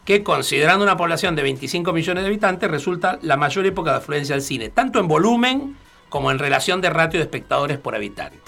que 0.06 0.24
considerando 0.24 0.84
una 0.84 0.98
población 0.98 1.36
de 1.36 1.44
25 1.44 1.94
millones 1.94 2.24
de 2.24 2.28
habitantes 2.28 2.70
resulta 2.70 3.20
la 3.22 3.38
mayor 3.38 3.66
época 3.66 3.92
de 3.92 3.98
afluencia 3.98 4.36
al 4.36 4.42
cine, 4.42 4.70
tanto 4.70 5.00
en 5.00 5.08
volumen 5.08 5.78
como 6.10 6.32
en 6.32 6.40
relación 6.40 6.82
de 6.82 6.90
ratio 6.90 7.20
de 7.20 7.26
espectadores 7.26 7.78
por 7.78 7.96
habitante. 7.96 8.40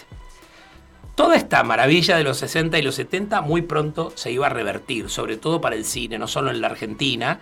Toda 1.15 1.36
esta 1.36 1.63
maravilla 1.63 2.15
de 2.15 2.24
los 2.24 2.38
60 2.38 2.78
y 2.78 2.84
los 2.84 2.93
70 2.93 3.41
muy 3.41 3.63
pronto 3.63 4.11
se 4.15 4.32
iba 4.32 4.45
a 4.45 4.51
revertir, 4.51 5.09
sobre 5.09 5.38
todo 5.38 5.59
para 5.59 5.76
el 5.76 5.84
cine, 5.84 6.20
no 6.20 6.28
solo 6.28 6.51
en 6.51 6.61
la 6.61 6.68
Argentina, 6.68 7.39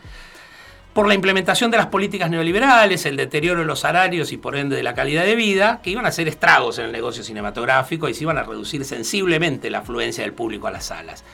por 0.95 1.09
la 1.09 1.13
implementación 1.13 1.71
de 1.71 1.77
las 1.77 1.87
políticas 1.87 2.29
neoliberales, 2.29 3.05
el 3.05 3.17
deterioro 3.17 3.59
de 3.59 3.65
los 3.65 3.81
salarios 3.81 4.31
y 4.31 4.37
por 4.37 4.55
ende 4.55 4.77
de 4.77 4.81
la 4.81 4.93
calidad 4.93 5.25
de 5.25 5.35
vida, 5.35 5.81
que 5.83 5.89
iban 5.89 6.05
a 6.05 6.07
hacer 6.07 6.29
estragos 6.29 6.79
en 6.79 6.85
el 6.85 6.93
negocio 6.93 7.21
cinematográfico 7.21 8.07
y 8.07 8.13
se 8.13 8.23
iban 8.23 8.37
a 8.37 8.43
reducir 8.43 8.85
sensiblemente 8.85 9.69
la 9.69 9.79
afluencia 9.79 10.23
del 10.23 10.31
público 10.31 10.67
a 10.67 10.71
las 10.71 10.85
salas. 10.85 11.25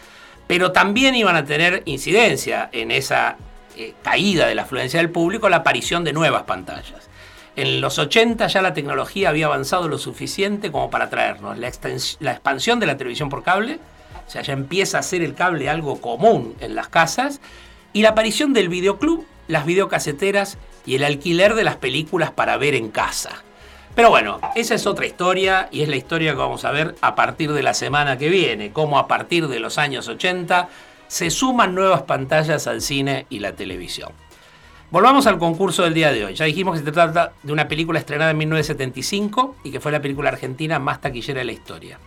Pero 0.47 0.71
también 0.71 1.13
iban 1.13 1.35
a 1.35 1.45
tener 1.45 1.83
incidencia 1.85 2.69
en 2.71 2.89
esa 2.89 3.37
eh, 3.77 3.93
caída 4.01 4.47
de 4.47 4.55
la 4.55 4.63
afluencia 4.63 4.99
del 4.99 5.11
público 5.11 5.47
la 5.47 5.57
aparición 5.57 6.03
de 6.03 6.13
nuevas 6.13 6.41
pantallas. 6.41 7.07
En 7.55 7.81
los 7.81 7.99
80 7.99 8.47
ya 8.47 8.63
la 8.63 8.73
tecnología 8.73 9.29
había 9.29 9.45
avanzado 9.45 9.87
lo 9.87 9.99
suficiente 9.99 10.71
como 10.71 10.89
para 10.89 11.11
traernos 11.11 11.59
la, 11.59 11.71
la 12.19 12.31
expansión 12.31 12.79
de 12.79 12.87
la 12.87 12.97
televisión 12.97 13.29
por 13.29 13.43
cable, 13.43 13.77
o 14.27 14.31
sea, 14.31 14.41
ya 14.41 14.53
empieza 14.53 14.97
a 14.97 15.03
ser 15.03 15.21
el 15.21 15.35
cable 15.35 15.69
algo 15.69 16.01
común 16.01 16.55
en 16.61 16.73
las 16.73 16.87
casas, 16.87 17.41
y 17.93 18.01
la 18.01 18.09
aparición 18.09 18.53
del 18.53 18.67
videoclub 18.67 19.27
las 19.51 19.65
videocaseteras 19.65 20.57
y 20.85 20.95
el 20.95 21.03
alquiler 21.03 21.53
de 21.55 21.63
las 21.63 21.75
películas 21.75 22.31
para 22.31 22.57
ver 22.57 22.73
en 22.73 22.89
casa. 22.89 23.43
Pero 23.93 24.09
bueno, 24.09 24.39
esa 24.55 24.75
es 24.75 24.87
otra 24.87 25.05
historia 25.05 25.67
y 25.71 25.81
es 25.81 25.89
la 25.89 25.97
historia 25.97 26.31
que 26.31 26.37
vamos 26.37 26.63
a 26.63 26.71
ver 26.71 26.95
a 27.01 27.13
partir 27.13 27.51
de 27.51 27.61
la 27.61 27.73
semana 27.73 28.17
que 28.17 28.29
viene, 28.29 28.71
cómo 28.71 28.97
a 28.97 29.07
partir 29.07 29.49
de 29.49 29.59
los 29.59 29.77
años 29.77 30.07
80 30.07 30.69
se 31.07 31.29
suman 31.29 31.75
nuevas 31.75 32.03
pantallas 32.03 32.67
al 32.67 32.81
cine 32.81 33.25
y 33.29 33.39
la 33.39 33.53
televisión. 33.53 34.13
Volvamos 34.91 35.27
al 35.27 35.37
concurso 35.37 35.83
del 35.83 35.93
día 35.93 36.11
de 36.11 36.23
hoy. 36.23 36.35
Ya 36.35 36.45
dijimos 36.45 36.79
que 36.79 36.85
se 36.85 36.91
trata 36.91 37.33
de 37.43 37.51
una 37.51 37.67
película 37.67 37.99
estrenada 37.99 38.31
en 38.31 38.37
1975 38.37 39.57
y 39.65 39.71
que 39.71 39.81
fue 39.81 39.91
la 39.91 40.01
película 40.01 40.29
argentina 40.29 40.79
más 40.79 41.01
taquillera 41.01 41.39
de 41.39 41.45
la 41.45 41.51
historia. 41.51 41.99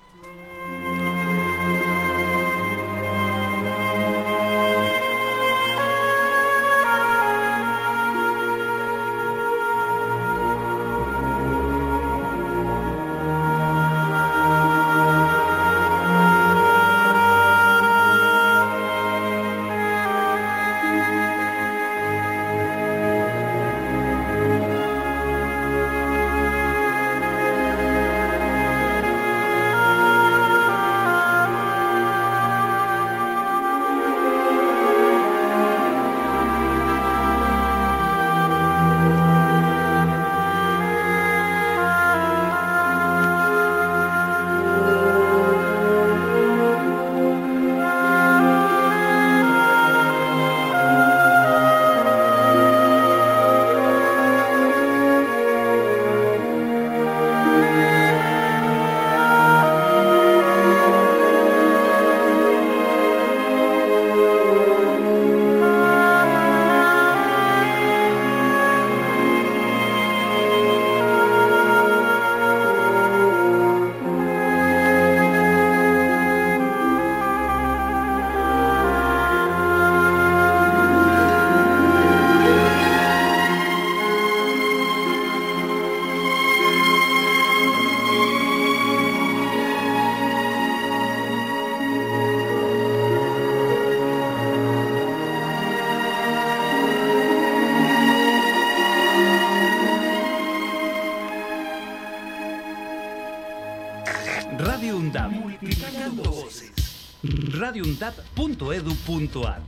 radiundap.edu.ar. 109.07 109.63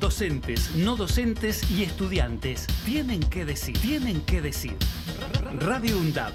Docentes, 0.00 0.74
no 0.74 0.96
docentes 0.96 1.70
y 1.70 1.84
estudiantes 1.84 2.66
tienen 2.84 3.20
que 3.20 3.44
decir, 3.44 3.78
tienen 3.78 4.20
que 4.22 4.40
decir. 4.42 4.76
Radio 5.60 5.96
UNDAP 5.98 6.32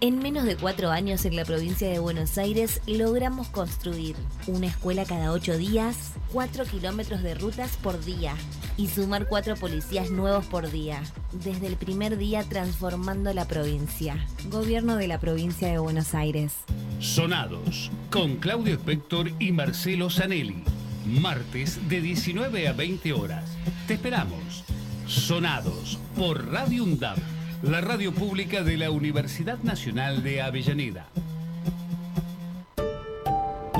En 0.00 0.18
menos 0.18 0.44
de 0.44 0.56
cuatro 0.56 0.90
años 0.90 1.24
en 1.24 1.34
la 1.34 1.46
provincia 1.46 1.88
de 1.88 1.98
Buenos 1.98 2.36
Aires 2.36 2.82
logramos 2.86 3.48
construir 3.48 4.16
una 4.46 4.66
escuela 4.66 5.06
cada 5.06 5.32
ocho 5.32 5.56
días, 5.56 6.12
cuatro 6.30 6.64
kilómetros 6.66 7.22
de 7.22 7.34
rutas 7.34 7.78
por 7.78 8.04
día 8.04 8.34
y 8.76 8.88
sumar 8.88 9.26
cuatro 9.26 9.56
policías 9.56 10.10
nuevos 10.10 10.44
por 10.44 10.70
día. 10.70 11.02
Desde 11.32 11.68
el 11.68 11.76
primer 11.76 12.18
día 12.18 12.44
transformando 12.44 13.32
la 13.32 13.46
provincia. 13.46 14.26
Gobierno 14.50 14.96
de 14.96 15.08
la 15.08 15.18
provincia 15.18 15.68
de 15.68 15.78
Buenos 15.78 16.14
Aires. 16.14 16.52
Sonados 17.00 17.90
con 18.10 18.36
Claudio 18.36 18.74
Spector 18.74 19.30
y 19.38 19.52
Marcelo 19.52 20.10
Zanelli. 20.10 20.64
Martes 21.06 21.88
de 21.88 22.00
19 22.00 22.68
a 22.68 22.72
20 22.72 23.12
horas. 23.12 23.44
Te 23.86 23.94
esperamos. 23.94 24.64
Sonados 25.06 25.98
por 26.16 26.50
Radio 26.52 26.84
UNDAB 26.84 27.18
la 27.62 27.80
radio 27.80 28.12
pública 28.12 28.62
de 28.62 28.76
la 28.76 28.92
Universidad 28.92 29.58
Nacional 29.64 30.22
de 30.22 30.42
Avellaneda. 30.42 31.08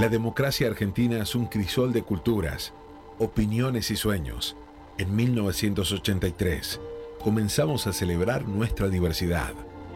La 0.00 0.08
democracia 0.08 0.66
argentina 0.66 1.22
es 1.22 1.36
un 1.36 1.46
crisol 1.46 1.92
de 1.92 2.02
culturas, 2.02 2.72
opiniones 3.18 3.92
y 3.92 3.96
sueños. 3.96 4.56
En 4.98 5.14
1983 5.14 6.80
comenzamos 7.22 7.86
a 7.86 7.92
celebrar 7.92 8.48
nuestra 8.48 8.88
diversidad. 8.88 9.52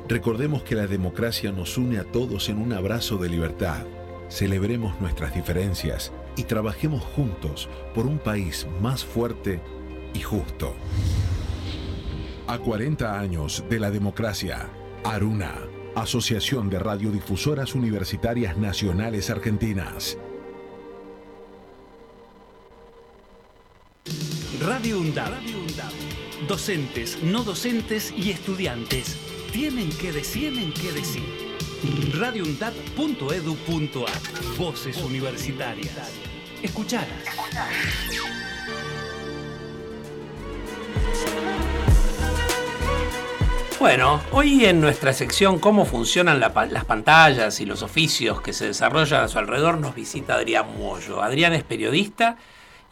Recordemos 0.08 0.62
que 0.62 0.76
la 0.76 0.86
democracia 0.86 1.50
nos 1.50 1.76
une 1.76 1.98
a 1.98 2.04
todos 2.04 2.48
en 2.48 2.58
un 2.58 2.72
abrazo 2.72 3.16
de 3.16 3.28
libertad. 3.30 3.84
Celebremos 4.32 4.98
nuestras 4.98 5.34
diferencias 5.34 6.10
y 6.36 6.44
trabajemos 6.44 7.02
juntos 7.02 7.68
por 7.94 8.06
un 8.06 8.18
país 8.18 8.66
más 8.80 9.04
fuerte 9.04 9.60
y 10.14 10.20
justo. 10.20 10.74
A 12.46 12.56
40 12.58 13.20
años 13.20 13.62
de 13.68 13.78
la 13.78 13.90
democracia, 13.90 14.70
Aruna, 15.04 15.52
Asociación 15.94 16.70
de 16.70 16.78
Radiodifusoras 16.78 17.74
Universitarias 17.74 18.56
Nacionales 18.56 19.28
Argentinas. 19.28 20.16
Radio 24.62 24.98
UNDAB. 24.98 25.32
Docentes, 26.48 27.22
no 27.22 27.44
docentes 27.44 28.14
y 28.16 28.30
estudiantes 28.30 29.18
tienen 29.52 29.90
que 29.90 30.10
decir, 30.10 30.54
tienen 30.54 30.72
que 30.72 30.92
decir. 30.92 31.51
radioundab.edu.ar 32.14 34.56
Voces 34.56 35.02
universitarias. 35.02 36.12
Escuchadas. 36.62 37.08
Bueno, 43.80 44.20
hoy 44.30 44.64
en 44.64 44.80
nuestra 44.80 45.12
sección 45.12 45.58
Cómo 45.58 45.84
funcionan 45.84 46.38
la 46.38 46.52
las 46.70 46.84
pantallas 46.84 47.60
y 47.60 47.66
los 47.66 47.82
oficios 47.82 48.40
que 48.40 48.52
se 48.52 48.66
desarrollan 48.66 49.24
a 49.24 49.28
su 49.28 49.40
alrededor 49.40 49.78
nos 49.78 49.96
visita 49.96 50.34
Adrián 50.34 50.78
Moyo. 50.78 51.20
Adrián 51.20 51.52
es 51.52 51.64
periodista 51.64 52.36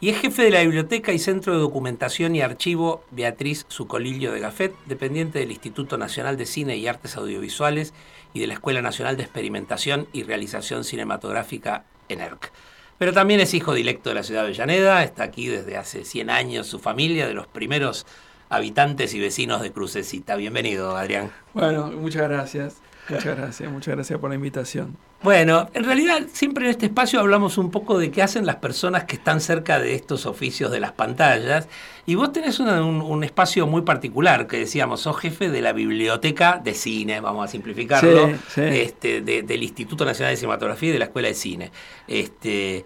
y 0.01 0.09
es 0.09 0.19
jefe 0.19 0.43
de 0.43 0.51
la 0.51 0.63
Biblioteca 0.63 1.13
y 1.13 1.19
Centro 1.19 1.53
de 1.53 1.59
Documentación 1.59 2.35
y 2.35 2.41
Archivo 2.41 3.05
Beatriz 3.11 3.65
Sucolillo 3.69 4.33
de 4.33 4.41
Gafet, 4.41 4.73
dependiente 4.85 5.39
del 5.39 5.51
Instituto 5.51 5.97
Nacional 5.97 6.35
de 6.35 6.45
Cine 6.45 6.75
y 6.75 6.87
Artes 6.87 7.15
Audiovisuales 7.15 7.93
y 8.33 8.39
de 8.39 8.47
la 8.47 8.53
Escuela 8.53 8.81
Nacional 8.81 9.17
de 9.17 9.23
Experimentación 9.23 10.07
y 10.13 10.23
Realización 10.23 10.83
Cinematográfica 10.83 11.85
ENERC. 12.09 12.51
Pero 12.97 13.13
también 13.13 13.39
es 13.39 13.53
hijo 13.53 13.73
directo 13.73 14.09
de 14.09 14.15
la 14.15 14.23
ciudad 14.23 14.41
de 14.41 14.47
Avellaneda, 14.47 15.03
está 15.03 15.23
aquí 15.23 15.47
desde 15.47 15.77
hace 15.77 16.05
100 16.05 16.29
años 16.29 16.67
su 16.67 16.79
familia, 16.79 17.27
de 17.27 17.33
los 17.33 17.47
primeros 17.47 18.05
habitantes 18.49 19.13
y 19.13 19.19
vecinos 19.19 19.61
de 19.61 19.71
Crucecita. 19.71 20.35
Bienvenido, 20.35 20.95
Adrián. 20.95 21.31
Bueno, 21.53 21.87
muchas 21.87 22.29
gracias. 22.29 22.75
Muchas 23.15 23.37
gracias, 23.37 23.71
muchas 23.71 23.95
gracias 23.95 24.19
por 24.19 24.29
la 24.29 24.35
invitación. 24.35 24.97
Bueno, 25.23 25.69
en 25.73 25.83
realidad 25.83 26.21
siempre 26.33 26.65
en 26.65 26.71
este 26.71 26.87
espacio 26.87 27.19
hablamos 27.19 27.57
un 27.57 27.69
poco 27.69 27.99
de 27.99 28.09
qué 28.09 28.23
hacen 28.23 28.45
las 28.45 28.55
personas 28.55 29.03
que 29.03 29.15
están 29.15 29.39
cerca 29.39 29.79
de 29.79 29.93
estos 29.93 30.25
oficios 30.25 30.71
de 30.71 30.79
las 30.79 30.93
pantallas. 30.93 31.67
Y 32.05 32.15
vos 32.15 32.33
tenés 32.33 32.59
un, 32.59 33.23
espacio 33.23 33.67
muy 33.67 33.83
particular, 33.83 34.47
que 34.47 34.57
decíamos, 34.57 35.01
sos 35.01 35.19
jefe 35.19 35.49
de 35.49 35.61
la 35.61 35.73
biblioteca 35.73 36.59
de 36.63 36.73
cine, 36.73 37.19
vamos 37.19 37.45
a 37.45 37.47
simplificarlo, 37.47 38.31
Este, 38.55 39.21
del 39.21 39.63
Instituto 39.63 40.05
Nacional 40.05 40.33
de 40.33 40.37
Cinematografía 40.37 40.89
y 40.89 40.93
de 40.93 40.99
la 40.99 41.05
Escuela 41.05 41.27
de 41.27 41.33
Cine. 41.35 41.71
Este, 42.07 42.85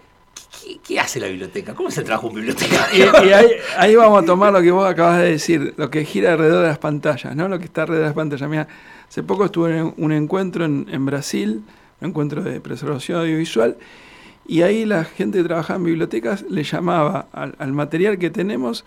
¿Qué, 0.85 0.99
hace 0.99 1.19
la 1.19 1.27
biblioteca? 1.27 1.73
¿Cómo 1.73 1.91
se 1.91 2.03
trabaja 2.03 2.27
un 2.27 2.35
bibliotecario? 2.35 3.11
Y, 3.23 3.31
ahí, 3.77 3.95
vamos 3.95 4.23
a 4.23 4.25
tomar 4.25 4.51
lo 4.51 4.61
que 4.61 4.71
vos 4.71 4.89
acabas 4.89 5.19
de 5.19 5.31
decir, 5.31 5.73
lo 5.77 5.89
que 5.89 6.05
gira 6.05 6.33
alrededor 6.33 6.63
de 6.63 6.69
las 6.69 6.77
pantallas, 6.77 7.35
¿no? 7.35 7.47
Lo 7.47 7.59
que 7.59 7.65
está 7.65 7.83
alrededor 7.83 8.03
de 8.03 8.09
las 8.09 8.15
pantallas. 8.15 8.49
Mira, 8.49 8.67
hace 9.07 9.23
poco 9.23 9.45
estuve 9.45 9.77
en 9.77 9.93
un 9.97 10.11
encuentro 10.11 10.65
en, 10.65 11.05
Brasil, 11.05 11.63
un 12.01 12.09
encuentro 12.09 12.43
de 12.43 12.59
preservación 12.59 13.19
audiovisual, 13.19 13.77
y 14.47 14.61
ahí 14.61 14.85
la 14.85 15.05
gente 15.05 15.39
que 15.39 15.43
trabajaba 15.45 15.77
en 15.77 15.85
bibliotecas 15.85 16.45
le 16.49 16.63
llamaba 16.63 17.27
al, 17.31 17.73
material 17.73 18.19
que 18.19 18.29
tenemos 18.29 18.85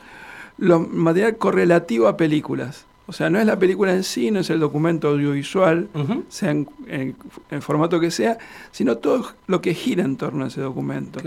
lo, 0.57 0.81
material 0.81 1.37
correlativo 1.37 2.07
a 2.07 2.17
películas. 2.17 2.85
O 3.07 3.13
sea, 3.13 3.31
no 3.31 3.41
es 3.41 3.47
la 3.47 3.59
película 3.59 3.95
en 3.95 4.05
sí, 4.05 4.31
no 4.31 4.41
es 4.41 4.51
el 4.51 4.61
documento 4.61 5.09
audiovisual, 5.09 5.89
sea 6.29 6.51
en, 6.51 7.17
formato 7.61 7.99
que 7.99 8.11
sea, 8.11 8.37
sino 8.71 8.99
todo 8.99 9.33
lo 9.47 9.63
que 9.63 9.73
gira 9.73 10.05
en 10.05 10.17
torno 10.19 10.45
a 10.45 10.49
ese 10.49 10.61
documento. 10.61 11.19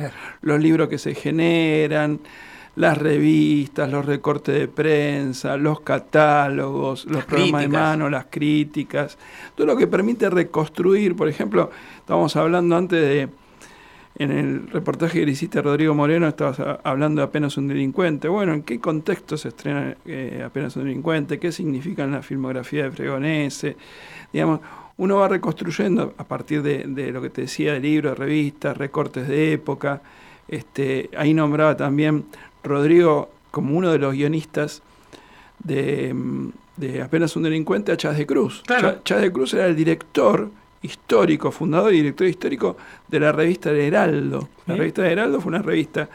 Los 0.42 0.62
libros 0.62 0.90
que 0.90 1.00
se 1.00 1.16
generan, 1.16 2.20
las 2.76 2.98
revistas, 2.98 3.92
los 3.92 4.06
recortes 4.06 4.56
de 4.58 4.68
prensa, 4.68 5.58
los 5.58 5.82
catálogos, 5.82 7.06
los 7.06 7.26
programas 7.26 7.62
de 7.62 7.68
mano, 7.68 8.10
las 8.10 8.26
críticas, 8.30 9.18
todo 9.56 9.68
lo 9.68 9.76
que 9.76 9.88
permite 9.88 10.30
reconstruir, 10.30 11.16
por 11.16 11.28
ejemplo, 11.28 11.70
estábamos 12.00 12.36
hablando 12.36 12.76
antes 12.76 13.02
de 13.02 13.30
en 14.16 14.32
el 14.32 14.68
reportaje 14.68 15.20
que 15.20 15.26
le 15.26 15.32
hiciste 15.32 15.62
Rodrigo 15.62 15.96
Moreno 15.96 16.28
estabas 16.28 16.60
hablando 16.84 17.22
de 17.22 17.26
apenas 17.28 17.58
un 17.58 17.68
delincuente. 17.68 18.28
Bueno, 18.28 18.54
¿en 18.54 18.64
qué 18.64 18.80
contexto 18.80 19.38
se 19.38 19.48
estrena 19.50 19.96
eh, 20.06 20.44
apenas 20.46 20.76
un 20.76 20.84
delincuente? 20.84 21.40
¿Qué 21.40 21.52
significa 21.52 22.04
en 22.04 22.12
la 22.12 22.22
filmografía 22.22 22.84
de 22.84 22.92
Fregonese? 22.92 23.78
Digamos, 24.32 24.60
uno 24.98 25.18
va 25.18 25.28
reconstruyendo 25.28 26.14
a 26.18 26.24
partir 26.26 26.62
de, 26.62 27.12
lo 27.12 27.22
que 27.22 27.30
te 27.30 27.42
decía 27.42 27.74
de 27.74 27.80
libros, 27.80 28.12
de 28.12 28.26
revistas, 28.26 28.78
recortes 28.78 29.28
de 29.28 29.54
época. 29.54 30.02
Este, 30.48 31.10
ahí 31.18 31.34
nombraba 31.34 31.78
también 31.78 32.26
Rodrigo 32.64 33.30
como 33.52 33.78
uno 33.78 33.92
de 33.92 34.00
los 34.00 34.14
guionistas 34.14 34.82
de, 35.64 36.16
apenas 37.04 37.36
un 37.36 37.44
delincuente 37.44 37.92
a 37.92 37.98
Chas 37.98 38.18
de 38.18 38.26
Cruz. 38.26 38.64
Chas 39.04 39.22
de 39.22 39.32
Cruz 39.32 39.54
era 39.54 39.68
el 39.68 39.76
director 39.76 40.50
histórico, 40.82 41.52
fundador 41.52 41.94
y 41.94 41.98
director 41.98 42.28
histórico 42.28 42.78
de 43.08 43.20
la 43.20 43.32
revista 43.32 43.70
El 43.70 43.80
Heraldo. 43.80 44.50
La 44.66 44.76
revista 44.76 45.06
El 45.06 45.12
Heraldo 45.14 45.42
fue 45.42 45.50
una 45.50 45.62
revista 45.62 46.10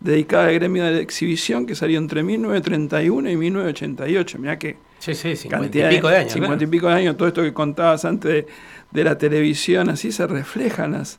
dedicada 0.00 0.46
al 0.46 0.54
gremio 0.54 0.84
de 0.84 1.00
exhibición 1.00 1.66
que 1.66 1.74
salió 1.74 1.98
entre 1.98 2.22
1931 2.22 3.30
y 3.30 3.36
1988. 3.36 4.38
Mirá 4.38 4.58
que 4.58 4.76
sí, 4.98 5.14
sí, 5.14 5.36
50 5.36 5.78
y 5.78 5.96
pico 5.96 6.08
de 6.08 6.16
años. 6.16 6.32
50 6.32 6.64
y 6.64 6.66
pico 6.66 6.88
de 6.88 6.94
años, 6.94 7.16
todo 7.16 7.28
esto 7.28 7.42
que 7.42 7.52
contabas 7.52 8.04
antes 8.04 8.46
de, 8.90 9.04
la 9.04 9.16
televisión, 9.18 9.88
así 9.88 10.10
se 10.10 10.26
refleja 10.26 10.86
en 10.86 10.92
las, 10.92 11.18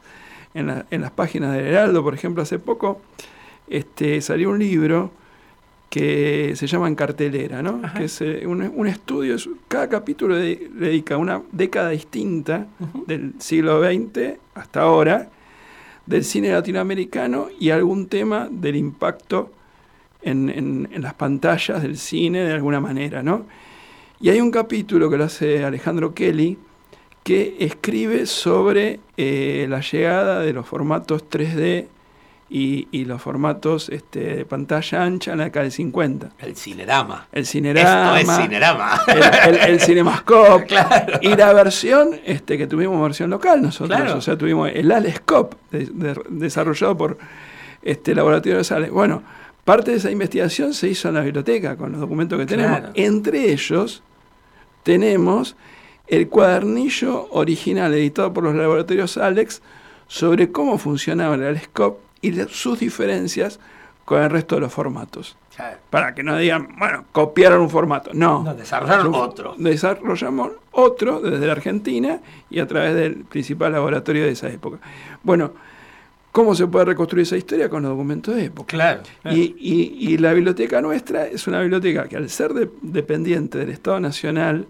en, 0.53 1.01
las 1.01 1.11
páginas 1.11 1.53
del 1.55 1.65
Heraldo. 1.65 2.03
Por 2.03 2.13
ejemplo, 2.13 2.43
hace 2.43 2.59
poco 2.59 3.01
este, 3.71 4.21
salió 4.21 4.49
un 4.49 4.59
libro 4.59 5.11
que 5.89 6.53
se 6.55 6.67
llama 6.67 6.87
En 6.87 6.95
cartelera, 6.95 7.61
¿no? 7.61 7.81
que 7.97 8.05
es 8.05 8.21
eh, 8.21 8.45
un, 8.45 8.87
estudio, 8.87 9.35
cada 9.67 9.89
capítulo 9.89 10.37
dedica 10.37 11.17
una 11.17 11.41
década 11.51 11.89
distinta 11.89 12.67
del 13.07 13.33
siglo 13.39 13.81
XX 13.83 14.37
hasta 14.55 14.81
ahora, 14.81 15.29
del 16.05 16.23
cine 16.23 16.51
latinoamericano 16.51 17.47
y 17.59 17.71
algún 17.71 18.07
tema 18.07 18.47
del 18.49 18.77
impacto 18.77 19.51
en, 20.21 20.87
las 20.97 21.13
pantallas 21.15 21.81
del 21.81 21.97
cine 21.97 22.39
de 22.43 22.53
alguna 22.53 22.79
manera, 22.79 23.21
¿no? 23.23 23.45
Y 24.19 24.29
hay 24.29 24.39
un 24.39 24.51
capítulo 24.51 25.09
que 25.09 25.17
lo 25.17 25.25
hace 25.25 25.63
Alejandro 25.63 26.13
Kelly, 26.13 26.57
que 27.23 27.57
escribe 27.59 28.27
sobre 28.27 28.99
eh, 29.17 29.65
la 29.69 29.81
llegada 29.81 30.41
de 30.41 30.53
los 30.53 30.65
formatos 30.65 31.25
3D 31.29 31.87
y, 32.53 33.05
los 33.05 33.21
formatos 33.21 33.87
este, 33.87 34.35
de 34.35 34.45
pantalla 34.45 35.03
ancha 35.03 35.31
en 35.31 35.37
la 35.37 35.45
década 35.45 35.63
del 35.63 35.71
50. 35.71 36.31
El 36.39 36.57
cinerama. 36.57 37.27
El 37.31 37.45
cinerama. 37.45 38.19
Esto 38.19 38.31
es 38.33 38.37
cinerama. 38.41 39.01
El, 39.07 39.55
el, 39.55 39.79
cinemascope. 39.79 40.75
Y 41.21 41.33
la 41.35 41.53
versión, 41.53 42.19
este, 42.25 42.57
que 42.57 42.67
tuvimos 42.67 43.01
versión 43.01 43.29
local 43.29 43.61
nosotros. 43.61 44.01
O 44.11 44.19
sea, 44.19 44.37
tuvimos 44.37 44.69
el 44.73 44.91
Alescope, 44.91 45.55
desarrollado 46.29 46.97
por 46.97 47.17
este 47.83 48.13
Laboratorio 48.13 48.57
de 48.57 48.65
Sales. 48.65 48.91
Bueno, 48.91 49.23
parte 49.63 49.91
de 49.91 49.97
esa 49.97 50.11
investigación 50.11 50.73
se 50.73 50.89
hizo 50.89 51.07
en 51.07 51.15
la 51.15 51.21
biblioteca 51.21 51.77
con 51.77 51.93
los 51.93 52.01
documentos 52.01 52.37
que 52.37 52.45
tenemos. 52.45 52.81
Entre 52.95 53.53
ellos 53.53 54.03
tenemos 54.83 55.55
el 56.07 56.27
cuadernillo 56.27 57.29
original 57.31 57.93
editado 57.93 58.33
por 58.33 58.43
los 58.43 58.55
laboratorios 58.55 59.15
Alex 59.15 59.61
sobre 60.07 60.51
cómo 60.51 60.77
funcionaba 60.77 61.35
el 61.35 61.45
Alescope 61.45 62.10
y 62.21 62.31
sus 62.49 62.79
diferencias 62.79 63.59
con 64.05 64.21
el 64.21 64.29
resto 64.29 64.55
de 64.55 64.61
los 64.61 64.73
formatos. 64.73 65.37
Para 65.89 66.15
que 66.15 66.23
no 66.23 66.37
digan, 66.37 66.69
bueno, 66.79 67.05
copiaron 67.11 67.61
un 67.61 67.69
formato. 67.69 68.11
No. 68.13 68.41
No, 68.43 68.55
desarrollaron 68.55 69.13
otro. 69.13 69.53
Desarrollamos 69.57 70.51
otro 70.71 71.19
desde 71.21 71.45
la 71.45 71.51
Argentina 71.51 72.19
y 72.49 72.59
a 72.59 72.67
través 72.67 72.95
del 72.95 73.17
principal 73.25 73.71
laboratorio 73.73 74.23
de 74.23 74.31
esa 74.31 74.49
época. 74.49 74.79
Bueno, 75.21 75.51
¿cómo 76.31 76.55
se 76.55 76.65
puede 76.67 76.85
reconstruir 76.85 77.23
esa 77.23 77.37
historia? 77.37 77.69
Con 77.69 77.83
los 77.83 77.91
documentos 77.91 78.35
de 78.35 78.45
época. 78.45 78.69
Claro. 78.71 79.01
claro. 79.21 79.37
Y, 79.37 79.55
y- 79.59 80.13
y 80.13 80.17
la 80.17 80.33
biblioteca 80.33 80.81
nuestra 80.81 81.27
es 81.27 81.45
una 81.47 81.59
biblioteca 81.61 82.07
que 82.07 82.17
al 82.17 82.27
ser 82.29 82.53
de- 82.53 82.69
dependiente 82.81 83.57
del 83.59 83.69
Estado 83.69 83.99
Nacional, 83.99 84.65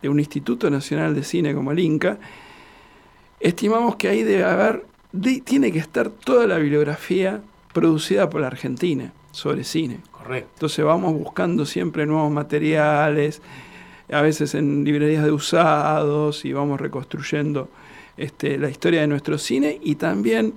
de 0.00 0.08
un 0.08 0.18
Instituto 0.20 0.70
Nacional 0.70 1.14
de 1.14 1.22
Cine 1.22 1.54
como 1.54 1.72
el 1.72 1.80
INCA, 1.80 2.18
estimamos 3.40 3.96
que 3.96 4.08
ahí 4.08 4.22
debe 4.22 4.44
haber, 4.44 4.84
de- 5.12 5.40
tiene 5.40 5.72
que 5.72 5.78
estar 5.78 6.08
toda 6.10 6.46
la 6.46 6.58
bibliografía 6.58 7.40
producida 7.72 8.28
por 8.30 8.40
la 8.40 8.48
Argentina 8.48 9.12
sobre 9.32 9.64
cine. 9.64 10.00
Correcto. 10.10 10.50
Entonces 10.54 10.84
vamos 10.84 11.12
buscando 11.14 11.64
siempre 11.66 12.06
nuevos 12.06 12.30
materiales, 12.30 13.40
a 14.12 14.22
veces 14.22 14.54
en 14.54 14.84
librerías 14.84 15.24
de 15.24 15.30
usados 15.32 16.44
y 16.44 16.52
vamos 16.52 16.80
reconstruyendo 16.80 17.68
este, 18.16 18.58
la 18.58 18.68
historia 18.68 19.00
de 19.02 19.06
nuestro 19.06 19.38
cine 19.38 19.78
y 19.82 19.94
también 19.94 20.52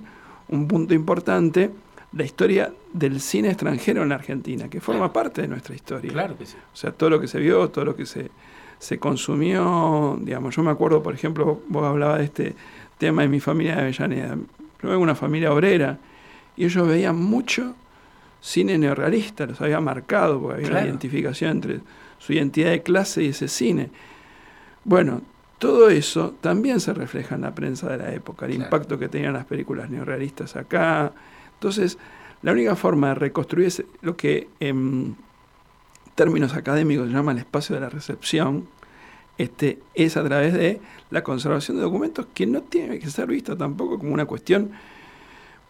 un 0.48 0.66
punto 0.68 0.92
importante, 0.92 1.70
la 2.12 2.24
historia 2.24 2.72
del 2.92 3.20
cine 3.20 3.48
extranjero 3.48 4.02
en 4.02 4.08
la 4.10 4.16
Argentina, 4.16 4.68
que 4.68 4.80
forma 4.80 5.12
parte 5.12 5.42
de 5.42 5.48
nuestra 5.48 5.74
historia. 5.74 6.12
Claro 6.12 6.36
que 6.36 6.46
sí. 6.46 6.56
O 6.72 6.76
sea, 6.76 6.92
todo 6.92 7.10
lo 7.10 7.20
que 7.20 7.26
se 7.28 7.38
vio, 7.38 7.70
todo 7.70 7.84
lo 7.84 7.96
que 7.96 8.06
se, 8.06 8.30
se 8.78 8.98
consumió, 8.98 10.18
digamos, 10.20 10.54
yo 10.54 10.62
me 10.62 10.70
acuerdo, 10.70 11.02
por 11.02 11.14
ejemplo, 11.14 11.60
vos 11.68 11.84
hablabas 11.84 12.18
de 12.18 12.24
este 12.24 12.54
tema 12.98 13.22
de 13.22 13.28
mi 13.28 13.40
familia 13.40 13.76
de 13.76 13.82
Avellaneda. 13.82 14.34
Yo 14.36 14.88
vengo 14.88 14.92
de 14.92 14.96
una 14.98 15.14
familia 15.14 15.52
obrera 15.52 15.98
y 16.56 16.64
ellos 16.64 16.86
veían 16.86 17.16
mucho 17.16 17.74
cine 18.40 18.76
neorrealista, 18.78 19.46
los 19.46 19.60
había 19.60 19.80
marcado, 19.80 20.40
porque 20.40 20.56
había 20.56 20.70
una 20.70 20.84
identificación 20.84 21.50
entre 21.52 21.80
su 22.18 22.32
identidad 22.34 22.70
de 22.70 22.82
clase 22.82 23.22
y 23.22 23.28
ese 23.28 23.48
cine. 23.48 23.90
Bueno, 24.84 25.22
todo 25.58 25.88
eso 25.88 26.34
también 26.40 26.80
se 26.80 26.92
refleja 26.92 27.36
en 27.36 27.40
la 27.42 27.54
prensa 27.54 27.88
de 27.88 27.96
la 27.98 28.12
época, 28.12 28.44
el 28.46 28.52
Claro. 28.52 28.64
impacto 28.66 28.98
que 28.98 29.08
tenían 29.08 29.32
las 29.32 29.46
películas 29.46 29.88
neorrealistas 29.88 30.56
acá. 30.56 31.12
Entonces, 31.54 31.96
la 32.42 32.52
única 32.52 32.76
forma 32.76 33.08
de 33.08 33.14
reconstruir 33.14 33.86
lo 34.02 34.16
que 34.16 34.48
en 34.60 35.16
términos 36.14 36.54
académicos 36.54 37.06
se 37.08 37.12
llama 37.14 37.32
el 37.32 37.38
espacio 37.38 37.74
de 37.74 37.80
la 37.80 37.88
recepción, 37.88 38.66
este, 39.38 39.78
es 39.94 40.16
a 40.18 40.24
través 40.24 40.52
de 40.52 40.80
la 41.14 41.22
conservación 41.22 41.76
de 41.76 41.84
documentos 41.84 42.26
que 42.34 42.44
no 42.44 42.62
tiene 42.62 42.98
que 42.98 43.08
ser 43.08 43.28
visto 43.28 43.56
tampoco 43.56 43.98
como 44.00 44.12
una 44.12 44.26
cuestión 44.26 44.72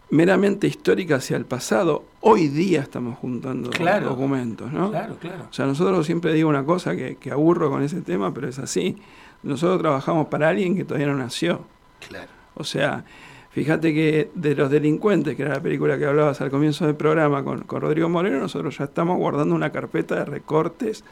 meramente 0.08 0.66
histórica 0.66 1.16
hacia 1.16 1.36
el 1.36 1.44
pasado. 1.44 2.04
Hoy 2.20 2.48
día 2.48 2.80
estamos 2.80 3.18
juntando 3.18 3.68
Claro. 3.68 4.08
documentos, 4.08 4.72
¿no? 4.72 4.90
Claro, 4.90 5.16
claro. 5.20 5.44
O 5.50 5.52
sea, 5.52 5.66
nosotros 5.66 6.06
siempre 6.06 6.32
digo 6.32 6.48
una 6.48 6.64
cosa 6.64 6.96
que, 6.96 7.16
que 7.16 7.30
aburro 7.30 7.68
con 7.70 7.82
ese 7.82 8.00
tema, 8.00 8.32
pero 8.32 8.48
es 8.48 8.58
así. 8.58 8.96
Nosotros 9.42 9.80
trabajamos 9.80 10.28
para 10.28 10.48
alguien 10.48 10.76
que 10.76 10.84
todavía 10.84 11.08
no 11.08 11.16
nació. 11.16 11.60
Claro. 12.08 12.30
O 12.54 12.64
sea, 12.64 13.04
fíjate 13.50 13.92
que 13.92 14.30
de 14.34 14.54
los 14.54 14.70
delincuentes, 14.70 15.36
que 15.36 15.42
era 15.42 15.52
la 15.56 15.60
película 15.60 15.98
que 15.98 16.06
hablabas 16.06 16.40
al 16.40 16.50
comienzo 16.50 16.86
del 16.86 16.96
programa 16.96 17.44
con, 17.44 17.64
con 17.64 17.82
Rodrigo 17.82 18.08
Moreno, 18.08 18.38
nosotros 18.38 18.78
ya 18.78 18.84
estamos 18.84 19.18
guardando 19.18 19.54
una 19.54 19.70
carpeta 19.70 20.14
de 20.16 20.24
recortes. 20.24 21.04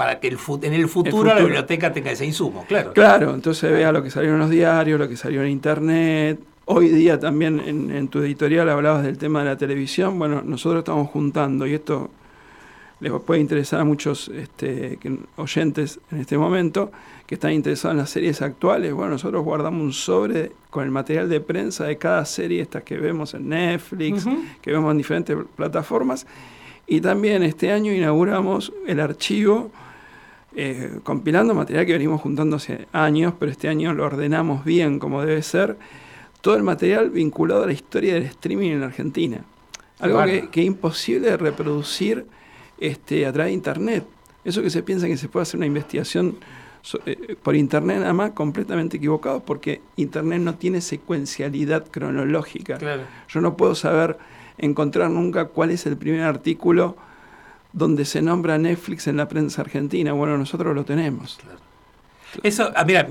Para 0.00 0.18
que 0.18 0.28
el 0.28 0.38
en 0.62 0.72
el 0.72 0.88
futuro, 0.88 1.14
futuro. 1.14 1.34
la 1.34 1.40
biblioteca 1.42 1.92
tenga 1.92 2.10
ese 2.10 2.24
insumo, 2.24 2.64
claro. 2.66 2.94
Claro, 2.94 3.34
entonces 3.34 3.70
vea 3.70 3.92
lo 3.92 4.02
que 4.02 4.08
salió 4.08 4.32
en 4.32 4.38
los 4.38 4.48
diarios, 4.48 4.98
lo 4.98 5.06
que 5.06 5.14
salió 5.18 5.42
en 5.42 5.48
internet. 5.50 6.40
Hoy 6.64 6.88
día 6.88 7.20
también 7.20 7.60
en, 7.60 7.90
en 7.90 8.08
tu 8.08 8.20
editorial 8.20 8.70
hablabas 8.70 9.02
del 9.02 9.18
tema 9.18 9.40
de 9.40 9.50
la 9.50 9.58
televisión. 9.58 10.18
Bueno, 10.18 10.40
nosotros 10.42 10.78
estamos 10.78 11.10
juntando, 11.10 11.66
y 11.66 11.74
esto 11.74 12.08
les 13.00 13.12
puede 13.12 13.42
interesar 13.42 13.80
a 13.80 13.84
muchos 13.84 14.28
este, 14.28 14.98
oyentes 15.36 16.00
en 16.10 16.20
este 16.20 16.38
momento 16.38 16.90
que 17.26 17.34
están 17.34 17.52
interesados 17.52 17.92
en 17.92 17.98
las 17.98 18.08
series 18.08 18.40
actuales. 18.40 18.94
Bueno, 18.94 19.10
nosotros 19.10 19.44
guardamos 19.44 19.82
un 19.82 19.92
sobre 19.92 20.52
con 20.70 20.84
el 20.84 20.90
material 20.90 21.28
de 21.28 21.42
prensa 21.42 21.84
de 21.84 21.98
cada 21.98 22.24
serie, 22.24 22.62
estas 22.62 22.84
que 22.84 22.96
vemos 22.96 23.34
en 23.34 23.50
Netflix, 23.50 24.26
que 24.62 24.72
vemos 24.72 24.92
en 24.92 24.96
diferentes 24.96 25.36
plataformas. 25.56 26.26
Y 26.86 27.02
también 27.02 27.42
este 27.42 27.70
año 27.70 27.92
inauguramos 27.92 28.72
el 28.86 28.98
archivo 28.98 29.70
eh, 30.56 30.98
compilando 31.02 31.54
material 31.54 31.86
que 31.86 31.92
venimos 31.92 32.20
juntando 32.20 32.56
hace 32.56 32.86
años, 32.92 33.34
pero 33.38 33.50
este 33.52 33.68
año 33.68 33.92
lo 33.94 34.04
ordenamos 34.04 34.64
bien 34.64 34.98
como 34.98 35.22
debe 35.24 35.42
ser. 35.42 35.76
Todo 36.40 36.56
el 36.56 36.62
material 36.62 37.10
vinculado 37.10 37.64
a 37.64 37.66
la 37.66 37.72
historia 37.72 38.14
del 38.14 38.24
streaming 38.24 38.70
en 38.70 38.82
Argentina. 38.82 39.44
Algo 39.98 40.16
Claro. 40.16 40.30
que, 40.32 40.48
que 40.48 40.60
es 40.62 40.66
imposible 40.66 41.28
de 41.30 41.36
reproducir 41.36 42.26
este, 42.78 43.26
a 43.26 43.32
través 43.32 43.50
de 43.50 43.54
Internet. 43.54 44.04
Eso 44.44 44.62
que 44.62 44.70
se 44.70 44.82
piensa 44.82 45.06
que 45.06 45.18
se 45.18 45.28
puede 45.28 45.42
hacer 45.42 45.58
una 45.58 45.66
investigación 45.66 46.36
so- 46.80 46.98
eh, 47.04 47.36
por 47.42 47.54
Internet 47.54 47.98
nada 47.98 48.14
más, 48.14 48.30
completamente 48.30 48.96
equivocado, 48.96 49.40
porque 49.40 49.82
Internet 49.96 50.40
no 50.40 50.54
tiene 50.54 50.80
secuencialidad 50.80 51.86
cronológica. 51.90 52.78
Claro. 52.78 53.02
Yo 53.28 53.40
no 53.42 53.56
puedo 53.58 53.74
saber 53.74 54.16
encontrar 54.56 55.10
nunca 55.10 55.44
cuál 55.46 55.70
es 55.70 55.84
el 55.84 55.98
primer 55.98 56.22
artículo 56.22 56.96
donde 57.72 58.04
se 58.04 58.22
nombra 58.22 58.58
Netflix 58.58 59.06
en 59.06 59.16
la 59.16 59.28
prensa 59.28 59.62
argentina. 59.62 60.12
Bueno, 60.12 60.36
nosotros 60.38 60.74
lo 60.74 60.84
tenemos. 60.84 61.38
Eso, 62.42 62.70
ah, 62.74 62.84
mira, 62.84 63.08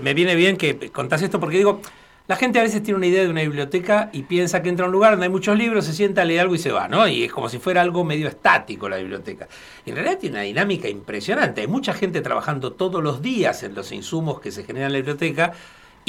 me, 0.00 0.14
viene 0.14 0.34
bien 0.34 0.56
que 0.56 0.90
contás 0.90 1.22
esto 1.22 1.40
porque 1.40 1.56
digo, 1.56 1.80
la 2.28 2.36
gente 2.36 2.58
a 2.58 2.62
veces 2.62 2.82
tiene 2.82 2.98
una 2.98 3.06
idea 3.06 3.22
de 3.22 3.30
una 3.30 3.40
biblioteca 3.40 4.10
y 4.12 4.24
piensa 4.24 4.62
que 4.62 4.68
entra 4.68 4.84
a 4.84 4.88
un 4.88 4.92
lugar 4.92 5.12
donde 5.12 5.24
hay 5.24 5.32
muchos 5.32 5.56
libros, 5.56 5.86
se 5.86 5.94
sienta, 5.94 6.26
lee 6.26 6.36
algo 6.36 6.54
y 6.54 6.58
se 6.58 6.70
va, 6.70 6.86
¿no? 6.86 7.08
Y 7.08 7.24
es 7.24 7.32
como 7.32 7.48
si 7.48 7.58
fuera 7.58 7.80
algo 7.80 8.04
medio 8.04 8.28
estático 8.28 8.86
la 8.86 8.98
biblioteca. 8.98 9.48
En 9.86 9.94
realidad 9.94 10.18
tiene 10.18 10.36
una 10.36 10.42
dinámica 10.42 10.90
impresionante. 10.90 11.62
Hay 11.62 11.68
mucha 11.68 11.94
gente 11.94 12.20
trabajando 12.20 12.74
todos 12.74 13.02
los 13.02 13.22
días 13.22 13.62
en 13.62 13.74
los 13.74 13.92
insumos 13.92 14.42
que 14.42 14.50
se 14.50 14.62
generan 14.64 14.88
en 14.88 14.92
la 14.92 14.98
biblioteca. 14.98 15.54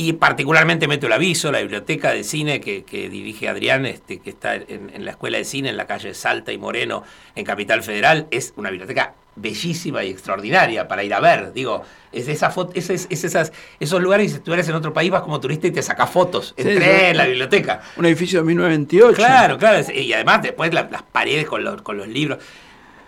Y 0.02 0.14
particularmente 0.14 0.88
meto 0.88 1.08
el 1.08 1.12
aviso, 1.14 1.52
la 1.52 1.60
biblioteca 1.60 2.12
de 2.14 2.24
cine 2.24 2.62
que, 2.62 2.86
que 2.86 3.10
dirige 3.10 3.50
Adrián, 3.50 3.86
este, 3.86 4.20
que 4.20 4.30
está 4.30 4.56
en, 4.56 4.92
en 4.94 5.04
la 5.04 5.12
Escuela 5.12 5.38
de 5.38 5.44
Cine 5.44 5.68
en 5.68 5.76
la 5.76 5.88
calle 5.88 6.14
Salta 6.14 6.54
y 6.54 6.58
Moreno, 6.58 7.04
en 7.36 7.44
Capital 7.44 7.84
Federal, 7.84 8.26
es 8.32 8.54
una 8.56 8.70
biblioteca 8.70 9.16
bellísima 9.36 10.04
y 10.06 10.10
extraordinaria 10.10 10.88
para 10.88 11.04
ir 11.04 11.14
a 11.14 11.20
ver. 11.20 11.52
Digo, 11.52 11.84
es 12.14 12.30
esa 12.30 12.50
foto, 12.50 12.72
es, 12.76 12.90
es- 12.90 13.08
es 13.10 13.26
esas, 13.26 13.52
esos 13.82 14.02
lugares 14.02 14.28
que 14.28 14.30
si 14.30 14.36
estuvieras 14.38 14.70
en 14.70 14.76
otro 14.76 14.94
país 14.94 15.12
vas 15.12 15.22
como 15.22 15.38
turista 15.42 15.68
y 15.68 15.72
te 15.72 15.82
sacas 15.82 16.10
fotos. 16.10 16.54
Entré 16.56 16.76
sí. 17.00 17.06
en 17.08 17.18
la 17.18 17.26
biblioteca. 17.26 17.82
Un 17.98 18.06
edificio 18.06 18.40
de 18.40 18.46
1928. 18.46 19.16
Claro, 19.18 19.58
claro. 19.58 19.86
Y 19.94 20.14
además 20.14 20.42
después 20.44 20.74
la- 20.74 20.88
las 20.90 21.04
paredes 21.04 21.46
con 21.46 21.62
los, 21.64 21.82
con 21.82 21.98
los 21.98 22.08
libros. 22.08 22.40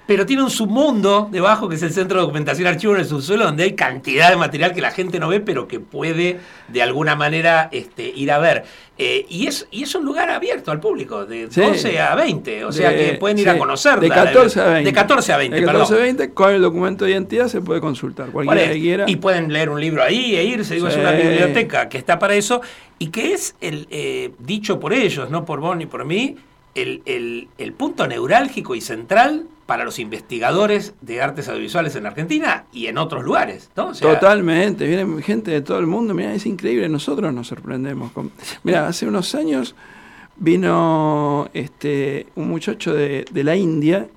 Pero 0.07 0.25
tiene 0.25 0.43
un 0.43 0.49
submundo 0.49 1.29
debajo 1.31 1.69
que 1.69 1.75
es 1.75 1.83
el 1.83 1.91
Centro 1.93 2.17
de 2.17 2.21
Documentación 2.23 2.67
Archivo 2.67 2.93
en 2.95 2.99
el 3.01 3.05
subsuelo, 3.05 3.45
donde 3.45 3.63
hay 3.63 3.73
cantidad 3.75 4.29
de 4.29 4.35
material 4.35 4.73
que 4.73 4.81
la 4.81 4.91
gente 4.91 5.19
no 5.19 5.29
ve, 5.29 5.39
pero 5.39 5.67
que 5.67 5.79
puede 5.79 6.39
de 6.67 6.81
alguna 6.81 7.15
manera 7.15 7.69
este, 7.71 8.07
ir 8.13 8.31
a 8.31 8.39
ver. 8.39 8.65
Eh, 8.97 9.25
y, 9.29 9.47
es, 9.47 9.67
y 9.71 9.83
es 9.83 9.95
un 9.95 10.03
lugar 10.03 10.29
abierto 10.29 10.69
al 10.71 10.79
público, 10.79 11.25
de 11.25 11.47
Sí. 11.49 11.61
11 11.61 11.99
a 11.99 12.15
20. 12.15 12.65
O 12.65 12.71
sea 12.71 12.89
De- 12.91 13.11
que 13.11 13.13
pueden 13.17 13.37
ir 13.37 13.45
sí, 13.45 13.49
a 13.51 13.57
conocerla. 13.57 14.01
De 14.01 14.09
14 14.09 14.59
a 14.61 14.65
20. 14.65 14.89
De 14.89 14.93
14 14.93 15.33
a 15.33 15.37
20, 15.37 15.55
De 15.55 15.65
14 15.65 15.81
a 15.81 15.87
perdón. 15.97 16.03
20, 16.17 16.33
con 16.33 16.53
el 16.55 16.61
documento 16.61 17.05
de 17.05 17.11
identidad 17.11 17.47
se 17.47 17.61
puede 17.61 17.79
consultar. 17.79 18.29
¿Cuál 18.31 18.45
Cualquiera 18.45 18.71
es? 18.71 18.77
que 18.77 18.81
quiera. 18.81 19.05
Y 19.07 19.15
pueden 19.15 19.53
leer 19.53 19.69
un 19.69 19.79
libro 19.79 20.03
ahí 20.03 20.35
e 20.35 20.43
irse. 20.43 20.73
Digo, 20.75 20.87
es 20.87 20.95
Sí. 20.95 20.99
una 20.99 21.11
biblioteca 21.11 21.87
que 21.89 21.97
está 21.97 22.19
para 22.19 22.35
eso 22.35 22.61
y 22.99 23.07
que 23.07 23.33
es 23.33 23.55
el 23.61 23.87
eh, 23.91 24.31
dicho 24.39 24.79
por 24.79 24.93
ellos, 24.93 25.29
no 25.29 25.45
por 25.45 25.61
vos 25.61 25.77
ni 25.77 25.85
por 25.85 26.03
mí, 26.05 26.35
el, 26.75 27.01
el- 27.05 27.47
el 27.57 27.73
punto 27.73 28.07
neurálgico 28.07 28.75
y 28.75 28.81
central 28.81 29.45
para 29.66 29.86
los 29.86 29.99
investigadores 29.99 30.93
de 31.01 31.22
artes 31.22 31.47
audiovisuales 31.47 31.95
en 31.95 32.05
Argentina 32.05 32.66
y 32.74 32.88
en 32.88 32.97
otros 32.97 33.24
lugares. 33.24 33.70
¿no? 33.78 33.88
O 33.89 33.93
sea, 33.93 34.14
Totalmente, 34.16 34.86
viene 34.88 35.22
gente 35.22 35.51
de 35.51 35.62
todo 35.62 35.80
el 35.80 35.88
mundo, 35.88 36.14
mira, 36.14 36.34
es 36.34 36.45
increíble, 36.45 36.89
nosotros 36.89 37.34
nos 37.34 37.47
sorprendemos. 37.47 38.12
con- 38.12 38.32
Mira, 38.64 38.88
hace 38.88 39.07
unos 39.07 39.34
años 39.36 39.76
vino 40.38 41.49
este, 41.53 42.28
un 42.36 42.49
muchacho 42.49 42.93
de, 42.93 43.26
de 43.32 43.43
la 43.43 43.55
India 43.55 44.07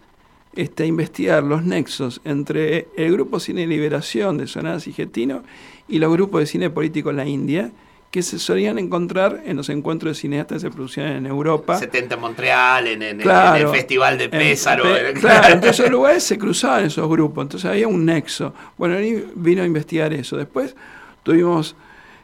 este, 0.55 0.85
a 0.85 0.87
investigar 0.87 1.43
los 1.43 1.65
nexos 1.65 2.21
entre 2.25 2.89
el 2.97 3.13
grupo 3.13 3.39
Cine 3.41 3.67
Liberación 3.67 4.39
de 4.39 4.47
Sonadas 4.47 4.87
y 4.89 4.93
Getino 4.93 5.43
y 5.87 5.99
los 5.99 6.11
grupos 6.13 6.41
de 6.41 6.47
cine 6.47 6.71
político 6.71 7.11
en 7.11 7.17
la 7.17 7.27
India, 7.27 7.71
que 8.15 8.23
se 8.23 8.39
solían 8.39 8.79
encontrar 8.79 9.43
en 9.45 9.57
los 9.57 9.69
encuentros 9.71 10.17
de 10.17 10.21
cineastas 10.21 10.63
que 10.63 10.69
se 10.69 10.71
producían 10.73 11.09
en 11.09 11.27
Europa. 11.27 11.77
70 11.77 12.15
en 12.15 12.21
Montreal, 12.21 12.87
en, 12.87 13.03
en- 13.03 13.17
en 13.17 13.23
Claro. 13.23 13.71
el 13.73 13.77
Festival 13.77 14.19
de 14.19 14.25
En- 14.27 14.31
Pésaro. 14.31 14.85
pe- 14.85 15.11
eh, 15.11 15.13
claro, 15.15 15.55
en 15.59 15.65
esos 15.65 15.91
lugares 15.91 16.23
se 16.23 16.39
cruzaban 16.45 16.85
esos 16.85 17.09
grupos, 17.11 17.43
entonces 17.43 17.69
había 17.69 17.89
un 17.89 18.05
nexo. 18.05 18.55
Bueno, 18.79 18.95
él 18.99 19.27
vino 19.35 19.63
a 19.63 19.67
investigar 19.67 20.13
eso. 20.13 20.37
Después 20.37 20.77
tuvimos 21.25 21.75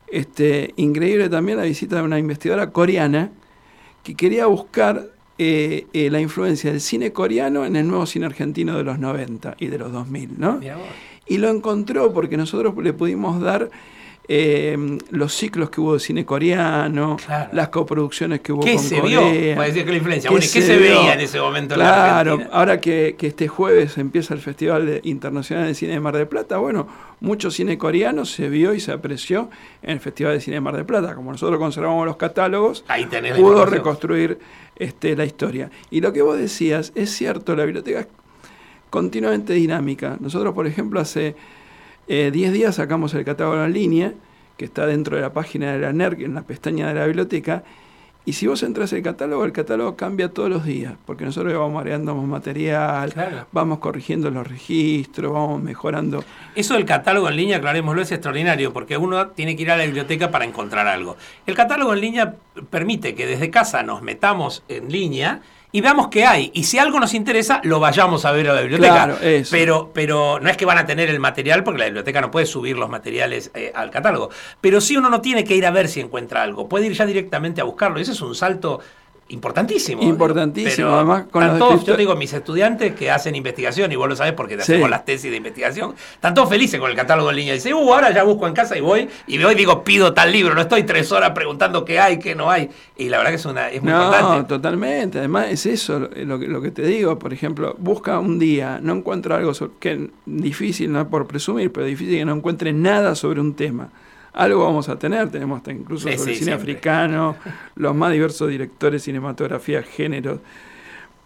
este, 0.07 0.75
increíble 0.77 1.29
también 1.29 1.59
la 1.59 1.65
visita 1.65 1.97
de 1.97 2.03
una 2.03 2.21
investigadora 2.21 2.71
coreana 2.71 3.33
que 4.05 4.15
quería 4.15 4.47
buscar 4.47 5.09
eh, 5.39 5.87
eh, 5.93 6.09
la 6.09 6.21
influencia 6.21 6.71
del 6.71 6.81
cine 6.81 7.13
coreano 7.13 7.65
en 7.67 7.75
el 7.75 7.89
nuevo 7.89 8.07
cine 8.07 8.27
argentino 8.27 8.77
de 8.77 8.85
los 8.85 9.01
90 9.01 9.57
y 9.59 9.67
de 9.67 9.77
los 9.79 9.91
2000, 9.91 10.39
¿no? 10.39 10.61
Y 11.27 11.39
lo 11.39 11.49
encontró 11.49 12.13
porque 12.13 12.37
nosotros 12.37 12.75
le 12.81 12.93
pudimos 12.93 13.41
dar 13.41 13.71
eh, 14.33 14.79
los 15.11 15.35
ciclos 15.35 15.71
que 15.71 15.81
hubo 15.81 15.95
de 15.95 15.99
cine 15.99 16.25
coreano, 16.25 17.17
las 17.51 17.69
coproducciones 17.71 18.41
que 18.41 18.53
hubo 18.53 18.63
¿Qué 18.63 18.77
con 18.77 18.85
se 18.85 19.01
Corea. 19.01 19.21
vio? 19.21 19.61
Decir 19.61 19.85
que 19.85 19.91
la 19.91 19.97
influencia. 19.97 20.29
¿Qué 20.29 20.35
Bueno, 20.35 20.47
¿y 20.47 20.49
qué 20.53 20.63
se, 20.63 20.77
veía 20.77 21.15
en 21.15 21.21
ese 21.21 21.41
momento 21.41 21.75
en 21.75 21.81
la 21.81 21.87
Claro, 21.87 22.39
ahora 22.53 22.81
que, 22.81 23.17
que 23.19 23.27
este 23.27 23.49
jueves 23.49 23.99
empieza 23.99 24.33
el 24.33 24.39
Festival 24.41 24.87
de- 24.87 25.01
Internacional 25.03 25.67
de 25.67 25.75
Cine 25.75 25.95
de 25.95 26.01
Mar 26.01 26.17
del 26.17 26.29
Plata, 26.29 26.59
bueno, 26.59 26.87
mucho 27.19 27.51
cine 27.51 27.77
coreano 27.77 28.25
se 28.25 28.49
vio 28.49 28.73
y 28.73 28.79
se 28.79 28.93
apreció 28.93 29.51
en 29.83 29.91
el 29.91 30.01
Festival 30.01 30.35
de 30.35 30.41
Cine 30.41 30.55
de 30.55 30.61
Mar 30.61 30.77
del 30.77 30.87
Plata. 30.87 31.17
Como 31.17 31.33
nosotros 31.33 31.59
conservamos 31.59 32.07
los 32.07 32.17
catálogos, 32.17 32.85
Ahí 32.87 33.09
pudo 33.37 33.67
reconstruir 33.67 34.39
este, 34.77 35.17
la 35.17 35.25
historia. 35.25 35.73
Y 35.91 36.03
lo 36.03 36.13
que 36.13 36.23
vos 36.23 36.39
decías, 36.39 36.93
es 36.95 37.11
cierto, 37.11 37.57
la 37.57 37.65
biblioteca 37.65 37.99
es 37.99 38.07
continuamente 38.91 39.55
dinámica. 39.55 40.17
Nosotros, 40.21 40.55
por 40.55 40.69
ejemplo, 40.69 41.01
hace 41.01 41.35
eh, 42.13 42.33
10 42.33 42.53
días 42.53 42.75
sacamos 42.75 43.15
el 43.15 43.25
catálogo 43.25 43.63
en 43.63 43.73
línea, 43.73 44.15
que 44.57 44.65
está 44.65 44.85
dentro 44.85 45.15
de 45.15 45.23
la 45.23 45.33
página 45.33 45.73
de 45.73 45.79
la 45.79 45.93
NERC, 45.93 46.23
en 46.23 46.35
la 46.35 46.43
pestaña 46.43 46.89
de 46.89 46.95
la 46.95 47.07
biblioteca, 47.07 47.63
y 48.25 48.33
si 48.33 48.49
vos 48.49 48.65
entras 48.65 48.93
el 48.93 49.03
catálogo, 49.03 49.45
el 49.45 49.53
catálogo 49.53 49.95
cambia 49.95 50.29
todos 50.29 50.51
los 50.51 50.65
días, 50.65 50.95
porque 51.07 51.25
nosotros 51.25 51.55
vamos 51.55 51.79
agregando 51.79 52.17
más 52.17 52.27
material, 52.27 53.15
vamos 53.53 53.79
corrigiendo 53.79 54.29
los 54.29 54.45
registros, 54.45 55.33
vamos 55.33 55.63
mejorando. 55.63 56.25
Eso 56.57 56.75
del 56.75 56.85
catálogo 56.85 57.29
en 57.29 57.37
línea, 57.37 57.59
aclarémoslo, 57.59 58.03
es 58.03 58.11
extraordinario, 58.11 58.73
porque 58.73 58.97
uno 58.97 59.29
tiene 59.29 59.55
que 59.55 59.63
ir 59.63 59.71
a 59.71 59.77
la 59.77 59.85
biblioteca 59.85 60.33
para 60.33 60.45
encontrar 60.45 60.89
algo. 60.89 61.17
El 61.47 61.55
catálogo 61.55 61.95
en 61.95 62.01
línea 62.01 62.35
permite 62.71 63.15
que 63.15 63.25
desde 63.25 63.51
casa 63.51 63.85
nos 63.85 64.03
metamos 64.03 64.65
en 64.69 64.91
línea 64.91 65.43
y 65.73 65.81
veamos 65.81 66.09
qué 66.09 66.25
hay. 66.25 66.51
Y 66.55 66.65
si 66.65 66.79
algo 66.79 66.99
nos 66.99 67.15
interesa, 67.15 67.61
lo 67.65 67.81
vayamos 67.81 68.25
a 68.25 68.33
ver 68.33 68.49
a 68.51 68.55
la 68.55 68.61
biblioteca. 68.63 68.93
Claro, 68.93 69.19
eso. 69.21 69.51
Pero, 69.51 69.91
pero 69.93 70.41
no 70.41 70.51
es 70.51 70.57
que 70.57 70.65
van 70.65 70.79
a 70.79 70.87
tener 70.87 71.09
el 71.11 71.21
material, 71.21 71.63
porque 71.65 71.79
la 71.79 71.85
biblioteca 71.87 72.21
no 72.21 72.31
puede 72.31 72.47
subir 72.47 72.77
los 72.77 72.89
materiales 72.89 73.51
eh, 73.55 73.73
al 73.75 73.91
catálogo. 73.91 74.31
Pero 74.61 74.81
sí 74.81 74.97
uno 74.97 75.11
no 75.11 75.21
tiene 75.21 75.45
que 75.45 75.55
ir 75.55 75.67
a 75.67 75.71
ver 75.71 75.89
si 75.89 76.01
encuentra 76.01 76.43
algo. 76.43 76.69
Puede 76.69 76.87
ir 76.87 76.93
ya 76.93 77.07
directamente 77.07 77.61
a 77.61 77.65
buscarlo. 77.65 78.01
Ese 78.01 78.13
es 78.13 78.21
un 78.21 78.35
salto 78.35 78.81
importantísimo. 79.31 80.03
Importantísimo, 80.03 80.91
además 80.91 81.25
con 81.31 81.47
los 81.47 81.59
todos, 81.59 81.85
yo 81.85 81.97
digo, 81.97 82.15
mis 82.17 82.33
estudiantes 82.33 82.95
que 82.95 83.11
hacen 83.11 83.35
investigación, 83.35 83.91
y 83.93 83.97
vos 83.97 84.09
lo 84.09 84.17
sabés 84.17 84.33
porque 84.35 84.57
te 84.57 84.63
Sí. 84.65 84.73
hacemos 84.73 84.91
las 84.91 85.05
tesis 85.05 85.31
de 85.31 85.37
investigación, 85.37 85.95
están 86.15 86.35
todos 86.35 86.49
felices 86.49 86.79
con 86.79 86.91
el 86.91 86.97
catálogo 86.97 87.31
en 87.31 87.37
línea. 87.37 87.55
Dice, 87.55 87.73
uh, 87.73 87.95
ahora 87.95 88.11
ya 88.13 88.23
busco 88.25 88.47
en 88.47 88.55
casa 88.55 88.77
y 88.77 88.81
voy, 88.81 89.09
y 89.27 89.43
voy 89.43 89.53
y 89.53 89.57
digo, 89.57 89.83
pido 89.85 90.13
tal 90.13 90.33
libro, 90.33 90.55
no 90.55 90.61
estoy 90.61 90.83
tres 90.83 91.11
horas 91.13 91.31
preguntando 91.31 91.85
qué 91.85 91.99
hay, 91.99 92.19
qué 92.19 92.35
no 92.35 92.51
hay. 92.51 92.69
Y 92.97 93.09
la 93.09 93.19
verdad 93.19 93.31
que 93.31 93.37
es, 93.37 93.45
una, 93.47 93.69
es 93.71 93.83
muy 93.83 93.93
No, 93.93 94.05
importante. 94.05 94.49
totalmente. 94.49 95.19
Además, 95.19 95.47
es 95.51 95.67
eso 95.67 95.99
lo, 96.01 96.09
lo 96.09 96.39
que- 96.39 96.47
lo 96.49 96.61
que 96.61 96.71
te 96.71 96.83
digo. 96.83 97.19
Por 97.19 97.33
ejemplo, 97.33 97.75
busca 97.79 98.19
un 98.19 98.39
día, 98.39 98.79
no 98.83 98.95
encuentra 98.95 99.37
algo 99.37 99.55
sobre- 99.55 99.73
que 99.81 100.11
difícil, 100.27 100.93
no 100.93 101.09
por 101.09 101.27
presumir, 101.27 101.73
pero 101.73 101.87
difícil 101.87 102.19
que 102.19 102.25
no 102.25 102.35
encuentre 102.35 102.73
nada 102.73 103.15
sobre 103.15 103.41
un 103.41 103.55
tema. 103.55 103.91
Algo 104.33 104.65
vamos 104.65 104.89
a 104.89 104.99
tener, 104.99 105.29
tenemos 105.31 105.59
hasta 105.59 105.73
incluso 105.73 106.09
Sí, 106.09 106.17
sobre 106.17 106.33
sí, 106.33 106.39
cine 106.41 106.53
siempre. 106.53 106.73
africano, 106.73 107.37
los 107.77 107.95
más 107.95 108.13
diversos 108.13 108.49
directores, 108.49 109.03
cinematografía, 109.03 109.83
géneros. 109.83 110.41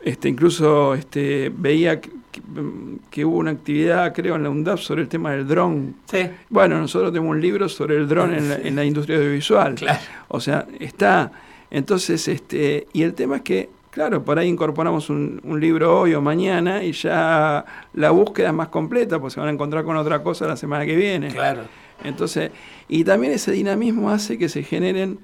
Este, 0.01 0.29
incluso 0.29 0.95
este, 0.95 1.51
veía 1.57 2.01
que, 2.01 3.25
hubo 3.25 3.39
una 3.39 3.53
actividad, 3.53 4.13
creo, 4.13 4.37
en 4.37 4.43
la 4.43 4.51
UNDAP 4.51 4.79
sobre 4.79 5.03
el 5.03 5.09
tema 5.09 5.33
del 5.33 5.47
dron. 5.47 5.95
Sí. 6.11 6.29
Bueno, 6.51 6.79
nosotros 6.79 7.13
tenemos 7.13 7.31
un 7.31 7.41
libro 7.41 7.69
sobre 7.69 7.97
el 7.97 8.09
dron 8.09 8.35
en 8.35 8.49
la, 8.51 8.57
en 8.57 8.77
la 8.77 8.85
industria 8.85 9.17
audiovisual. 9.19 9.77
O 10.29 10.41
sea, 10.41 10.67
está. 10.79 11.33
Entonces, 11.71 12.29
este, 12.29 12.87
y 12.93 13.03
el 13.03 13.15
tema 13.15 13.37
es 13.37 13.43
que, 13.43 13.71
claro, 13.91 14.23
por 14.25 14.39
ahí 14.39 14.49
incorporamos 14.49 15.09
un, 15.09 15.41
un 15.43 15.59
libro 15.61 16.01
hoy 16.01 16.15
o 16.15 16.21
mañana 16.21 16.85
y 16.85 16.93
ya 16.93 17.65
la 17.95 18.11
búsqueda 18.11 18.49
es 18.49 18.55
más 18.55 18.69
completa, 18.69 19.19
pues 19.19 19.33
se 19.33 19.41
van 19.41 19.49
a 19.49 19.53
encontrar 19.53 19.85
con 19.85 19.97
otra 19.97 20.23
cosa 20.23 20.47
la 20.47 20.57
semana 20.57 20.85
que 20.85 20.97
viene. 20.97 21.29
Claro. 21.29 21.63
Entonces, 22.03 22.51
y 22.89 23.05
también 23.05 23.33
ese 23.33 23.53
dinamismo 23.53 24.11
hace 24.11 24.39
que 24.39 24.49
se 24.49 24.63
generen 24.63 25.21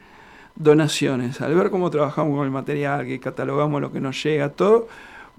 donaciones. 0.56 1.40
Al 1.40 1.54
ver 1.54 1.70
cómo 1.70 1.90
trabajamos 1.90 2.36
con 2.36 2.44
el 2.44 2.50
material, 2.50 3.06
que 3.06 3.18
catalogamos 3.18 3.80
lo 3.80 3.92
que 3.92 4.00
nos 4.00 4.22
llega, 4.22 4.50
todo, 4.50 4.88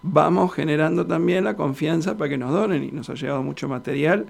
vamos 0.02 0.54
generando 0.54 1.06
también 1.06 1.44
la 1.44 1.56
confianza 1.56 2.18
para 2.18 2.30
que 2.30 2.38
nos 2.38 2.52
donen 2.52 2.84
y 2.84 2.92
nos 2.92 3.10
ha 3.10 3.14
llegado 3.14 3.44
mucho 3.44 3.68
material, 3.68 4.26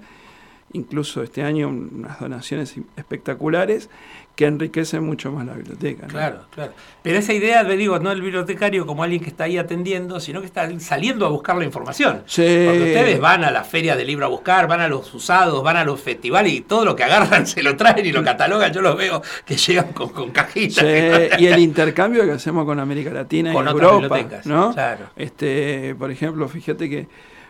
incluso 0.72 1.22
este 1.22 1.42
año 1.42 1.68
unas 1.68 2.20
donaciones 2.20 2.74
espectaculares 2.96 3.90
que 4.34 4.46
enriquecen 4.46 5.04
mucho 5.04 5.30
más 5.30 5.44
la 5.46 5.52
biblioteca. 5.54 6.06
¿no? 6.06 6.12
Claro, 6.12 6.40
claro. 6.50 6.72
Pero 7.02 7.18
esa 7.18 7.34
idea, 7.34 7.62
le 7.62 7.76
digo, 7.76 7.98
no 7.98 8.10
el 8.12 8.22
bibliotecario 8.22 8.86
como 8.86 9.02
alguien 9.02 9.22
que 9.22 9.28
está 9.28 9.44
ahí 9.44 9.58
atendiendo, 9.58 10.20
sino 10.20 10.40
que 10.40 10.46
está 10.46 10.68
saliendo 10.80 11.26
a 11.26 11.28
buscar 11.28 11.56
la 11.56 11.64
información. 11.64 12.22
Sí. 12.26 12.64
Porque 12.66 12.82
ustedes 12.82 13.20
van 13.20 13.44
a 13.44 13.50
la 13.50 13.62
feria 13.64 13.94
de 13.94 14.04
libro 14.04 14.24
a 14.24 14.28
buscar, 14.28 14.66
van 14.68 14.80
a 14.80 14.88
los 14.88 15.12
usados, 15.12 15.62
van 15.62 15.76
a 15.76 15.84
los 15.84 16.00
festivales 16.00 16.52
y 16.52 16.60
todo 16.62 16.84
lo 16.84 16.96
que 16.96 17.04
agarran 17.04 17.46
se 17.46 17.62
lo 17.62 17.76
traen 17.76 18.06
y 18.06 18.12
lo 18.12 18.24
catalogan. 18.24 18.72
Yo 18.72 18.80
los 18.80 18.96
veo 18.96 19.22
que 19.44 19.56
llegan 19.56 19.92
con, 19.92 20.08
con 20.08 20.30
cajitas. 20.30 20.84
Sí, 20.84 21.36
y 21.42 21.46
el 21.46 21.58
intercambio 21.58 22.24
que 22.24 22.32
hacemos 22.32 22.64
con 22.64 22.80
América 22.80 23.10
Latina 23.10 23.52
Con 23.52 23.66
y 23.66 23.68
otras 23.68 23.92
Europa, 23.92 24.16
bibliotecas, 24.16 24.46
¿no? 24.46 24.72
claro. 24.72 25.10
Este, 25.16 25.94
por 25.98 26.10
ejemplo, 26.10 26.48
fíjate 26.48 26.88
que 26.88 27.06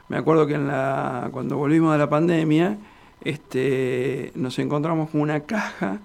me 0.09 0.17
acuerdo 0.17 0.47
que 0.47 0.55
en 0.55 0.67
la 0.67 1.29
cuando 1.33 1.57
volvimos 1.57 1.93
de 1.93 1.99
la 1.99 2.11
pandemia, 2.11 2.77
este, 3.23 4.33
nos 4.35 4.59
encontramos 4.59 5.11
con 5.11 5.21
una 5.21 5.41
caja 5.41 6.01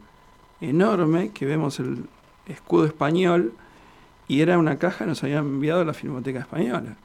enorme 0.61 1.31
que 1.33 1.45
vemos 1.45 1.79
el 1.79 2.05
escudo 2.47 2.85
español 2.85 3.53
y 4.27 4.41
era 4.41 4.57
una 4.57 4.77
caja 4.77 4.99
que 4.99 5.09
nos 5.09 5.23
habían 5.23 5.39
enviado 5.45 5.83
la 5.85 5.93
Filmoteca 5.93 6.39
Española. 6.39 6.95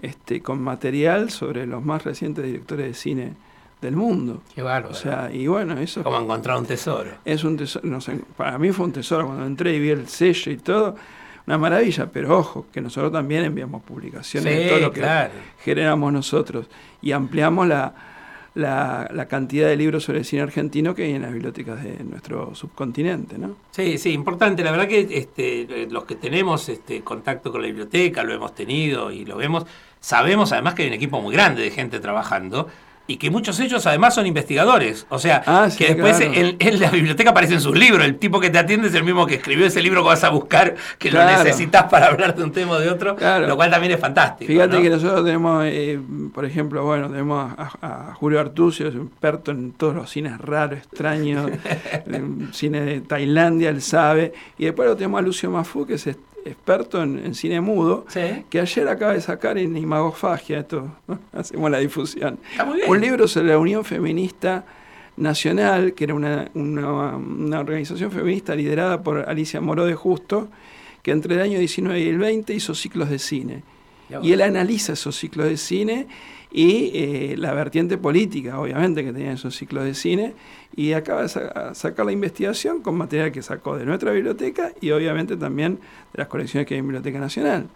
Este, 0.00 0.42
con 0.42 0.60
material 0.60 1.30
sobre 1.30 1.66
los 1.66 1.82
más 1.84 2.04
recientes 2.04 2.44
directores 2.44 2.86
de 2.86 2.94
cine 2.94 3.32
del 3.80 3.96
mundo. 3.96 4.42
Qué 4.54 4.60
bárbaro. 4.60 4.92
O 4.92 4.96
sea, 4.96 5.30
y 5.32 5.46
bueno, 5.46 5.78
eso 5.78 6.02
Como 6.02 6.18
encontrar 6.20 6.58
un 6.58 6.66
tesoro. 6.66 7.10
es 7.24 7.44
un 7.44 7.56
tesoro, 7.56 7.86
no 7.88 8.00
sé, 8.00 8.20
para 8.36 8.58
mí 8.58 8.70
fue 8.72 8.86
un 8.86 8.92
tesoro 8.92 9.26
cuando 9.26 9.46
entré 9.46 9.74
y 9.74 9.80
vi 9.80 9.90
el 9.90 10.08
sello 10.08 10.52
y 10.52 10.56
todo, 10.56 10.96
una 11.46 11.56
maravilla, 11.58 12.06
pero 12.12 12.38
ojo, 12.38 12.66
que 12.72 12.80
nosotros 12.82 13.12
también 13.12 13.44
enviamos 13.44 13.82
publicaciones 13.82 14.52
de 14.54 14.62
Sí, 14.64 14.68
todo 14.68 14.78
lo 14.80 14.92
que 14.92 15.00
claro. 15.00 15.32
generamos 15.62 16.12
nosotros 16.12 16.66
y 17.00 17.12
ampliamos 17.12 17.66
la, 17.66 17.94
la, 18.54 19.26
cantidad 19.28 19.68
de 19.68 19.76
libros 19.76 20.04
sobre 20.04 20.20
el 20.20 20.24
cine 20.24 20.42
argentino 20.42 20.94
que 20.94 21.04
hay 21.04 21.14
en 21.14 21.22
las 21.22 21.32
bibliotecas 21.32 21.82
de 21.82 22.02
nuestro 22.04 22.54
subcontinente, 22.54 23.36
¿no? 23.36 23.56
Sí, 23.72 23.98
sí, 23.98 24.12
importante. 24.12 24.62
La 24.62 24.70
verdad 24.70 24.88
que 24.88 25.06
este, 25.10 25.88
los 25.90 26.04
que 26.04 26.14
tenemos 26.14 26.68
este, 26.68 27.02
contacto 27.02 27.50
con 27.50 27.62
la 27.62 27.66
biblioteca, 27.66 28.22
lo 28.22 28.32
hemos 28.32 28.54
tenido 28.54 29.10
y 29.10 29.24
lo 29.24 29.36
vemos, 29.36 29.66
sabemos 30.00 30.52
además 30.52 30.74
que 30.74 30.82
hay 30.82 30.88
un 30.88 30.94
equipo 30.94 31.20
muy 31.20 31.34
grande 31.34 31.62
de 31.62 31.70
gente 31.70 31.98
trabajando 31.98 32.68
y 33.06 33.18
que 33.18 33.28
muchos 33.30 33.58
de 33.58 33.66
ellos 33.66 33.86
además 33.86 34.14
son 34.14 34.26
investigadores. 34.26 35.06
O 35.10 35.18
sea, 35.18 35.42
Ah, 35.46 35.68
sí, 35.70 35.78
que 35.78 35.92
después 35.94 36.16
claro. 36.16 36.32
en, 36.34 36.56
en 36.58 36.80
la 36.80 36.90
biblioteca 36.90 37.30
aparecen 37.30 37.60
sus 37.60 37.76
libros. 37.78 38.04
El 38.06 38.16
tipo 38.16 38.40
que 38.40 38.48
te 38.48 38.58
atiende 38.58 38.88
es 38.88 38.94
el 38.94 39.04
mismo 39.04 39.26
que 39.26 39.34
escribió 39.34 39.66
ese 39.66 39.82
libro 39.82 40.02
que 40.02 40.08
vas 40.08 40.24
a 40.24 40.30
buscar, 40.30 40.74
que 40.98 41.10
lo 41.10 41.22
necesitas 41.24 41.84
para 41.90 42.06
hablar 42.06 42.34
de 42.34 42.42
un 42.44 42.52
tema 42.52 42.72
o 42.72 42.78
de 42.80 42.88
otro, 42.88 43.14
Claro. 43.16 43.46
lo 43.46 43.56
cual 43.56 43.70
también 43.70 43.92
es 43.92 44.00
fantástico. 44.00 44.46
Fíjate 44.50 44.76
¿no? 44.76 44.82
que 44.82 44.88
nosotros 44.90 45.24
tenemos, 45.24 45.64
eh, 45.66 46.00
por 46.32 46.44
ejemplo, 46.46 46.82
bueno, 46.84 47.08
tenemos 47.10 47.52
a, 47.58 48.08
a 48.10 48.14
Julio 48.14 48.40
Artucio, 48.40 48.88
es 48.88 48.94
un 48.94 49.08
experto 49.08 49.50
en 49.50 49.72
todos 49.72 49.94
los 49.94 50.08
cines 50.10 50.38
raros, 50.40 50.78
extraños, 50.78 51.50
cine 52.52 52.80
de 52.80 53.00
Tailandia, 53.02 53.68
él 53.70 53.82
sabe. 53.82 54.32
Y 54.58 54.64
después 54.64 54.88
lo 54.88 54.96
tenemos 54.96 55.18
a 55.18 55.22
Lucio 55.22 55.50
Mafú, 55.50 55.86
que 55.86 55.94
es- 55.94 56.08
experto 56.44 57.02
en, 57.02 57.18
en 57.24 57.34
cine 57.34 57.60
mudo, 57.60 58.04
Sí. 58.08 58.20
que 58.50 58.60
ayer 58.60 58.88
acaba 58.88 59.12
de 59.14 59.20
sacar 59.20 59.56
en 59.58 59.76
Imagofagia, 59.76 60.60
esto, 60.60 60.90
¿no? 61.06 61.18
hacemos 61.32 61.70
la 61.70 61.78
difusión, 61.78 62.38
un 62.86 63.00
libro 63.00 63.26
sobre 63.28 63.48
la 63.48 63.58
Unión 63.58 63.84
Feminista 63.84 64.64
Nacional, 65.16 65.94
que 65.94 66.04
era 66.04 66.14
una, 66.14 66.50
una- 66.54 67.16
una 67.16 67.60
organización 67.60 68.10
feminista 68.10 68.54
liderada 68.54 69.02
por 69.02 69.28
Alicia 69.28 69.60
Moró 69.60 69.86
de 69.86 69.94
Justo, 69.94 70.48
que 71.02 71.12
entre 71.12 71.34
el 71.36 71.40
año 71.42 71.58
19 71.58 72.00
y 72.00 72.08
el 72.08 72.18
20 72.18 72.52
hizo 72.54 72.74
ciclos 72.74 73.10
de 73.10 73.18
cine. 73.18 73.62
Y 74.22 74.32
él 74.32 74.42
analiza 74.42 74.92
esos 74.92 75.16
ciclos 75.16 75.46
de 75.48 75.56
cine 75.56 76.06
y 76.56 76.92
eh, 76.94 77.34
la 77.36 77.52
vertiente 77.52 77.98
política, 77.98 78.60
obviamente, 78.60 79.04
que 79.04 79.12
tenía 79.12 79.32
esos 79.32 79.56
ciclos 79.56 79.82
de 79.82 79.92
cine, 79.92 80.34
y 80.76 80.92
acaba 80.92 81.22
de 81.22 81.28
sa- 81.28 81.74
sacar 81.74 82.06
la 82.06 82.12
investigación 82.12 82.80
con 82.80 82.96
material 82.96 83.32
que 83.32 83.42
sacó 83.42 83.76
de 83.76 83.84
nuestra 83.84 84.12
biblioteca 84.12 84.70
y 84.80 84.92
obviamente 84.92 85.36
también 85.36 85.74
de 86.12 86.18
las 86.18 86.28
colecciones 86.28 86.68
que 86.68 86.74
hay 86.74 86.78
en 86.78 86.86
Biblioteca 86.86 87.18
Nacional. 87.18 87.66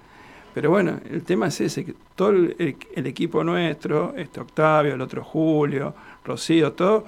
Pero 0.55 0.71
bueno, 0.71 1.01
el 1.11 1.25
tema 1.25 1.49
es 1.49 1.61
ese, 1.61 1.85
que 1.85 1.95
todo 2.15 2.31
el 2.31 3.07
equipo 3.07 3.43
nuestro, 3.43 4.15
este 4.17 4.41
Octavio, 4.41 4.95
el 4.95 5.01
otro 5.01 5.25
Julio, 5.25 5.93
Rocío, 6.25 6.73
todo, 6.73 7.05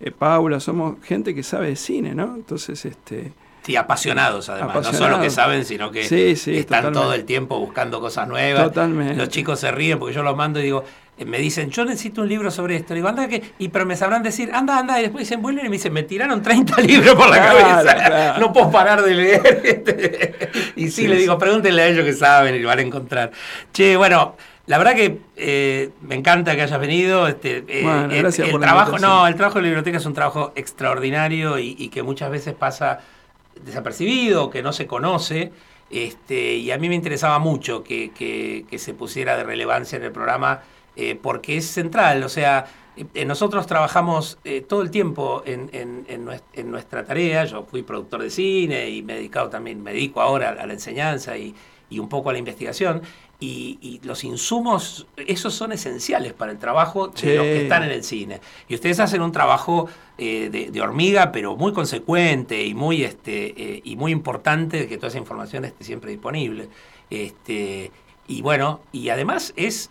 eh, 0.00 0.12
Paula, 0.12 0.60
somos 0.60 1.02
gente 1.02 1.34
que 1.34 1.42
sabe 1.42 1.70
de 1.70 1.76
cine, 1.76 2.14
¿no? 2.14 2.36
Entonces, 2.36 2.84
este... 2.84 3.32
Sí, 3.62 3.76
apasionados 3.76 4.48
además, 4.48 4.74
no 4.76 4.82
solo 4.82 4.88
Apasionados. 4.88 5.24
que 5.24 5.30
saben, 5.30 5.64
sino 5.64 5.90
que 5.90 6.04
Sí, 6.04 6.34
sí, 6.36 6.56
están 6.58 6.78
totalmente. 6.78 6.98
todo 7.00 7.14
el 7.14 7.24
tiempo 7.24 7.58
buscando 7.58 8.00
cosas 8.00 8.26
nuevas. 8.26 8.64
Totalmente. 8.64 9.16
Los 9.16 9.28
chicos 9.28 9.60
se 9.60 9.70
ríen 9.70 9.98
porque 9.98 10.14
yo 10.14 10.22
los 10.22 10.34
mando 10.36 10.60
y 10.60 10.62
digo, 10.62 10.82
eh, 11.18 11.26
me 11.26 11.38
dicen, 11.38 11.70
yo 11.70 11.84
necesito 11.84 12.22
un 12.22 12.28
libro 12.28 12.50
sobre 12.50 12.76
esto. 12.76 12.94
Le 12.94 13.00
digo, 13.00 13.08
anda 13.08 13.28
que, 13.28 13.42
y 13.58 13.68
pero 13.68 13.84
me 13.84 13.96
sabrán 13.96 14.22
decir, 14.22 14.50
anda, 14.54 14.78
anda, 14.78 14.98
y 14.98 15.02
después 15.02 15.28
dicen, 15.28 15.42
vuelven 15.42 15.66
y 15.66 15.68
me 15.68 15.76
dicen, 15.76 15.92
me 15.92 16.02
tiraron 16.04 16.42
30 16.42 16.80
libros 16.80 17.14
por 17.14 17.28
la 17.28 17.36
Claro, 17.36 17.58
cabeza. 17.58 17.94
claro. 17.94 18.40
No 18.40 18.52
puedo 18.52 18.70
parar 18.70 19.02
de 19.02 19.14
leer. 19.14 20.50
y 20.76 20.84
sí, 20.86 20.90
Sí, 21.02 21.06
le 21.08 21.16
digo, 21.16 21.36
pregúntenle 21.38 21.82
a 21.82 21.86
ellos 21.88 22.04
que 22.06 22.14
saben 22.14 22.54
y 22.54 22.58
lo 22.60 22.68
van 22.68 22.78
a 22.78 22.82
encontrar. 22.82 23.30
Che, 23.72 23.96
bueno. 23.96 24.36
La 24.66 24.78
verdad 24.78 24.94
que 24.94 25.18
eh, 25.36 25.90
me 26.02 26.14
encanta 26.14 26.54
que 26.54 26.62
hayas 26.62 26.78
venido. 26.78 27.26
Este, 27.26 27.64
eh, 27.66 27.80
Bueno, 27.82 28.04
el- 28.04 28.18
gracias 28.22 28.46
el 28.46 28.52
por 28.52 28.60
la 28.60 28.68
trabajo, 28.68 28.98
no, 29.00 29.26
el 29.26 29.34
trabajo 29.34 29.56
de 29.58 29.62
la 29.62 29.68
biblioteca 29.68 29.98
es 29.98 30.06
un 30.06 30.14
trabajo 30.14 30.52
extraordinario 30.54 31.58
y, 31.58 31.74
y 31.76 31.88
que 31.88 32.04
muchas 32.04 32.30
veces 32.30 32.54
pasa 32.54 33.00
desapercibido, 33.64 34.50
que 34.50 34.62
no 34.62 34.72
se 34.72 34.86
conoce. 34.86 35.52
Este, 35.90 36.54
y 36.56 36.70
a 36.70 36.78
mí 36.78 36.88
me 36.88 36.94
interesaba 36.94 37.38
mucho 37.38 37.82
que, 37.82 38.12
que- 38.12 38.78
se 38.78 38.94
pusiera 38.94 39.36
de 39.36 39.44
relevancia 39.44 39.96
en 39.96 40.04
el 40.04 40.12
programa 40.12 40.62
eh, 40.96 41.18
porque 41.20 41.56
es 41.56 41.66
central. 41.66 42.22
O 42.24 42.28
sea, 42.28 42.66
eh, 43.14 43.24
nosotros 43.24 43.66
trabajamos 43.66 44.38
eh, 44.44 44.60
todo 44.62 44.82
el 44.82 44.90
tiempo 44.90 45.42
en, 45.46 45.68
en 45.72 46.70
nuestra 46.70 47.04
tarea. 47.04 47.44
Yo 47.44 47.64
fui 47.64 47.82
productor 47.82 48.22
de 48.22 48.30
cine 48.30 48.88
y 48.90 49.02
me 49.02 49.14
he 49.14 49.16
dedicado 49.16 49.48
también, 49.50 49.82
me 49.82 49.92
dedico 49.92 50.20
ahora 50.20 50.50
a 50.50 50.66
la 50.66 50.72
enseñanza 50.72 51.36
y, 51.36 51.54
y 51.88 51.98
un 51.98 52.08
poco 52.08 52.30
a 52.30 52.32
la 52.32 52.38
investigación. 52.38 53.02
Y, 53.42 53.78
y 53.80 54.00
los 54.06 54.22
insumos, 54.24 55.06
esos 55.16 55.54
son 55.54 55.72
esenciales 55.72 56.34
para 56.34 56.52
el 56.52 56.58
trabajo 56.58 57.08
de 57.08 57.18
Sí. 57.18 57.26
los 57.34 57.44
que 57.44 57.62
están 57.62 57.82
en 57.84 57.90
el 57.90 58.04
cine. 58.04 58.40
Y 58.68 58.74
ustedes 58.74 59.00
hacen 59.00 59.22
un 59.22 59.32
trabajo 59.32 59.88
eh, 60.18 60.50
de, 60.52 60.70
de 60.70 60.80
hormiga, 60.82 61.32
pero 61.32 61.56
muy 61.56 61.72
consecuente 61.72 62.62
y 62.62 62.74
muy, 62.74 63.02
este, 63.02 63.54
eh, 63.56 63.80
y 63.82 63.96
muy 63.96 64.12
importante 64.12 64.86
que 64.88 64.96
toda 64.98 65.08
esa 65.08 65.16
información 65.18 65.64
esté 65.64 65.84
siempre 65.84 66.10
disponible. 66.10 66.68
Este, 67.08 67.90
y 68.28 68.42
bueno, 68.42 68.80
y 68.92 69.08
además 69.08 69.52
es, 69.56 69.90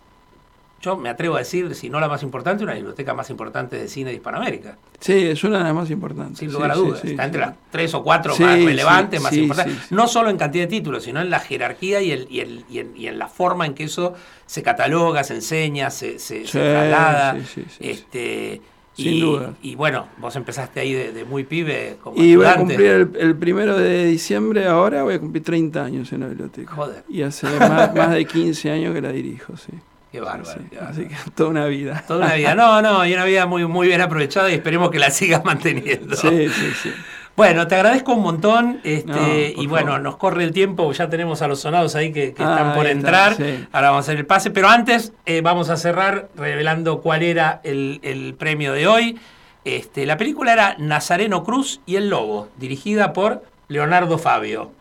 yo 0.82 0.96
me 0.98 1.10
atrevo 1.10 1.36
a 1.36 1.40
decir, 1.40 1.74
si 1.76 1.90
no 1.90 2.00
la 2.00 2.08
más 2.08 2.24
importante, 2.24 2.64
una 2.64 2.74
biblioteca 2.74 3.14
más 3.14 3.30
importante 3.30 3.78
de 3.78 3.88
cine 3.88 4.12
de 4.12 4.16
Hispanoamérica. 4.16 4.78
Sí, 5.00 5.14
es 5.14 5.44
una 5.44 5.58
de 5.60 5.64
las 5.66 5.74
más 5.74 5.90
importantes. 5.92 6.40
Sin 6.40 6.50
sí, 6.50 6.54
lugar 6.54 6.72
a 6.72 6.76
dudas. 6.76 7.00
sí, 7.02 7.12
Está 7.12 7.24
sí. 7.24 7.26
entre 7.28 7.42
las 7.42 7.56
tres 7.72 7.94
o 7.94 8.04
cuatro 8.04 8.36
más 8.38 8.64
relevantes, 8.64 9.22
más 9.22 9.34
importantes. 9.34 9.92
No 9.92 10.08
solo 10.08 10.30
en 10.30 10.38
cantidad 10.38 10.64
de 10.64 10.70
títulos, 10.70 11.04
sino 11.04 11.22
en 11.22 11.30
la 11.30 11.40
jerarquía 11.40 12.02
y, 12.02 12.12
el, 12.12 12.28
y, 12.30 12.40
el, 12.40 12.66
y, 12.70 12.80
en, 12.80 12.96
y 12.96 13.08
en 13.08 13.20
la 13.20 13.28
forma 13.28 13.66
en 13.66 13.74
que 13.74 13.84
eso 13.86 14.14
se 14.46 14.64
cataloga, 14.64 15.24
se 15.24 15.36
enseña, 15.36 15.90
se, 15.90 16.20
se, 16.20 16.46
se 16.48 16.60
traslada. 16.60 17.36
sí, 17.40 17.46
sí, 17.56 17.66
sí, 17.70 17.90
este, 17.90 18.62
Sin 18.94 19.14
y, 19.14 19.22
duda. 19.22 19.54
Y 19.62 19.76
bueno, 19.76 20.08
vos 20.18 20.36
empezaste 20.36 20.80
ahí 20.80 20.94
de, 20.94 21.12
de 21.12 21.24
muy 21.26 21.44
pibe 21.44 21.98
como 22.02 22.22
Y 22.22 22.36
voy 22.36 22.46
a 22.46 22.56
cumplir 22.56 22.82
el, 22.82 23.12
el 23.20 23.36
primero 23.36 23.78
de 23.78 24.06
diciembre 24.06 24.66
ahora, 24.68 25.04
voy 25.04 25.16
a 25.16 25.20
cumplir 25.20 25.44
30 25.44 25.84
años 25.84 26.12
en 26.14 26.22
la 26.22 26.28
biblioteca. 26.28 26.74
Joder. 26.74 27.04
Y 27.10 27.22
hace 27.22 27.48
más, 27.60 27.94
más 27.94 28.12
de 28.12 28.26
15 28.26 28.72
años 28.72 28.94
que 28.94 29.02
la 29.02 29.12
dirijo, 29.12 29.56
sí. 29.58 29.74
Qué 30.12 30.20
bárbaro. 30.22 30.46
Sí, 30.72 30.76
así 30.78 31.08
que 31.08 31.16
toda 31.36 31.50
una 31.50 31.66
vida. 31.66 32.04
Toda 32.08 32.26
una 32.26 32.36
vida. 32.36 32.56
No, 32.56 32.82
no, 32.82 33.06
y 33.06 33.14
una 33.14 33.26
vida 33.26 33.46
muy, 33.46 33.66
muy 33.68 33.88
bien 33.88 34.02
aprovechada 34.02 34.50
y 34.50 34.56
esperemos 34.56 34.90
que 34.90 35.00
la 35.00 35.12
sigas 35.12 35.44
manteniendo. 35.46 36.16
Sí, 36.16 36.50
sí, 36.50 36.72
sí. 36.82 36.94
Bueno, 37.36 37.68
te 37.68 37.76
agradezco 37.76 38.14
un 38.14 38.22
montón. 38.24 38.82
Este, 38.84 39.54
No, 39.56 39.62
y 39.64 39.68
bueno, 39.68 39.88
favor. 39.88 40.02
nos 40.02 40.18
corre 40.18 40.44
el 40.44 40.52
tiempo, 40.52 40.92
ya 40.92 41.08
tenemos 41.10 41.42
a 41.42 41.48
los 41.48 41.62
sonados 41.62 41.96
ahí 41.96 42.12
que, 42.12 42.34
que 42.34 42.44
Ah, 42.44 42.52
están 42.58 42.74
por 42.74 42.86
está, 42.86 42.92
entrar. 42.92 43.36
sí. 43.36 43.66
Ahora 43.72 43.92
vamos 43.92 44.06
a 44.06 44.12
hacer 44.12 44.18
el 44.18 44.26
pase. 44.26 44.50
Pero 44.52 44.68
antes 44.68 45.14
eh, 45.26 45.40
vamos 45.42 45.70
a 45.70 45.78
cerrar 45.78 46.28
revelando 46.36 47.00
cuál 47.02 47.24
era 47.24 47.62
el, 47.64 48.00
el 48.04 48.34
premio 48.34 48.74
de 48.74 48.88
hoy. 48.88 49.20
Este, 49.64 50.06
la 50.06 50.18
película 50.18 50.52
era 50.52 50.76
Nazareno 50.80 51.44
Cruz 51.44 51.80
y 51.86 51.96
el 51.98 52.10
Lobo, 52.10 52.50
dirigida 52.58 53.14
por 53.14 53.44
Leonardo 53.70 54.18
Fabio. 54.18 54.72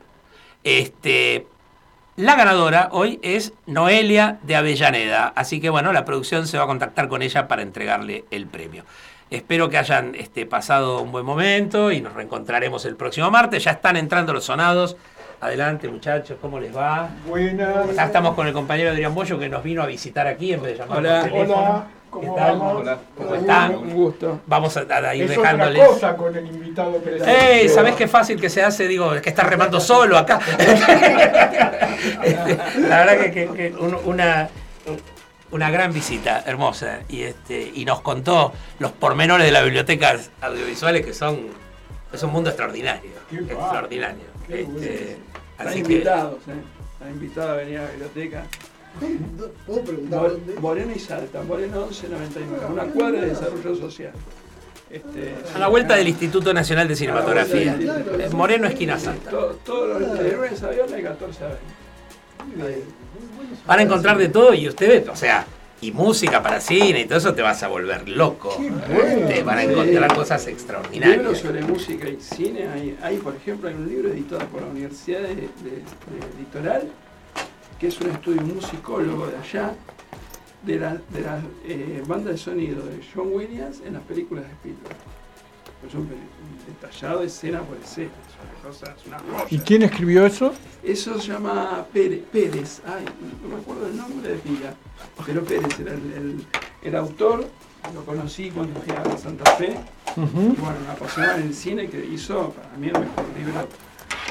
Este, 0.64 1.47
la 2.19 2.35
ganadora 2.35 2.89
hoy 2.91 3.21
es 3.23 3.53
Noelia 3.66 4.41
de 4.43 4.57
Avellaneda, 4.57 5.33
así 5.37 5.61
que 5.61 5.71
bueno, 5.71 5.93
la 5.93 6.05
producción 6.05 6.49
se 6.49 6.59
va 6.59 6.64
a 6.64 6.66
contactar 6.66 7.07
con 7.07 7.23
ella 7.23 7.47
para 7.47 7.62
entregarle 7.62 8.25
el 8.33 8.49
premio. 8.49 8.85
Espero 9.31 9.71
que 9.71 9.79
hayan 9.79 10.16
este, 10.16 10.45
pasado 10.45 11.01
un 11.01 11.12
buen 11.12 11.25
momento 11.25 11.93
y 11.93 12.01
nos 12.01 12.14
reencontraremos 12.14 12.85
el 12.87 12.97
próximo 12.97 13.31
martes. 13.31 13.62
Ya 13.62 13.71
están 13.71 13.97
entrando 13.97 14.33
los 14.33 14.47
sonados. 14.47 14.97
Adelante 15.41 15.89
muchachos, 15.89 16.36
¿cómo 16.41 16.59
les 16.59 16.76
va? 16.76 17.11
Buenas. 17.26 17.91
Acá 17.91 18.07
estamos 18.07 18.34
con 18.34 18.49
el 18.49 18.53
compañero 18.53 18.91
Adrián 18.91 19.14
Bollo 19.14 19.39
que 19.39 19.49
nos 19.49 19.62
vino 19.62 19.82
a 19.82 19.86
visitar 19.86 20.26
aquí 20.26 20.53
en 20.53 20.62
vez 20.62 20.72
de 20.72 20.78
llamar 20.78 20.99
Hola. 20.99 21.20
Hola, 21.32 21.86
¿Qué 22.05 22.11
¿cómo 22.11 22.34
tal? 22.34 22.59
vamos? 22.59 22.76
Hola. 22.80 22.99
¿Cómo 23.16 23.34
están? 23.36 23.74
Un 23.76 23.91
gusto. 23.95 24.41
Vamos 24.47 24.76
a, 24.76 24.80
a 24.80 25.14
ir 25.14 25.22
Es 25.24 25.30
dejándoles. 25.30 25.80
otra 25.80 25.93
cosa 25.95 26.16
con 26.16 26.36
el 26.36 26.45
invitado 26.47 26.97
presente. 26.99 27.61
¡Ey! 27.61 27.68
¿Sabés 27.68 27.95
qué 27.95 28.09
fácil 28.09 28.41
que 28.41 28.51
se 28.51 28.64
hace? 28.64 28.89
Digo, 28.89 29.14
es 29.14 29.22
que 29.22 29.28
está 29.28 29.45
remando 29.45 29.78
solo 29.78 30.18
acá. 30.18 30.41
La 32.78 33.05
verdad 33.05 33.18
que, 33.20 33.30
que- 33.30 33.49
que 33.49 33.74
un- 33.78 33.99
una, 34.07 34.49
una 35.53 35.70
gran 35.70 35.93
visita, 35.93 36.43
hermosa. 36.47 37.01
Y, 37.09 37.22
este, 37.22 37.70
y 37.74 37.84
nos 37.84 38.01
contó 38.01 38.53
los 38.80 38.91
pormenores 38.91 39.47
de 39.47 39.53
las 39.53 39.62
bibliotecas 39.62 40.30
audiovisuales 40.41 41.07
que 41.07 41.14
son. 41.14 41.47
Es 42.12 42.22
un 42.24 42.32
mundo 42.32 42.51
extraordinario. 42.51 43.11
Qué 43.30 43.36
extraordinario. 43.36 44.24
Qué 44.47 44.62
Este, 44.62 45.18
Están 45.59 45.69
así 45.69 45.83
que. 45.83 45.93
invitados, 45.93 46.35
¿eh? 46.49 46.53
Están 46.95 47.11
invitados 47.11 47.51
a 47.51 47.55
venir 47.55 47.79
a 47.79 47.83
la 47.85 47.91
biblioteca. 47.91 48.45
¿Puedo 49.67 49.83
preguntar 49.83 50.21
Mor- 50.21 50.31
dónde? 50.33 50.55
Moreno 50.61 50.93
y 50.95 50.99
Salta, 50.99 51.43
Moreno 51.43 51.87
1199, 51.87 52.67
una 52.73 52.85
cuadra 52.85 53.21
de 53.21 53.29
desarrollo 53.29 53.75
social. 53.77 54.13
Este, 54.91 55.35
A 55.55 55.59
la 55.59 55.69
vuelta 55.69 55.97
del 55.97 56.09
Instituto 56.09 56.53
Nacional 56.55 56.89
de 56.89 56.97
Cinematografía. 56.97 57.77
Claro, 57.77 58.31
Moreno, 58.33 58.67
esquina 58.69 58.99
Santa. 58.99 59.31
to- 59.31 59.59
Todos 59.65 60.01
los 60.01 60.19
de 60.19 60.33
lunes 60.33 60.63
a 60.63 60.71
viernes, 60.71 61.05
14 61.05 61.45
a 61.45 61.49
20. 62.57 62.83
Van 63.67 63.79
a 63.79 63.83
encontrar 63.83 64.17
de 64.19 64.29
todo 64.29 64.55
y 64.55 64.67
ustedes, 64.69 65.07
o 65.09 65.15
sea, 65.17 65.45
y 65.81 65.93
música 65.93 66.43
para 66.43 66.61
cine 66.61 67.01
y 67.01 67.05
todo 67.05 67.18
eso 67.18 67.35
te 67.35 67.43
vas 67.43 67.62
a 67.62 67.68
volver 67.68 68.09
loco. 68.09 68.57
Te 69.29 69.43
van 69.43 69.59
a 69.59 69.62
encontrar 69.62 70.12
cosas 70.14 70.41
Libros 70.47 70.61
extraordinarias. 70.62 71.39
sobre 71.39 71.62
música 71.62 72.09
y 72.09 72.20
cine, 72.20 72.66
hay, 72.68 72.99
hay, 73.03 73.16
por 73.18 73.37
ejemplo, 73.37 73.68
hay 73.68 73.74
un 73.74 73.89
libro 73.89 74.09
editado 74.09 74.45
por 74.47 74.62
la 74.62 74.68
Universidad 74.68 75.20
de, 75.20 75.29
de- 75.35 75.43
de 75.45 76.39
Litoral, 76.39 76.89
que 77.79 77.87
es 77.89 78.01
un 78.01 78.11
estudio 78.11 78.43
musicólogo 78.43 79.26
de 79.29 79.37
allá, 79.37 79.74
de 80.62 80.79
la, 80.81 80.95
de 80.95 81.20
la 81.20 81.41
eh, 81.64 82.03
banda 82.07 82.33
de 82.33 82.37
sonido 82.39 82.85
de 82.85 83.01
John 83.14 83.29
Williams 83.33 83.81
en 83.87 83.95
las 83.95 84.03
películas 84.03 84.45
de 84.45 84.51
Spielberg. 84.55 84.97
Es 85.87 85.95
un, 85.95 86.01
un 86.01 86.09
detallado 86.66 87.22
escena 87.22 87.61
por 87.62 87.76
escena, 87.79 88.11
es 88.29 88.35
una 88.43 88.68
cosa, 88.70 88.95
es 88.99 89.07
una. 89.07 89.18
¿Y 89.51 89.59
quién 89.61 89.83
escribió 89.83 90.26
eso? 90.26 90.53
Eso 90.83 91.20
se 91.20 91.29
llama 91.33 91.87
Pérez, 91.93 92.20
Pérez, 92.33 92.83
ay, 92.87 93.05
no 93.43 93.49
me 93.57 93.61
acuerdo 93.62 93.87
el 93.87 93.97
nombre 93.97 94.31
de 94.33 94.39
pila, 94.39 94.74
pero 95.24 95.43
Pérez 95.45 95.79
era 95.81 95.93
el, 95.93 96.12
el- 96.12 96.45
el 96.83 96.95
autor, 96.97 97.47
lo 97.95 98.05
conocí 98.05 98.51
cuando 98.51 98.79
fui 98.81 98.93
a 98.93 99.16
Santa 99.18 99.51
Fe, 99.53 99.76
y 100.16 100.20
bueno, 100.61 100.76
me 100.87 100.93
apasionaba 100.93 101.37
en 101.39 101.43
el 101.49 101.55
cine 101.55 101.89
que 101.89 102.05
hizo 102.05 102.51
para 102.51 102.76
mí 102.76 102.87
el 102.89 102.93
mejor 102.93 103.24
libro, 103.37 103.68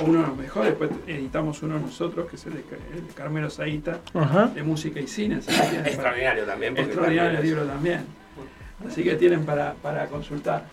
o 0.01 0.05
uno 0.05 0.21
de 0.21 0.27
los 0.27 0.37
mejores, 0.37 0.69
después 0.77 0.91
editamos 1.07 1.61
uno 1.63 1.79
nosotros, 1.79 2.29
que 2.29 2.35
es 2.35 2.45
el 2.45 2.53
de, 2.53 2.63
el 2.93 3.07
de 3.07 3.13
Carmelo 3.13 3.49
Saíta, 3.49 3.99
Ajá. 4.13 4.47
de 4.47 4.63
música 4.63 4.99
y 4.99 5.07
cine, 5.07 5.35
así 5.35 5.47
que 5.47 5.53
tienen 5.57 5.75
para- 5.77 5.87
Extraordinario 5.89 6.43
también. 6.45 6.77
extraordinario 6.77 7.31
también 7.33 7.43
libro 7.55 7.65
también, 7.65 8.05
así 8.87 9.03
que 9.03 9.15
tienen 9.15 9.45
para, 9.45 9.73
para 9.75 10.07
consultar. 10.07 10.65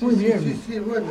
Muy 0.00 0.14
bien. 0.14 0.40
Sí, 0.40 0.60
sí, 0.66 0.78
bueno. 0.80 1.06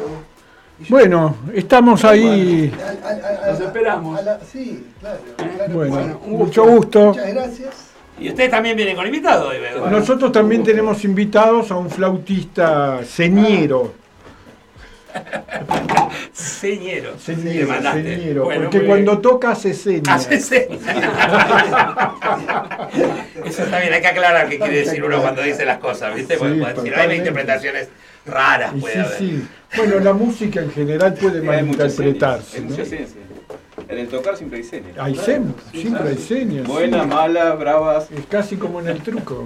Bueno, 0.89 1.35
estamos 1.53 2.03
ahí. 2.03 2.71
A- 3.03 3.07
a- 3.07 3.45
a- 3.47 3.51
Los 3.51 3.61
esperamos. 3.61 4.23
la- 4.23 4.39
sí, 4.41 4.85
claro. 4.99 5.19
claro. 5.37 5.73
Bueno, 5.73 5.95
un 6.25 6.31
gusto. 6.33 6.45
mucho 6.45 6.65
gusto. 6.65 7.05
Muchas 7.07 7.33
gracias. 7.33 7.69
Y 8.19 8.29
ustedes 8.29 8.49
también 8.49 8.75
vienen 8.77 8.95
con 8.95 9.05
invitados 9.05 9.53
veo. 9.59 9.89
Nosotros 9.89 10.31
también 10.31 10.63
tenemos 10.63 11.03
invitados 11.03 11.69
a 11.71 11.75
un 11.75 11.89
flautista 11.89 13.01
señero. 13.05 13.93
Señero. 16.33 17.17
Señero, 17.19 17.67
mandaste. 17.67 18.15
señero, 18.17 18.43
Bueno, 18.45 18.63
porque 18.63 18.85
cuando 18.85 19.19
toca 19.19 19.51
hace 19.51 19.73
señas. 19.73 20.09
Hace 20.27 20.39
señas. 20.39 20.79
Eso 23.45 23.63
está 23.63 23.79
bien, 23.79 23.93
hay 23.93 24.01
que 24.01 24.07
aclarar 24.07 24.49
qué 24.49 24.57
quiere 24.59 24.77
decir 24.79 25.03
uno 25.03 25.21
cuando 25.21 25.41
dice 25.41 25.65
las 25.65 25.77
cosas, 25.77 26.13
¿viste? 26.15 26.37
Sí, 26.37 26.45
decir, 26.45 26.93
hay 26.95 27.17
interpretaciones 27.17 27.89
raras, 28.25 28.73
Y 28.75 28.79
puede 28.79 28.93
sí, 28.93 28.99
haber. 28.99 29.17
sí. 29.17 29.47
Bueno, 29.77 29.99
la 29.99 30.13
música 30.13 30.61
en 30.61 30.71
general 30.71 31.13
puede 31.15 31.39
Sí, 31.41 31.45
malinterpretarse. 31.45 32.57
En 33.87 33.99
el 33.99 34.07
tocar 34.07 34.35
siempre 34.37 34.59
hay 34.59 34.63
señas. 34.63 34.97
Hay 34.97 35.15
señas, 35.15 35.53
siempre 35.71 36.09
hay 36.09 36.17
señas. 36.17 36.67
Buenas, 36.67 37.03
sí. 37.03 37.07
malas, 37.07 37.59
bravas. 37.59 38.11
Es 38.11 38.25
casi 38.25 38.55
como 38.55 38.79
en 38.79 38.87
el 38.87 39.01
truco. 39.01 39.43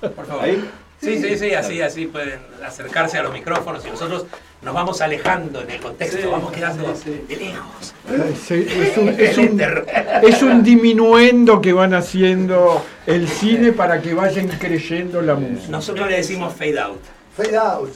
Por 0.00 0.26
favor. 0.26 0.44
Ahí. 0.44 0.62
Sí, 1.00 1.20
sí, 1.20 1.36
sí, 1.36 1.52
así, 1.52 1.80
así 1.82 2.06
pueden 2.06 2.38
acercarse 2.64 3.18
a 3.18 3.24
los 3.24 3.32
micrófonos 3.32 3.84
y 3.84 3.90
nosotros 3.90 4.26
nos 4.62 4.72
vamos 4.72 5.00
alejando 5.00 5.60
en 5.62 5.70
el 5.72 5.80
contexto, 5.80 6.18
Sí, 6.18 6.28
vamos 6.30 6.52
quedando 6.52 6.94
sí, 6.94 7.02
sí. 7.28 7.34
de 7.34 7.44
lejos. 7.44 7.94
Es, 8.08 8.50
es 8.52 8.96
un, 8.96 9.08
es 9.08 9.36
un- 9.38 9.60
es 10.22 10.42
un 10.42 10.62
diminuendo 10.62 11.60
que 11.60 11.72
van 11.72 11.94
haciendo 11.94 12.84
el 13.06 13.26
cine 13.26 13.72
para 13.72 14.00
que 14.00 14.14
vayan 14.14 14.46
creyendo 14.46 15.20
la 15.22 15.34
música. 15.34 15.70
Nosotros 15.72 16.08
le 16.08 16.18
decimos 16.18 16.54
fade 16.54 16.78
out. 16.78 17.00
Fade 17.36 17.56
out. 17.56 17.88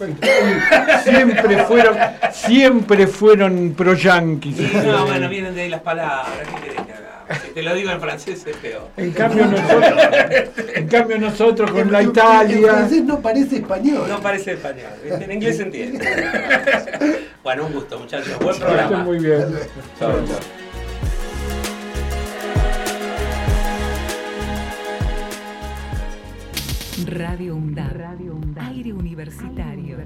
Siempre 1.05 1.65
fueron, 1.65 1.97
siempre 2.33 3.07
fueron 3.07 3.75
pro 3.77 3.95
yanquis. 3.95 4.57
Sí, 4.57 4.71
no, 4.73 5.07
bueno, 5.07 5.29
vienen 5.29 5.55
de 5.55 5.63
ahí 5.63 5.69
las 5.69 5.83
palabras, 5.83 6.27
¿qué 6.55 6.63
querés 6.63 6.87
que 6.87 6.93
haga? 6.93 7.41
Si 7.45 7.51
te 7.51 7.63
lo 7.63 7.75
digo 7.75 7.91
en 7.91 8.01
francés 8.01 8.47
es 8.47 8.57
peor. 8.57 8.89
En 8.97 9.11
cambio 9.13 9.47
nosotros, 9.47 10.01
en 10.75 10.89
cambio 10.89 11.19
nosotros 11.19 11.71
con 11.71 11.93
la 11.93 12.01
En 12.01 12.09
Italia, 12.09 12.73
francés 12.73 13.05
no 13.05 13.21
parece 13.21 13.57
español. 13.57 14.09
No 14.09 14.21
parece 14.21 14.53
español, 14.53 14.91
en 15.05 15.33
inglés 15.33 15.57
se 15.59 15.65
entiende. 15.65 17.29
bueno, 17.43 17.67
un 17.67 17.73
gusto, 17.73 17.99
muchachos. 17.99 18.39
Buen 18.39 18.59
programa. 18.59 19.05
muy 19.05 19.19
bien. 19.19 19.45
Chao, 19.99 20.13
chao. 20.27 20.67
Radio 27.05 27.55
UNDAD. 27.55 27.93
Radio. 27.93 28.36
Aire 28.59 28.93
universitario. 28.93 29.99